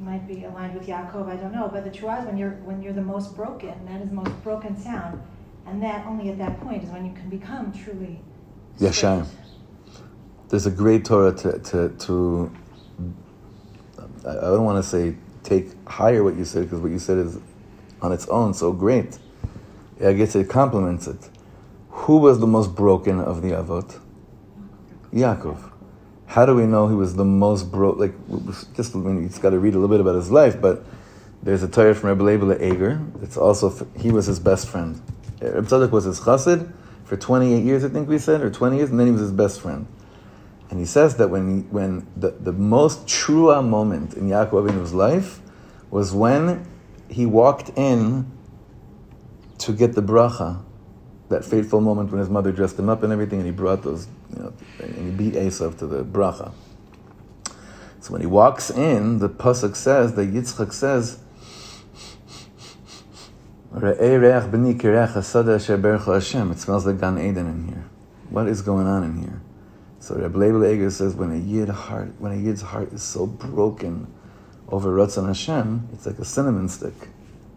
might 0.00 0.26
be 0.26 0.44
aligned 0.44 0.74
with 0.74 0.86
Yaakov, 0.88 1.28
I 1.28 1.36
don't 1.36 1.52
know, 1.52 1.68
but 1.72 1.84
the 1.84 1.90
truah 1.90 2.20
is 2.20 2.26
when 2.26 2.36
you're 2.36 2.56
when 2.64 2.82
you're 2.82 2.92
the 2.92 3.02
most 3.02 3.36
broken, 3.36 3.74
that 3.86 4.00
is 4.00 4.08
the 4.08 4.14
most 4.14 4.42
broken 4.42 4.76
sound, 4.80 5.22
and 5.66 5.82
that 5.82 6.06
only 6.06 6.30
at 6.30 6.38
that 6.38 6.60
point 6.60 6.82
is 6.82 6.90
when 6.90 7.06
you 7.06 7.12
can 7.12 7.28
become 7.28 7.72
truly. 7.72 8.20
Straight. 8.76 8.92
There's 10.48 10.66
a 10.66 10.70
great 10.70 11.04
Torah 11.04 11.32
to, 11.32 11.58
to, 11.58 11.88
to 11.88 12.52
I 14.26 14.32
don't 14.32 14.64
want 14.64 14.82
to 14.82 14.88
say 14.88 15.16
take 15.42 15.70
higher 15.88 16.24
what 16.24 16.36
you 16.36 16.44
said 16.44 16.64
because 16.64 16.80
what 16.80 16.90
you 16.90 16.98
said 16.98 17.18
is 17.18 17.38
on 18.02 18.12
its 18.12 18.26
own 18.28 18.54
so 18.54 18.72
great. 18.72 19.18
I 20.04 20.12
guess 20.12 20.34
it 20.34 20.48
complements 20.48 21.06
it. 21.06 21.30
Who 22.04 22.18
was 22.18 22.38
the 22.38 22.46
most 22.46 22.74
broken 22.74 23.18
of 23.18 23.40
the 23.40 23.52
Avot? 23.52 23.98
Yaakov. 25.10 25.70
How 26.26 26.44
do 26.44 26.54
we 26.54 26.66
know 26.66 26.86
he 26.86 26.94
was 26.94 27.16
the 27.16 27.24
most 27.24 27.72
broke? 27.72 27.96
Like, 27.96 28.12
just 28.76 28.94
I 28.94 28.98
mean, 28.98 29.22
you've 29.22 29.40
got 29.40 29.50
to 29.50 29.58
read 29.58 29.74
a 29.74 29.78
little 29.78 29.88
bit 29.88 30.00
about 30.00 30.16
his 30.16 30.30
life, 30.30 30.60
but 30.60 30.84
there's 31.42 31.62
a 31.62 31.68
Torah 31.68 31.94
from 31.94 32.10
Rebbe 32.10 32.22
Leibele 32.22 32.60
Eger. 32.60 33.00
It's 33.22 33.38
also 33.38 33.88
he 33.96 34.10
was 34.10 34.26
his 34.26 34.38
best 34.38 34.68
friend. 34.68 35.00
Uh, 35.40 35.52
Reb 35.52 35.64
Tzadok 35.64 35.92
was 35.92 36.04
his 36.04 36.20
chassid 36.20 36.70
for 37.06 37.16
28 37.16 37.64
years, 37.64 37.86
I 37.86 37.88
think 37.88 38.06
we 38.06 38.18
said, 38.18 38.42
or 38.42 38.50
20 38.50 38.76
years, 38.76 38.90
and 38.90 39.00
then 39.00 39.06
he 39.06 39.12
was 39.12 39.22
his 39.22 39.32
best 39.32 39.62
friend. 39.62 39.86
And 40.68 40.78
he 40.78 40.84
says 40.84 41.16
that 41.16 41.28
when, 41.28 41.70
when 41.70 42.06
the, 42.16 42.32
the 42.32 42.52
most 42.52 43.08
true 43.08 43.46
moment 43.62 44.12
in 44.12 44.28
Yaakov 44.28 44.68
Avinu's 44.68 44.92
life 44.92 45.40
was 45.90 46.12
when 46.12 46.66
he 47.08 47.24
walked 47.24 47.70
in 47.78 48.30
to 49.56 49.72
get 49.72 49.94
the 49.94 50.02
bracha, 50.02 50.62
that 51.28 51.44
fateful 51.44 51.80
moment 51.80 52.10
when 52.10 52.20
his 52.20 52.28
mother 52.28 52.52
dressed 52.52 52.78
him 52.78 52.88
up 52.88 53.02
and 53.02 53.12
everything, 53.12 53.38
and 53.38 53.46
he 53.46 53.52
brought 53.52 53.82
those, 53.82 54.06
you 54.34 54.42
know, 54.42 54.52
and 54.80 54.94
he 54.96 55.10
beat 55.10 55.34
Esav 55.34 55.78
to 55.78 55.86
the 55.86 56.04
bracha. 56.04 56.52
So 58.00 58.12
when 58.12 58.20
he 58.20 58.26
walks 58.26 58.70
in, 58.70 59.18
the 59.18 59.28
pasuk 59.30 59.74
says 59.74 60.14
that 60.14 60.32
Yitzchak 60.32 60.72
says. 60.72 61.20
It 63.76 63.80
smells 66.58 66.86
like 66.86 67.00
Gan 67.00 67.18
Eden 67.18 67.46
in 67.46 67.68
here. 67.68 67.84
What 68.30 68.46
is 68.46 68.62
going 68.62 68.86
on 68.86 69.02
in 69.02 69.20
here? 69.20 69.40
So 70.00 70.16
Reb 70.16 70.34
Leibel 70.34 70.70
Eger 70.70 70.90
says, 70.90 71.14
when 71.14 71.32
a 71.32 71.38
yid 71.38 71.70
heart, 71.70 72.14
when 72.18 72.32
a 72.32 72.36
yid's 72.36 72.60
heart 72.60 72.92
is 72.92 73.02
so 73.02 73.26
broken 73.26 74.06
over 74.68 74.90
Ratzon 74.90 75.26
Hashem, 75.26 75.88
it's 75.94 76.04
like 76.04 76.18
a 76.18 76.24
cinnamon 76.24 76.68
stick. 76.68 77.08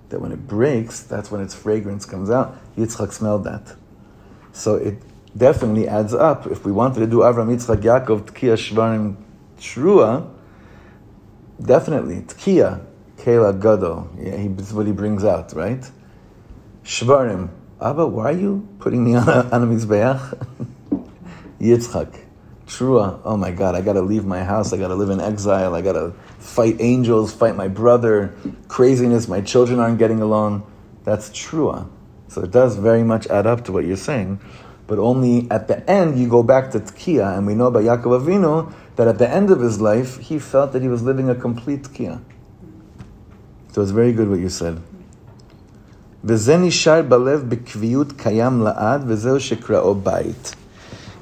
That 0.10 0.22
when 0.22 0.32
it 0.32 0.47
breaks, 0.47 1.01
that's 1.01 1.30
when 1.32 1.41
its 1.41 1.53
fragrance 1.53 2.05
comes 2.05 2.30
out. 2.30 2.58
Yitzchak 2.78 3.12
smelled 3.12 3.43
that. 3.43 3.76
So 4.53 4.76
it 4.76 5.01
definitely 5.36 5.88
adds 5.88 6.14
up. 6.14 6.47
If 6.47 6.66
we 6.66 6.72
wanted 6.72 7.01
to 7.01 7.08
do 7.08 7.18
Avram 7.18 7.47
Yitzchak 7.53 7.82
Yaakov 7.82 8.32
Tkiya 8.32 8.55
Shvarim 8.55 9.18
Shrua, 9.60 10.30
definitely 11.62 12.22
Tkiya 12.22 12.86
Kela 13.18 13.60
Gado. 13.60 14.08
Yeah, 14.18 14.38
he, 14.38 14.47
this 14.47 14.72
what 14.72 14.86
he 14.86 14.93
brings 14.93 15.24
out, 15.24 15.53
right? 15.53 15.84
Shvarim. 16.84 17.49
Abba, 17.82 18.08
why 18.08 18.30
are 18.30 18.32
you 18.32 18.68
putting 18.80 19.03
me 19.03 19.16
on 19.16 19.28
a, 19.28 19.49
on 19.51 19.64
a 19.64 19.68
mizbeach? 19.68 20.47
Yitzchak. 21.60 22.24
Trua. 22.68 23.22
Oh 23.24 23.38
my 23.38 23.51
God, 23.51 23.76
I 23.76 23.82
got 23.82 23.93
to 23.93 24.01
leave 24.01 24.26
my 24.26 24.43
house. 24.43 24.74
I 24.74 24.78
got 24.78 24.89
to 24.89 24.95
live 24.95 25.10
in 25.10 25.22
exile. 25.22 25.74
I 25.74 25.82
got 25.82 25.93
to 25.93 26.14
fight 26.47 26.76
angels, 26.80 27.32
fight 27.32 27.57
my 27.57 27.68
brother. 27.68 28.34
Craziness. 28.68 29.28
My 29.28 29.40
children 29.40 29.78
aren't 29.78 29.99
getting 29.99 30.20
along. 30.20 30.70
That's 31.05 31.30
trua. 31.30 31.88
So 32.28 32.43
it 32.43 32.51
does 32.51 32.76
very 32.76 33.03
much 33.03 33.26
add 33.26 33.47
up 33.47 33.64
to 33.66 33.72
what 33.72 33.84
you're 33.84 33.97
saying. 33.97 34.40
But 34.86 34.99
only 34.99 35.51
at 35.51 35.68
the 35.68 35.88
end 35.88 36.18
you 36.18 36.28
go 36.28 36.43
back 36.43 36.70
to 36.72 36.80
Tkiya, 36.80 37.36
and 37.36 37.47
we 37.47 37.55
know 37.55 37.70
by 37.70 37.82
Yaakov 37.82 38.24
Avinu 38.24 38.74
that 38.97 39.09
at 39.09 39.18
the 39.18 39.28
end 39.28 39.51
of 39.51 39.61
his 39.61 39.80
life 39.80 40.18
he 40.18 40.38
felt 40.38 40.72
that 40.72 40.82
he 40.82 40.88
was 40.88 41.03
living 41.03 41.28
a 41.28 41.34
complete 41.34 41.82
Tkiya. 41.82 42.20
So 43.72 43.80
it's 43.80 43.90
very 43.90 44.12
good 44.12 44.28
what 44.28 44.40
you 44.40 44.49
said. 44.49 44.82
וזה 46.24 46.57
נשאר 46.57 47.03
בלב 47.03 47.45
בקביעות 47.49 48.12
קיים 48.12 48.61
לעד, 48.61 49.03
וזהו 49.07 49.40
שקראו 49.40 49.95
בית. 49.95 50.55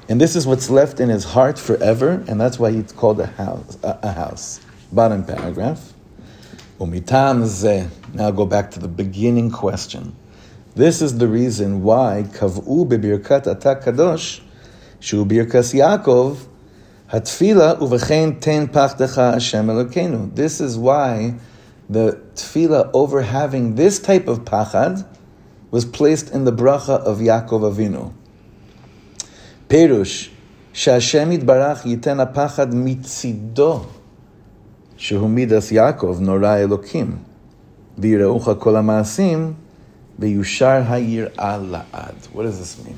And 0.09 0.19
this 0.19 0.35
is 0.35 0.45
what's 0.45 0.69
left 0.69 0.99
in 0.99 1.09
his 1.09 1.23
heart 1.23 1.57
forever, 1.57 2.23
and 2.27 2.39
that's 2.39 2.59
why 2.59 2.69
it's 2.69 2.91
called 2.91 3.19
a 3.19 3.27
house. 3.27 3.77
A, 3.83 3.97
a 4.03 4.11
house. 4.11 4.59
bottom 4.92 5.24
paragraph. 5.24 5.92
Umitam 6.78 7.46
ze. 7.46 7.88
Now 8.12 8.30
go 8.30 8.46
back 8.46 8.70
to 8.72 8.80
the 8.80 8.88
beginning 8.88 9.50
question. 9.50 10.14
This 10.74 11.00
is 11.00 11.18
the 11.18 11.26
reason 11.26 11.82
why 11.82 12.26
kavu 12.32 12.86
bebirkat 12.86 13.44
atak 13.44 13.84
kadosh 13.84 14.40
shu 15.00 15.24
birkas 15.24 15.72
Yaakov 15.72 16.38
hatfila 17.10 17.78
uvechen 17.78 18.40
ten 18.40 18.68
pachdecha 18.68 19.32
Hashem 19.34 19.66
Elokeinu. 19.66 20.34
This 20.34 20.60
is 20.60 20.76
why 20.76 21.34
the 21.88 22.20
tefillah 22.34 22.90
over 22.92 23.22
having 23.22 23.76
this 23.76 23.98
type 23.98 24.28
of 24.28 24.40
pachad 24.40 25.06
was 25.70 25.84
placed 25.84 26.30
in 26.30 26.44
the 26.44 26.52
bracha 26.52 27.00
of 27.00 27.18
Yaakov 27.18 27.74
Avinu. 27.74 28.12
Perush, 29.68 30.30
Shashem 30.72 31.36
Yitbarach 31.36 31.82
yiten 31.82 32.24
apachad 32.24 32.72
mitzido 32.72 33.86
שהוא 34.97 35.29
מידס 35.29 35.71
יעקב 35.71 36.17
נורא 36.19 36.55
אלוקים, 36.55 37.15
ויראוך 37.97 38.49
כל 38.59 38.75
המעשים, 38.75 39.53
ויושר 40.19 40.81
היראה 40.89 41.57
לעד. 41.57 42.15
What 42.33 42.43
does 42.43 42.59
this 42.59 42.85
mean? 42.85 42.97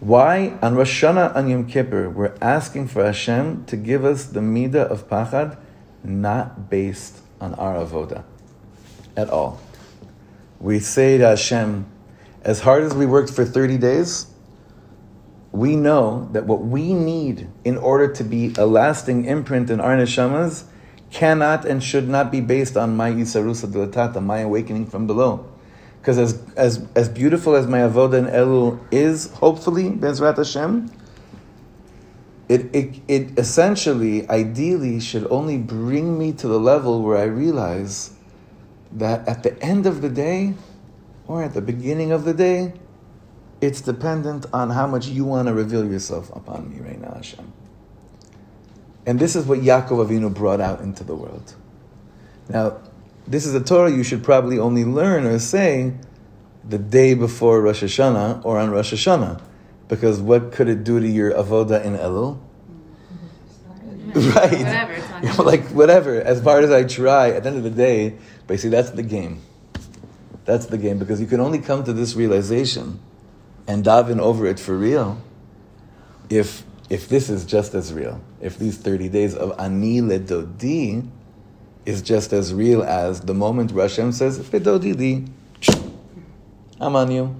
Why 0.00 0.54
on 0.62 0.76
Rosh 0.76 1.02
Hashanah 1.02 1.36
and 1.36 1.50
Yom 1.50 1.66
Kippur 1.66 2.08
we're 2.08 2.34
asking 2.40 2.88
for 2.88 3.04
Hashem 3.04 3.64
to 3.66 3.76
give 3.76 4.02
us 4.04 4.24
the 4.24 4.40
midah 4.40 4.88
of 4.90 5.08
pachad 5.10 5.58
not 6.02 6.70
based 6.70 7.20
on 7.40 7.54
our 7.54 7.74
avoda 7.74 8.24
at 9.16 9.28
all. 9.28 9.60
We 10.58 10.78
say 10.78 11.18
to 11.18 11.26
Hashem, 11.28 11.86
as 12.42 12.60
hard 12.60 12.84
as 12.84 12.94
we 12.94 13.06
worked 13.06 13.30
for 13.30 13.44
30 13.44 13.78
days, 13.78 14.26
we 15.55 15.75
know 15.75 16.27
that 16.31 16.45
what 16.45 16.61
we 16.61 16.93
need 16.93 17.47
in 17.63 17.77
order 17.77 18.11
to 18.13 18.23
be 18.23 18.53
a 18.57 18.65
lasting 18.65 19.25
imprint 19.25 19.69
in 19.69 19.79
our 19.79 19.95
neshamas 19.95 20.65
cannot 21.11 21.65
and 21.65 21.83
should 21.83 22.09
not 22.09 22.31
be 22.31 22.41
based 22.41 22.75
on 22.75 22.95
my 22.95 23.11
isarusa 23.11 23.67
dilatata, 23.67 24.21
my 24.21 24.39
awakening 24.39 24.85
from 24.85 25.07
below. 25.07 25.49
Because 26.01 26.17
as, 26.17 26.43
as, 26.55 26.85
as 26.95 27.09
beautiful 27.09 27.55
as 27.55 27.67
my 27.67 27.79
avoda 27.79 28.19
in 28.19 28.25
Elul 28.25 28.79
is, 28.91 29.31
hopefully, 29.31 29.89
Bezrat 29.89 30.37
Hashem, 30.37 30.91
it, 32.47 32.75
it, 32.75 33.01
it 33.07 33.39
essentially, 33.39 34.29
ideally, 34.29 34.99
should 34.99 35.25
only 35.31 35.57
bring 35.57 36.19
me 36.19 36.31
to 36.33 36.47
the 36.47 36.59
level 36.59 37.01
where 37.01 37.17
I 37.17 37.23
realize 37.23 38.13
that 38.91 39.27
at 39.27 39.41
the 39.41 39.59
end 39.63 39.87
of 39.87 40.01
the 40.01 40.09
day, 40.09 40.53
or 41.27 41.41
at 41.41 41.55
the 41.55 41.61
beginning 41.61 42.11
of 42.11 42.23
the 42.23 42.33
day, 42.33 42.73
it's 43.65 43.81
dependent 43.81 44.45
on 44.53 44.69
how 44.69 44.87
much 44.87 45.07
you 45.07 45.25
want 45.25 45.47
to 45.47 45.53
reveal 45.53 45.85
yourself 45.89 46.29
upon 46.35 46.69
me 46.69 46.79
right 46.79 46.99
now, 46.99 47.13
Hashem. 47.15 47.51
And 49.05 49.19
this 49.19 49.35
is 49.35 49.45
what 49.45 49.59
Yaakov 49.59 50.07
Avinu 50.07 50.33
brought 50.33 50.61
out 50.61 50.81
into 50.81 51.03
the 51.03 51.15
world. 51.15 51.55
Now, 52.49 52.77
this 53.27 53.45
is 53.45 53.53
a 53.53 53.61
Torah 53.61 53.91
you 53.91 54.03
should 54.03 54.23
probably 54.23 54.57
only 54.59 54.85
learn 54.85 55.25
or 55.25 55.39
say 55.39 55.93
the 56.67 56.77
day 56.77 57.13
before 57.13 57.61
Rosh 57.61 57.83
Hashanah 57.83 58.45
or 58.45 58.59
on 58.59 58.71
Rosh 58.71 58.93
Hashanah. 58.93 59.41
Because 59.87 60.19
what 60.19 60.51
could 60.51 60.67
it 60.67 60.83
do 60.83 60.99
to 60.99 61.07
your 61.07 61.31
avoda 61.31 61.83
in 61.83 61.95
Elul? 61.95 62.39
right. 64.15 64.51
Whatever, 64.51 64.93
You 65.23 65.37
know, 65.37 65.43
like 65.43 65.65
whatever. 65.69 66.21
As 66.21 66.41
hard 66.41 66.63
as 66.63 66.71
I 66.71 66.83
try, 66.83 67.29
at 67.29 67.43
the 67.43 67.49
end 67.49 67.57
of 67.57 67.63
the 67.63 67.69
day, 67.69 68.17
basically 68.47 68.71
that's 68.71 68.91
the 68.91 69.03
game. 69.03 69.41
That's 70.45 70.67
the 70.67 70.77
game 70.77 70.99
because 70.99 71.19
you 71.19 71.27
can 71.27 71.39
only 71.39 71.59
come 71.59 71.83
to 71.83 71.93
this 71.93 72.15
realization 72.15 72.99
and 73.67 73.83
daven 73.83 74.19
over 74.19 74.45
it 74.45 74.59
for 74.59 74.75
real 74.77 75.21
if 76.29 76.63
if 76.89 77.09
this 77.09 77.29
is 77.29 77.45
just 77.45 77.73
as 77.73 77.93
real. 77.93 78.21
If 78.41 78.59
these 78.59 78.77
30 78.77 79.09
days 79.09 79.33
of 79.33 79.59
ani 79.59 80.01
ledodi 80.01 81.07
is 81.85 82.01
just 82.01 82.31
as 82.31 82.53
real 82.53 82.83
as 82.83 83.21
the 83.21 83.33
moment 83.33 83.71
Hashem 83.71 84.11
says, 84.11 84.39
"Bedodi 84.39 84.95
li, 84.95 85.25
I'm 86.79 86.95
on 86.95 87.11
you. 87.11 87.35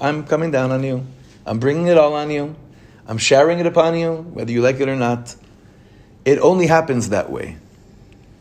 I'm 0.00 0.24
coming 0.24 0.50
down 0.50 0.72
on 0.72 0.82
you. 0.82 1.06
I'm 1.46 1.58
bringing 1.58 1.86
it 1.86 1.96
all 1.96 2.14
on 2.14 2.30
you. 2.30 2.54
I'm 3.06 3.18
showering 3.18 3.58
it 3.58 3.66
upon 3.66 3.96
you, 3.96 4.14
whether 4.32 4.52
you 4.52 4.62
like 4.62 4.80
it 4.80 4.88
or 4.88 4.96
not. 4.96 5.34
It 6.24 6.38
only 6.38 6.66
happens 6.66 7.08
that 7.08 7.30
way. 7.30 7.56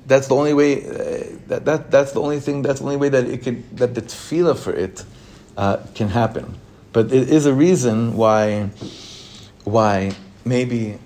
That's 0.06 0.28
the 0.28 0.36
only 0.36 0.54
way. 0.54 0.86
Uh, 0.86 1.38
that, 1.48 1.66
that 1.66 1.92
that's 1.92 2.12
the 2.12 2.22
only 2.22 2.40
thing. 2.40 2.62
That's 2.62 2.80
the 2.80 2.86
only 2.86 2.98
way 2.98 3.10
that 3.10 3.26
it 3.26 3.44
could 3.44 3.78
that 3.78 3.96
the 3.96 4.02
tefillah 4.02 4.58
for 4.58 4.74
it 4.74 5.04
uh, 5.58 5.78
can 5.96 6.10
happen. 6.10 6.58
But 6.94 7.12
it 7.14 7.30
is 7.30 7.46
a 7.46 7.54
reason 7.54 8.16
why 8.18 8.70
why 9.64 10.12
maybe 10.44 10.98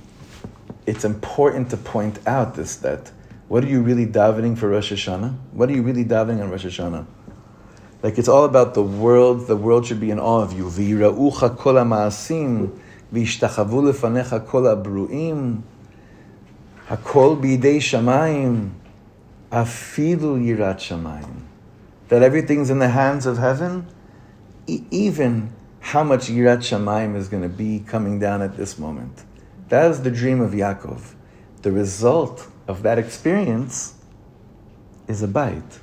it's 0.86 1.06
important 1.06 1.70
to 1.70 1.78
point 1.78 2.20
out 2.26 2.56
this 2.56 2.78
that 2.78 3.12
what 3.48 3.64
are 3.64 3.68
you 3.68 3.82
really 3.82 4.08
davening 4.08 4.58
for 4.58 4.70
Rosh 4.70 4.92
Hashanah? 4.92 5.36
What 5.52 5.70
are 5.70 5.74
you 5.74 5.84
really 5.84 6.04
davening 6.04 6.42
on 6.42 6.50
Rosh 6.50 6.66
Hashanah? 6.66 7.06
Like 8.02 8.18
it's 8.18 8.28
all 8.28 8.46
about 8.46 8.74
the 8.74 8.82
world. 8.82 9.48
The 9.48 9.56
world 9.56 9.86
should 9.86 10.00
be 10.00 10.10
in 10.10 10.20
awe 10.20 10.42
of 10.42 10.54
you. 10.54 10.66
V'yiraucha 10.66 11.56
kol 11.56 11.76
ha'ma'asim 11.76 12.80
v'yishtachavu 13.14 13.94
lefanecha 13.94 14.48
kol 14.48 14.64
ha'bru'im 14.64 15.62
hakol 16.88 17.40
b'idei 17.40 17.78
shamayim 17.78 18.72
afilu 19.52 20.42
yirat 20.44 20.78
shamayim. 20.78 21.42
That 22.08 22.24
everything's 22.24 22.72
in 22.72 22.80
the 22.80 22.90
hands 22.90 23.28
of 23.28 23.38
heaven, 23.38 23.88
e- 24.66 24.84
even 24.90 25.52
how 25.86 26.04
much 26.04 26.22
yirat 26.22 26.62
shamayim 26.66 27.16
is 27.16 27.30
going 27.30 27.44
to 27.44 27.50
be 27.50 27.80
coming 27.80 28.18
down 28.18 28.42
at 28.42 28.58
this 28.58 28.80
moment. 28.80 29.24
That 29.70 29.92
is 29.92 30.02
the 30.02 30.10
dream 30.10 30.42
of 30.42 30.52
Yaakov. 30.52 31.14
The 31.62 31.72
result 31.72 32.48
of 32.68 32.82
that 32.82 32.98
experience 32.98 33.94
is 35.08 35.22
a 35.22 35.28
bite. 35.28 35.80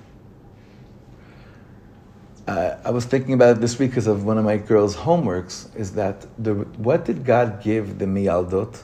Uh, 2.48 2.78
I 2.84 2.90
was 2.90 3.05
thinking 3.05 3.34
about 3.34 3.59
it 3.59 3.61
this 3.61 3.78
week 3.78 3.90
because 3.90 4.09
of 4.09 4.24
one 4.24 4.38
of 4.38 4.44
my 4.44 4.57
girls' 4.57 4.96
homeworks. 4.96 5.74
Is 5.76 5.92
that 5.92 6.26
the 6.36 6.55
what 6.55 7.05
did 7.05 7.24
God 7.24 7.62
give 7.62 8.00
the 8.00 8.07
miyaldot? 8.07 8.82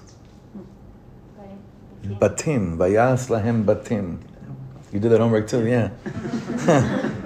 Batim, 2.04 2.76
vayas 2.76 3.28
lahem 3.28 3.64
batim. 3.64 4.18
You 4.92 5.00
did 5.00 5.10
that 5.10 5.20
homework 5.20 5.48
too, 5.48 5.66
yeah. 5.66 5.90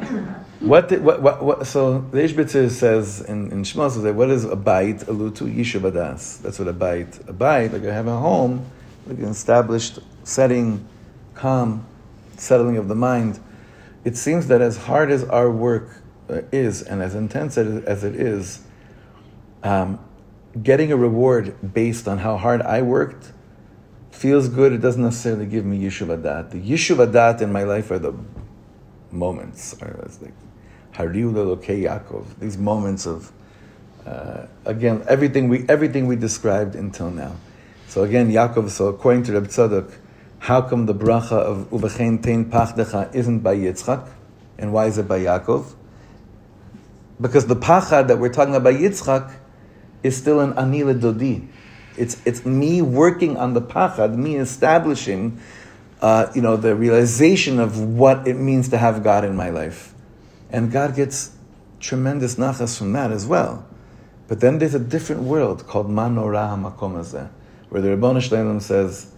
what, 0.62 0.88
did, 0.88 1.04
what, 1.04 1.20
what, 1.22 1.42
what, 1.42 1.66
so 1.66 2.00
the 2.00 2.18
Ishbitzer 2.18 2.70
says 2.70 3.20
in, 3.22 3.50
in 3.50 3.64
says, 3.64 3.98
what 3.98 4.30
is 4.30 4.44
a 4.44 4.56
bite? 4.56 5.00
Alutu 5.00 5.52
yishubadas. 5.52 6.40
That's 6.42 6.58
what 6.58 6.68
a 6.68 6.72
bite. 6.72 7.18
A 7.28 7.32
bite, 7.32 7.72
like 7.72 7.84
I 7.84 7.92
have 7.92 8.06
a 8.06 8.16
home, 8.16 8.64
like 9.06 9.18
an 9.18 9.26
established 9.26 9.98
setting, 10.24 10.86
calm, 11.34 11.84
settling 12.36 12.76
of 12.76 12.88
the 12.88 12.94
mind. 12.94 13.40
It 14.04 14.16
seems 14.16 14.48
that 14.48 14.60
as 14.60 14.76
hard 14.76 15.10
as 15.10 15.24
our 15.24 15.50
work 15.50 16.02
uh, 16.30 16.42
is, 16.52 16.82
and 16.82 17.02
as 17.02 17.14
intense 17.14 17.58
as 17.58 18.04
it 18.04 18.16
is, 18.16 18.62
um, 19.62 19.98
getting 20.62 20.92
a 20.92 20.96
reward 20.96 21.74
based 21.74 22.06
on 22.06 22.18
how 22.18 22.36
hard 22.36 22.62
I 22.62 22.82
worked 22.82 23.32
feels 24.10 24.48
good, 24.48 24.72
it 24.72 24.78
doesn't 24.78 25.02
necessarily 25.02 25.46
give 25.46 25.64
me 25.64 25.82
Yishuv 25.82 26.16
Adat. 26.16 26.50
The 26.50 26.60
Yishuv 26.60 27.10
Adat 27.10 27.40
in 27.40 27.50
my 27.50 27.64
life 27.64 27.90
are 27.90 27.98
the 27.98 28.14
moments. 29.10 29.74
Are 29.82 29.88
it's 30.04 30.20
like 30.22 30.34
Hariu 30.94 31.32
Lelokei 31.32 31.82
Yaakov. 31.82 32.24
These 32.38 32.58
moments 32.58 33.06
of 33.06 33.32
uh, 34.06 34.46
again 34.64 35.04
everything 35.08 35.48
we 35.48 35.64
everything 35.68 36.06
we 36.06 36.16
described 36.16 36.74
until 36.74 37.10
now. 37.10 37.36
So 37.88 38.04
again, 38.04 38.30
Yaakov. 38.30 38.70
So 38.70 38.86
according 38.86 39.24
to 39.24 39.32
Reb 39.32 39.48
Tzadok, 39.48 39.92
how 40.38 40.62
come 40.62 40.86
the 40.86 40.94
bracha 40.94 41.32
of 41.32 41.70
Uvechein 41.70 42.22
Tein 42.22 42.50
Pachdecha 42.50 43.14
isn't 43.14 43.40
by 43.40 43.56
Yitzchak, 43.56 44.08
and 44.58 44.72
why 44.72 44.86
is 44.86 44.98
it 44.98 45.06
by 45.06 45.20
Yaakov? 45.20 45.74
Because 47.20 47.46
the 47.46 47.56
pachad 47.56 48.08
that 48.08 48.18
we're 48.18 48.32
talking 48.32 48.56
about 48.56 48.74
Yitzchak 48.74 49.32
is 50.02 50.16
still 50.16 50.40
an 50.40 50.58
ani 50.58 50.80
ledodi. 50.80 51.46
It's, 51.96 52.20
it's 52.24 52.44
me 52.44 52.82
working 52.82 53.36
on 53.36 53.54
the 53.54 53.60
pachad, 53.60 54.16
me 54.16 54.36
establishing, 54.36 55.40
uh, 56.00 56.32
you 56.34 56.42
know, 56.42 56.56
the 56.56 56.74
realization 56.74 57.60
of 57.60 57.78
what 57.78 58.26
it 58.26 58.34
means 58.34 58.70
to 58.70 58.78
have 58.78 59.04
God 59.04 59.24
in 59.24 59.36
my 59.36 59.50
life. 59.50 59.91
And 60.52 60.70
God 60.70 60.94
gets 60.94 61.34
tremendous 61.80 62.36
nachas 62.36 62.78
from 62.78 62.92
that 62.92 63.10
as 63.10 63.26
well. 63.26 63.66
But 64.28 64.40
then 64.40 64.58
there's 64.58 64.74
a 64.74 64.78
different 64.78 65.22
world 65.22 65.66
called 65.66 65.90
Ma 65.90 66.08
Nora 66.08 66.38
HaMakom 66.38 66.94
Hazeh, 66.94 67.28
where 67.70 67.82
the 67.82 67.90
Ribbon 67.90 68.20
Shalom 68.20 68.60
says, 68.60 69.12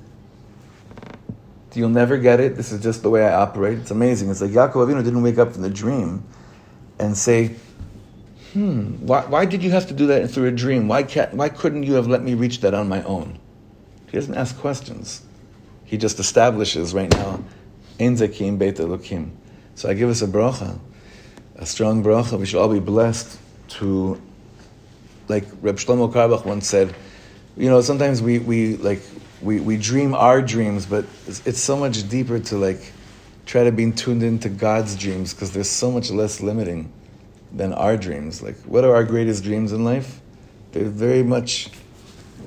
you'll 1.76 1.88
never 1.88 2.16
get 2.16 2.40
it, 2.40 2.56
this 2.56 2.72
is 2.72 2.82
just 2.82 3.02
the 3.02 3.10
way 3.10 3.24
I 3.26 3.34
operate. 3.34 3.78
It's 3.78 3.90
amazing. 3.90 4.30
It's 4.30 4.40
like 4.40 4.52
Yaakov 4.52 4.74
Avinu 4.74 5.04
didn't 5.04 5.22
wake 5.22 5.38
up 5.38 5.52
from 5.52 5.62
the 5.62 5.70
dream 5.70 6.24
and 6.98 7.16
say, 7.16 7.56
hmm, 8.52 8.92
why, 9.06 9.22
why 9.26 9.44
did 9.44 9.62
you 9.62 9.70
have 9.70 9.86
to 9.88 9.94
do 9.94 10.06
that 10.06 10.30
through 10.30 10.46
a 10.46 10.52
dream? 10.52 10.88
Why, 10.88 11.02
can't, 11.02 11.34
why 11.34 11.48
couldn't 11.48 11.82
you 11.82 11.94
have 11.94 12.06
let 12.06 12.22
me 12.22 12.34
reach 12.34 12.60
that 12.60 12.74
on 12.74 12.88
my 12.88 13.02
own? 13.02 13.38
He 14.06 14.12
doesn't 14.12 14.34
ask 14.34 14.56
questions. 14.58 15.22
He 15.84 15.98
just 15.98 16.18
establishes 16.18 16.94
right 16.94 17.10
now, 17.10 17.42
Ein 18.00 18.16
Zakim 18.16 18.58
Beit 18.58 18.76
Elokim. 18.76 19.30
So 19.74 19.88
I 19.88 19.94
give 19.94 20.08
us 20.08 20.22
a 20.22 20.26
bracha, 20.26 20.78
a 21.64 21.66
strong 21.66 22.04
bracha. 22.04 22.38
We 22.38 22.44
should 22.44 22.60
all 22.60 22.68
be 22.68 22.78
blessed 22.78 23.38
to, 23.78 24.20
like 25.28 25.46
Reb 25.62 25.76
Shlomo 25.76 26.12
Carlebach 26.12 26.44
once 26.44 26.68
said, 26.68 26.94
you 27.56 27.70
know, 27.70 27.80
sometimes 27.80 28.20
we, 28.20 28.38
we 28.38 28.76
like, 28.76 29.00
we, 29.40 29.60
we 29.60 29.78
dream 29.78 30.14
our 30.14 30.42
dreams, 30.42 30.84
but 30.84 31.06
it's, 31.26 31.46
it's 31.46 31.60
so 31.60 31.74
much 31.74 32.06
deeper 32.10 32.38
to 32.38 32.58
like 32.58 32.92
try 33.46 33.64
to 33.64 33.72
be 33.72 33.90
tuned 33.92 34.22
into 34.22 34.50
God's 34.50 34.94
dreams 34.94 35.32
because 35.32 35.52
there's 35.52 35.70
so 35.70 35.90
much 35.90 36.10
less 36.10 36.42
limiting 36.42 36.92
than 37.50 37.72
our 37.72 37.96
dreams. 37.96 38.42
Like, 38.42 38.56
what 38.66 38.84
are 38.84 38.94
our 38.94 39.04
greatest 39.04 39.42
dreams 39.42 39.72
in 39.72 39.84
life? 39.84 40.20
They're 40.72 40.84
very 40.84 41.22
much, 41.22 41.70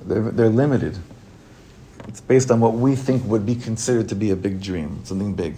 they're, 0.06 0.30
they're 0.30 0.50
limited. 0.50 0.96
It's 2.08 2.22
based 2.22 2.52
on 2.52 2.60
what 2.60 2.74
we 2.74 2.96
think 2.96 3.26
would 3.26 3.48
be 3.48 3.56
considered 3.56 4.10
to 4.10 4.16
be 4.16 4.30
a 4.30 4.36
big 4.36 4.62
dream, 4.62 5.02
something 5.06 5.34
big. 5.34 5.56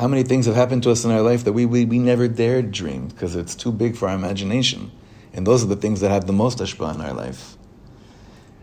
How 0.00 0.08
many 0.08 0.22
things 0.22 0.46
have 0.46 0.54
happened 0.54 0.82
to 0.84 0.90
us 0.92 1.04
in 1.04 1.10
our 1.10 1.20
life 1.20 1.44
that 1.44 1.52
we, 1.52 1.66
we, 1.66 1.84
we 1.84 1.98
never 1.98 2.26
dared 2.26 2.72
dream 2.72 3.08
because 3.08 3.36
it's 3.36 3.54
too 3.54 3.70
big 3.70 3.98
for 3.98 4.08
our 4.08 4.14
imagination? 4.14 4.90
And 5.34 5.46
those 5.46 5.62
are 5.62 5.66
the 5.66 5.76
things 5.76 6.00
that 6.00 6.08
have 6.08 6.26
the 6.26 6.32
most 6.32 6.56
ashpa 6.56 6.94
in 6.94 7.02
our 7.02 7.12
life. 7.12 7.58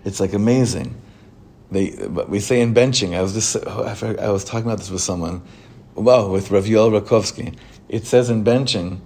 It's 0.04 0.20
like 0.20 0.34
amazing. 0.34 1.00
They, 1.70 1.92
we 2.28 2.40
say 2.40 2.60
in 2.60 2.74
benching, 2.74 3.16
I 3.16 3.22
was 3.22 3.36
just, 3.36 3.56
I 3.56 4.32
was 4.32 4.44
talking 4.46 4.66
about 4.66 4.80
this 4.80 4.90
with 4.90 5.02
someone, 5.02 5.44
well, 5.94 6.32
with 6.32 6.50
Rav 6.50 6.66
Rakovsky. 6.66 7.56
It 7.88 8.08
says 8.08 8.32
in 8.32 8.44
benching, 8.44 9.02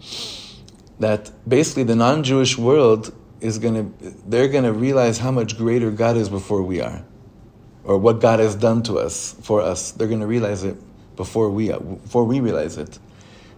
that 0.99 1.31
basically 1.45 1.83
the 1.83 1.97
non-Jewish 1.97 2.57
world 2.57 3.13
is 3.41 3.59
going 3.59 3.73
to, 3.73 4.15
they're 4.25 4.47
going 4.47 4.63
to 4.63 4.71
realize 4.71 5.17
how 5.17 5.31
much 5.31 5.57
greater 5.57 5.91
God 5.91 6.15
is 6.15 6.29
before 6.29 6.63
we 6.63 6.79
are, 6.79 7.03
or 7.83 7.97
what 7.97 8.21
God 8.21 8.39
has 8.39 8.55
done 8.55 8.83
to 8.83 8.99
us 8.99 9.35
for 9.41 9.59
us. 9.59 9.91
They're 9.91 10.07
going 10.07 10.21
to 10.21 10.27
realize 10.27 10.63
it 10.63 10.77
before 11.21 11.51
we 11.51 11.71
uh, 11.71 11.77
before 11.77 12.23
we 12.23 12.39
realize 12.39 12.77
it, 12.79 12.97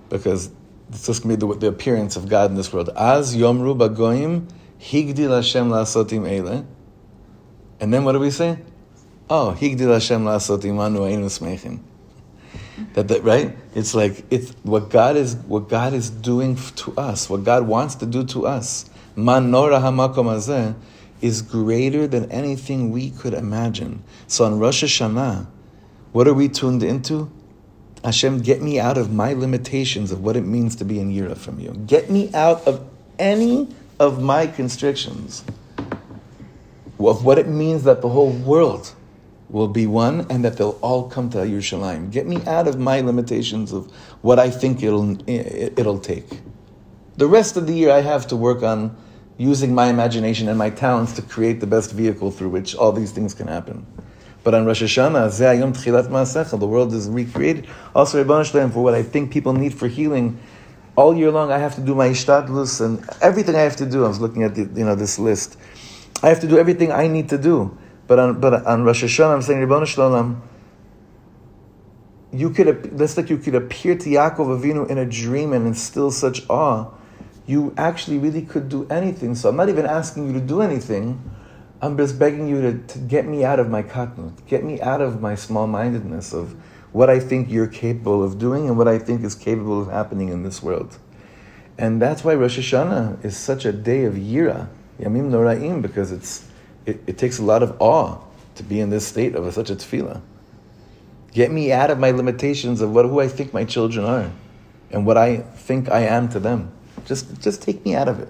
because 0.10 0.52
it's 0.90 1.06
just 1.06 1.24
going 1.24 1.40
to 1.40 1.48
be 1.48 1.54
the, 1.54 1.60
the, 1.62 1.68
appearance 1.68 2.18
of 2.18 2.28
God 2.28 2.52
in 2.52 2.58
this 2.58 2.74
world. 2.74 2.90
As 2.94 3.34
yomru 3.38 3.74
bagoyim 3.78 4.50
higdil 4.82 5.34
Hashem 5.34 5.70
la'asotim 5.70 6.24
eile, 6.28 6.66
and 7.80 7.94
then 7.94 8.04
what 8.04 8.12
do 8.12 8.20
we 8.20 8.32
say? 8.32 8.60
Oh, 9.30 9.56
higdil 9.58 9.94
Hashem 9.94 10.26
la'asotim 10.26 10.78
anu 10.78 11.06
einu 11.06 11.28
smechin. 11.28 11.80
That, 12.96 13.08
that 13.08 13.24
right? 13.24 13.56
It's 13.76 13.96
like 13.96 14.26
it's 14.30 14.52
what 14.64 14.90
God 14.90 15.16
is 15.16 15.38
what 15.48 15.70
God 15.70 15.94
is 15.94 16.10
doing 16.10 16.58
to 16.84 16.94
us, 16.98 17.30
what 17.30 17.46
God 17.46 17.66
wants 17.66 17.96
to 17.96 18.06
do 18.06 18.26
to 18.26 18.46
us. 18.46 18.90
Ma 19.16 19.40
Nora 19.40 19.80
hamakom 19.80 20.76
is 21.22 21.42
greater 21.42 22.08
than 22.08 22.30
anything 22.30 22.92
we 22.92 23.12
could 23.12 23.34
imagine. 23.34 24.04
So 24.28 24.44
on 24.44 24.60
Rosh 24.60 24.84
Hashanah, 24.84 25.48
what 26.12 26.28
are 26.28 26.34
we 26.34 26.50
tuned 26.50 26.84
into? 26.84 27.32
Hashem, 28.04 28.42
get 28.42 28.62
me 28.62 28.80
out 28.80 28.98
of 28.98 29.14
my 29.14 29.34
limitations 29.34 30.12
of 30.12 30.24
what 30.24 30.36
it 30.36 30.46
means 30.46 30.76
to 30.78 30.86
be 30.86 31.00
in 31.00 31.12
Yira 31.12 31.38
from 31.38 31.60
you. 31.60 31.72
Get 31.88 32.10
me 32.10 32.34
out 32.34 32.68
of 32.68 32.86
any 33.18 33.70
of 34.00 34.22
my 34.22 34.48
constrictions 34.48 35.44
of 37.00 37.26
what 37.26 37.38
it 37.38 37.48
means 37.48 37.84
that 37.84 38.02
the 38.02 38.10
whole 38.10 38.32
world 38.32 38.94
will 39.50 39.68
be 39.68 39.86
one 39.86 40.26
and 40.30 40.44
that 40.44 40.58
they'll 40.58 40.80
all 40.82 41.08
come 41.10 41.30
to 41.30 41.38
Yerushalayim. 41.38 42.12
Get 42.12 42.26
me 42.26 42.42
out 42.46 42.68
of 42.68 42.80
my 42.80 43.02
limitations 43.02 43.72
of 43.72 43.92
what 44.22 44.40
I 44.40 44.50
think 44.50 44.82
it'll, 44.82 45.18
it'll 45.30 46.00
take. 46.00 46.42
The 47.18 47.28
rest 47.28 47.56
of 47.56 47.68
the 47.68 47.74
year 47.74 47.92
I 47.92 48.02
have 48.02 48.28
to 48.28 48.36
work 48.36 48.64
on 48.64 48.96
using 49.38 49.76
my 49.76 49.88
imagination 49.88 50.48
and 50.48 50.58
my 50.58 50.70
talents 50.70 51.14
to 51.14 51.22
create 51.22 51.60
the 51.60 51.68
best 51.68 51.92
vehicle 51.92 52.32
through 52.32 52.50
which 52.50 52.76
all 52.76 52.92
these 52.92 53.12
things 53.12 53.34
can 53.34 53.48
happen. 53.48 53.86
But 54.44 54.54
on 54.54 54.66
Rosh 54.66 54.84
Hashanah, 54.84 55.60
Yom 55.60 55.74
Tchilat 55.74 56.10
Ma'asecha, 56.10 56.60
the 56.60 56.68
world 56.68 56.94
is 56.94 57.10
recreated. 57.10 57.68
Also, 57.96 58.18
Rebbe 58.18 58.44
Shalem, 58.44 58.72
for 58.72 58.84
what 58.84 58.94
I 58.94 59.02
think 59.02 59.32
people 59.32 59.54
need 59.54 59.74
for 59.74 59.88
healing, 59.88 60.38
all 60.96 61.16
year 61.16 61.32
long 61.32 61.52
I 61.52 61.58
have 61.58 61.76
to 61.76 61.82
do 61.82 61.96
my 61.96 62.10
ishtadlus 62.10 62.82
and 62.82 63.04
everything 63.22 63.56
I 63.56 63.62
have 63.62 63.78
to 63.78 63.86
do. 63.86 64.06
I 64.06 64.08
was 64.08 64.20
looking 64.20 64.44
at 64.44 64.56
the, 64.56 64.64
you 64.64 64.86
know 64.86 64.96
this 64.96 65.18
list. 65.18 65.58
I 66.22 66.30
have 66.30 66.40
to 66.42 66.48
do 66.48 66.58
everything 66.58 66.92
I 66.92 67.08
need 67.08 67.30
to 67.30 67.38
do. 67.38 67.78
But 68.08 68.20
on, 68.20 68.40
but 68.40 68.66
on 68.66 68.84
Rosh 68.84 69.04
Hashanah, 69.04 69.34
I'm 69.34 69.42
saying, 69.42 69.60
Ribbon 69.60 69.86
Shalom, 69.86 70.42
you 72.34 72.50
could, 72.50 72.98
that's 72.98 73.16
like 73.16 73.30
you 73.30 73.38
could 73.38 73.56
appear 73.56 73.96
to 73.96 74.10
Yaakov 74.10 74.60
Avinu 74.60 74.90
in 74.90 74.98
a 74.98 75.06
dream 75.06 75.54
and 75.54 75.66
instill 75.68 76.12
such 76.12 76.48
awe. 76.50 76.92
You 77.46 77.74
actually 77.78 78.18
really 78.18 78.42
could 78.42 78.70
do 78.70 78.88
anything. 78.90 79.36
So 79.36 79.50
I'm 79.50 79.56
not 79.56 79.70
even 79.70 79.86
asking 79.86 80.28
you 80.28 80.34
to 80.34 80.42
do 80.42 80.62
anything. 80.62 81.22
I'm 81.84 81.98
just 81.98 82.18
begging 82.18 82.48
you 82.48 82.62
to, 82.62 82.78
to 82.78 83.00
get 83.00 83.26
me 83.26 83.44
out 83.44 83.60
of 83.60 83.70
my 83.70 83.84
katnut, 83.84 84.46
get 84.48 84.64
me 84.64 84.80
out 84.80 85.02
of 85.02 85.20
my 85.20 85.36
small-mindedness 85.36 86.34
of 86.34 86.56
what 86.94 87.10
I 87.10 87.20
think 87.20 87.52
you're 87.52 87.68
capable 87.68 88.24
of 88.24 88.40
doing 88.40 88.70
and 88.70 88.78
what 88.78 88.88
I 88.88 88.98
think 88.98 89.22
is 89.26 89.36
capable 89.36 89.82
of 89.82 89.90
happening 89.90 90.30
in 90.30 90.44
this 90.44 90.64
world. 90.64 90.98
And 91.78 92.02
that's 92.02 92.24
why 92.24 92.36
Rosh 92.36 92.58
Hashanah 92.58 93.26
is 93.26 93.36
such 93.36 93.66
a 93.66 93.74
day 93.74 94.06
of 94.06 94.14
Yira, 94.14 94.70
Yamim 94.98 95.30
Noraim, 95.30 95.82
because 95.82 96.14
it's 96.14 96.48
it, 96.86 97.04
it 97.06 97.18
takes 97.18 97.38
a 97.38 97.44
lot 97.44 97.62
of 97.62 97.76
awe 97.82 98.18
to 98.56 98.64
be 98.64 98.80
in 98.80 98.90
this 98.90 99.06
state 99.06 99.36
of 99.36 99.54
such 99.54 99.70
a 99.70 99.76
tefillah. 99.76 100.22
Get 101.34 101.52
me 101.52 101.74
out 101.74 101.92
of 101.92 102.00
my 102.00 102.12
limitations 102.12 102.80
of 102.80 102.92
what 102.92 103.04
who 103.04 103.20
I 103.20 103.28
think 103.28 103.54
my 103.54 103.66
children 103.66 104.06
are, 104.06 104.32
and 104.90 105.06
what 105.06 105.18
I 105.18 105.38
think 105.38 105.90
I 105.90 106.04
am 106.04 106.30
to 106.30 106.40
them. 106.40 106.72
Just 107.04 107.42
just 107.42 107.62
take 107.62 107.84
me 107.84 107.94
out 107.94 108.08
of 108.08 108.22
it. 108.22 108.30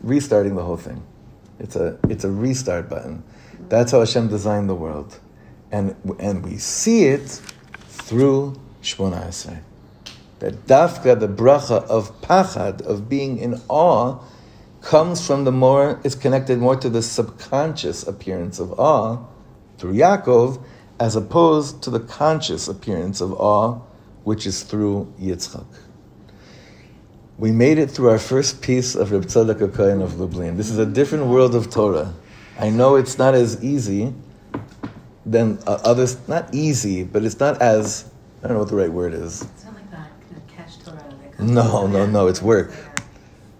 Restarting 0.00 0.54
the 0.54 0.62
whole 0.62 0.76
thing. 0.76 1.02
It's 1.58 1.76
a 1.76 1.98
it's 2.08 2.24
a 2.24 2.30
restart 2.30 2.88
button. 2.88 3.22
That's 3.68 3.92
how 3.92 4.00
Hashem 4.00 4.28
designed 4.28 4.68
the 4.68 4.74
world, 4.74 5.18
and 5.72 5.94
and 6.18 6.44
we 6.44 6.58
see 6.58 7.04
it 7.06 7.28
through 7.88 8.60
Shmona 8.82 9.26
Esrei. 9.26 9.60
That 10.38 10.66
dafka, 10.66 11.18
the 11.18 11.28
bracha 11.28 11.84
of 11.84 12.20
pachad, 12.20 12.80
of 12.82 13.08
being 13.08 13.38
in 13.38 13.60
awe, 13.68 14.20
comes 14.82 15.26
from 15.26 15.44
the 15.44 15.50
more, 15.52 16.00
is 16.04 16.14
connected 16.14 16.58
more 16.58 16.76
to 16.76 16.88
the 16.88 17.02
subconscious 17.02 18.06
appearance 18.06 18.60
of 18.60 18.78
awe 18.78 19.18
through 19.78 19.94
Yaakov, 19.94 20.62
as 21.00 21.16
opposed 21.16 21.82
to 21.82 21.90
the 21.90 22.00
conscious 22.00 22.68
appearance 22.68 23.20
of 23.20 23.32
awe, 23.32 23.80
which 24.22 24.46
is 24.46 24.62
through 24.62 25.12
Yitzchak. 25.20 25.66
We 27.38 27.52
made 27.52 27.78
it 27.78 27.88
through 27.88 28.10
our 28.10 28.18
first 28.18 28.62
piece 28.62 28.96
of 28.96 29.12
Reb 29.12 29.26
Tzadok 29.26 29.60
HaKohen 29.60 30.02
of 30.02 30.18
Lublin. 30.18 30.56
This 30.56 30.70
is 30.70 30.78
a 30.78 30.84
different 30.86 31.26
world 31.26 31.54
of 31.54 31.70
Torah. 31.70 32.12
I 32.58 32.68
know 32.68 32.96
it's 32.96 33.16
not 33.16 33.34
as 33.34 33.62
easy 33.62 34.12
than 35.24 35.60
uh, 35.64 35.78
others, 35.84 36.18
not 36.26 36.52
easy, 36.52 37.04
but 37.04 37.24
it's 37.24 37.38
not 37.38 37.62
as, 37.62 38.10
I 38.42 38.48
don't 38.48 38.54
know 38.54 38.58
what 38.58 38.70
the 38.70 38.74
right 38.74 38.90
word 38.90 39.14
is. 39.14 39.42
It's 39.42 39.64
not 39.64 39.74
like 39.74 39.88
that 39.92 40.10
kind 40.20 40.36
of 40.36 40.46
cash 40.48 40.76
Torah. 40.78 41.14
That 41.36 41.38
No, 41.38 41.86
no, 41.86 42.06
no, 42.06 42.26
it's 42.26 42.42
work. 42.42 42.72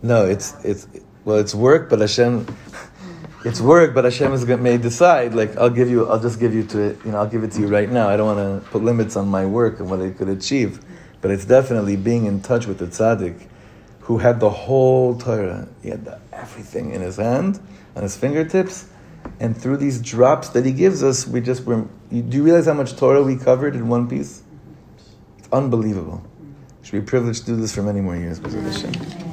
No, 0.02 0.24
it's, 0.24 0.56
it's, 0.64 0.88
well, 1.24 1.36
it's 1.36 1.54
work, 1.54 1.88
but 1.88 2.00
Hashem, 2.00 2.48
it's 3.44 3.60
work, 3.60 3.94
but 3.94 4.02
Hashem 4.02 4.32
is 4.32 4.44
going 4.44 4.60
may 4.60 4.78
decide. 4.78 5.34
Like 5.34 5.56
I'll 5.56 5.70
give 5.70 5.88
you, 5.88 6.08
I'll 6.08 6.18
just 6.18 6.40
give 6.40 6.52
you 6.52 6.64
to 6.64 6.80
it. 6.80 6.98
You 7.04 7.12
know, 7.12 7.18
I'll 7.18 7.28
give 7.28 7.44
it 7.44 7.52
to 7.52 7.60
you 7.60 7.68
right 7.68 7.88
now. 7.88 8.08
I 8.08 8.16
don't 8.16 8.36
want 8.36 8.64
to 8.64 8.70
put 8.70 8.82
limits 8.82 9.14
on 9.14 9.28
my 9.28 9.46
work 9.46 9.78
and 9.78 9.88
what 9.88 10.00
I 10.00 10.10
could 10.10 10.28
achieve, 10.28 10.80
but 11.20 11.30
it's 11.30 11.44
definitely 11.44 11.94
being 11.94 12.26
in 12.26 12.40
touch 12.40 12.66
with 12.66 12.78
the 12.78 12.86
tzaddik, 12.86 13.46
who 14.08 14.16
had 14.16 14.40
the 14.40 14.48
whole 14.48 15.14
Torah. 15.18 15.68
He 15.82 15.90
had 15.90 16.06
the, 16.06 16.18
everything 16.32 16.92
in 16.92 17.02
his 17.02 17.16
hand, 17.16 17.60
on 17.94 18.02
his 18.02 18.16
fingertips, 18.16 18.86
And 19.38 19.54
through 19.54 19.76
these 19.76 20.00
drops 20.00 20.48
that 20.50 20.64
He 20.64 20.72
gives 20.72 21.02
us, 21.02 21.26
we 21.26 21.42
just, 21.42 21.64
we're, 21.64 21.84
you, 22.10 22.22
do 22.22 22.38
you 22.38 22.42
realize 22.42 22.64
how 22.64 22.72
much 22.72 22.96
Torah 22.96 23.22
we 23.22 23.36
covered 23.36 23.74
in 23.74 23.88
one 23.88 24.08
piece? 24.08 24.42
It's 25.38 25.48
unbelievable. 25.52 26.22
Should 26.82 26.92
be 26.92 27.06
privileged 27.06 27.40
to 27.40 27.46
do 27.52 27.56
this 27.56 27.74
for 27.74 27.82
many 27.82 28.00
more 28.00 28.16
years, 28.16 28.40
B'ezrat 28.40 28.62
Hashem. 28.62 29.27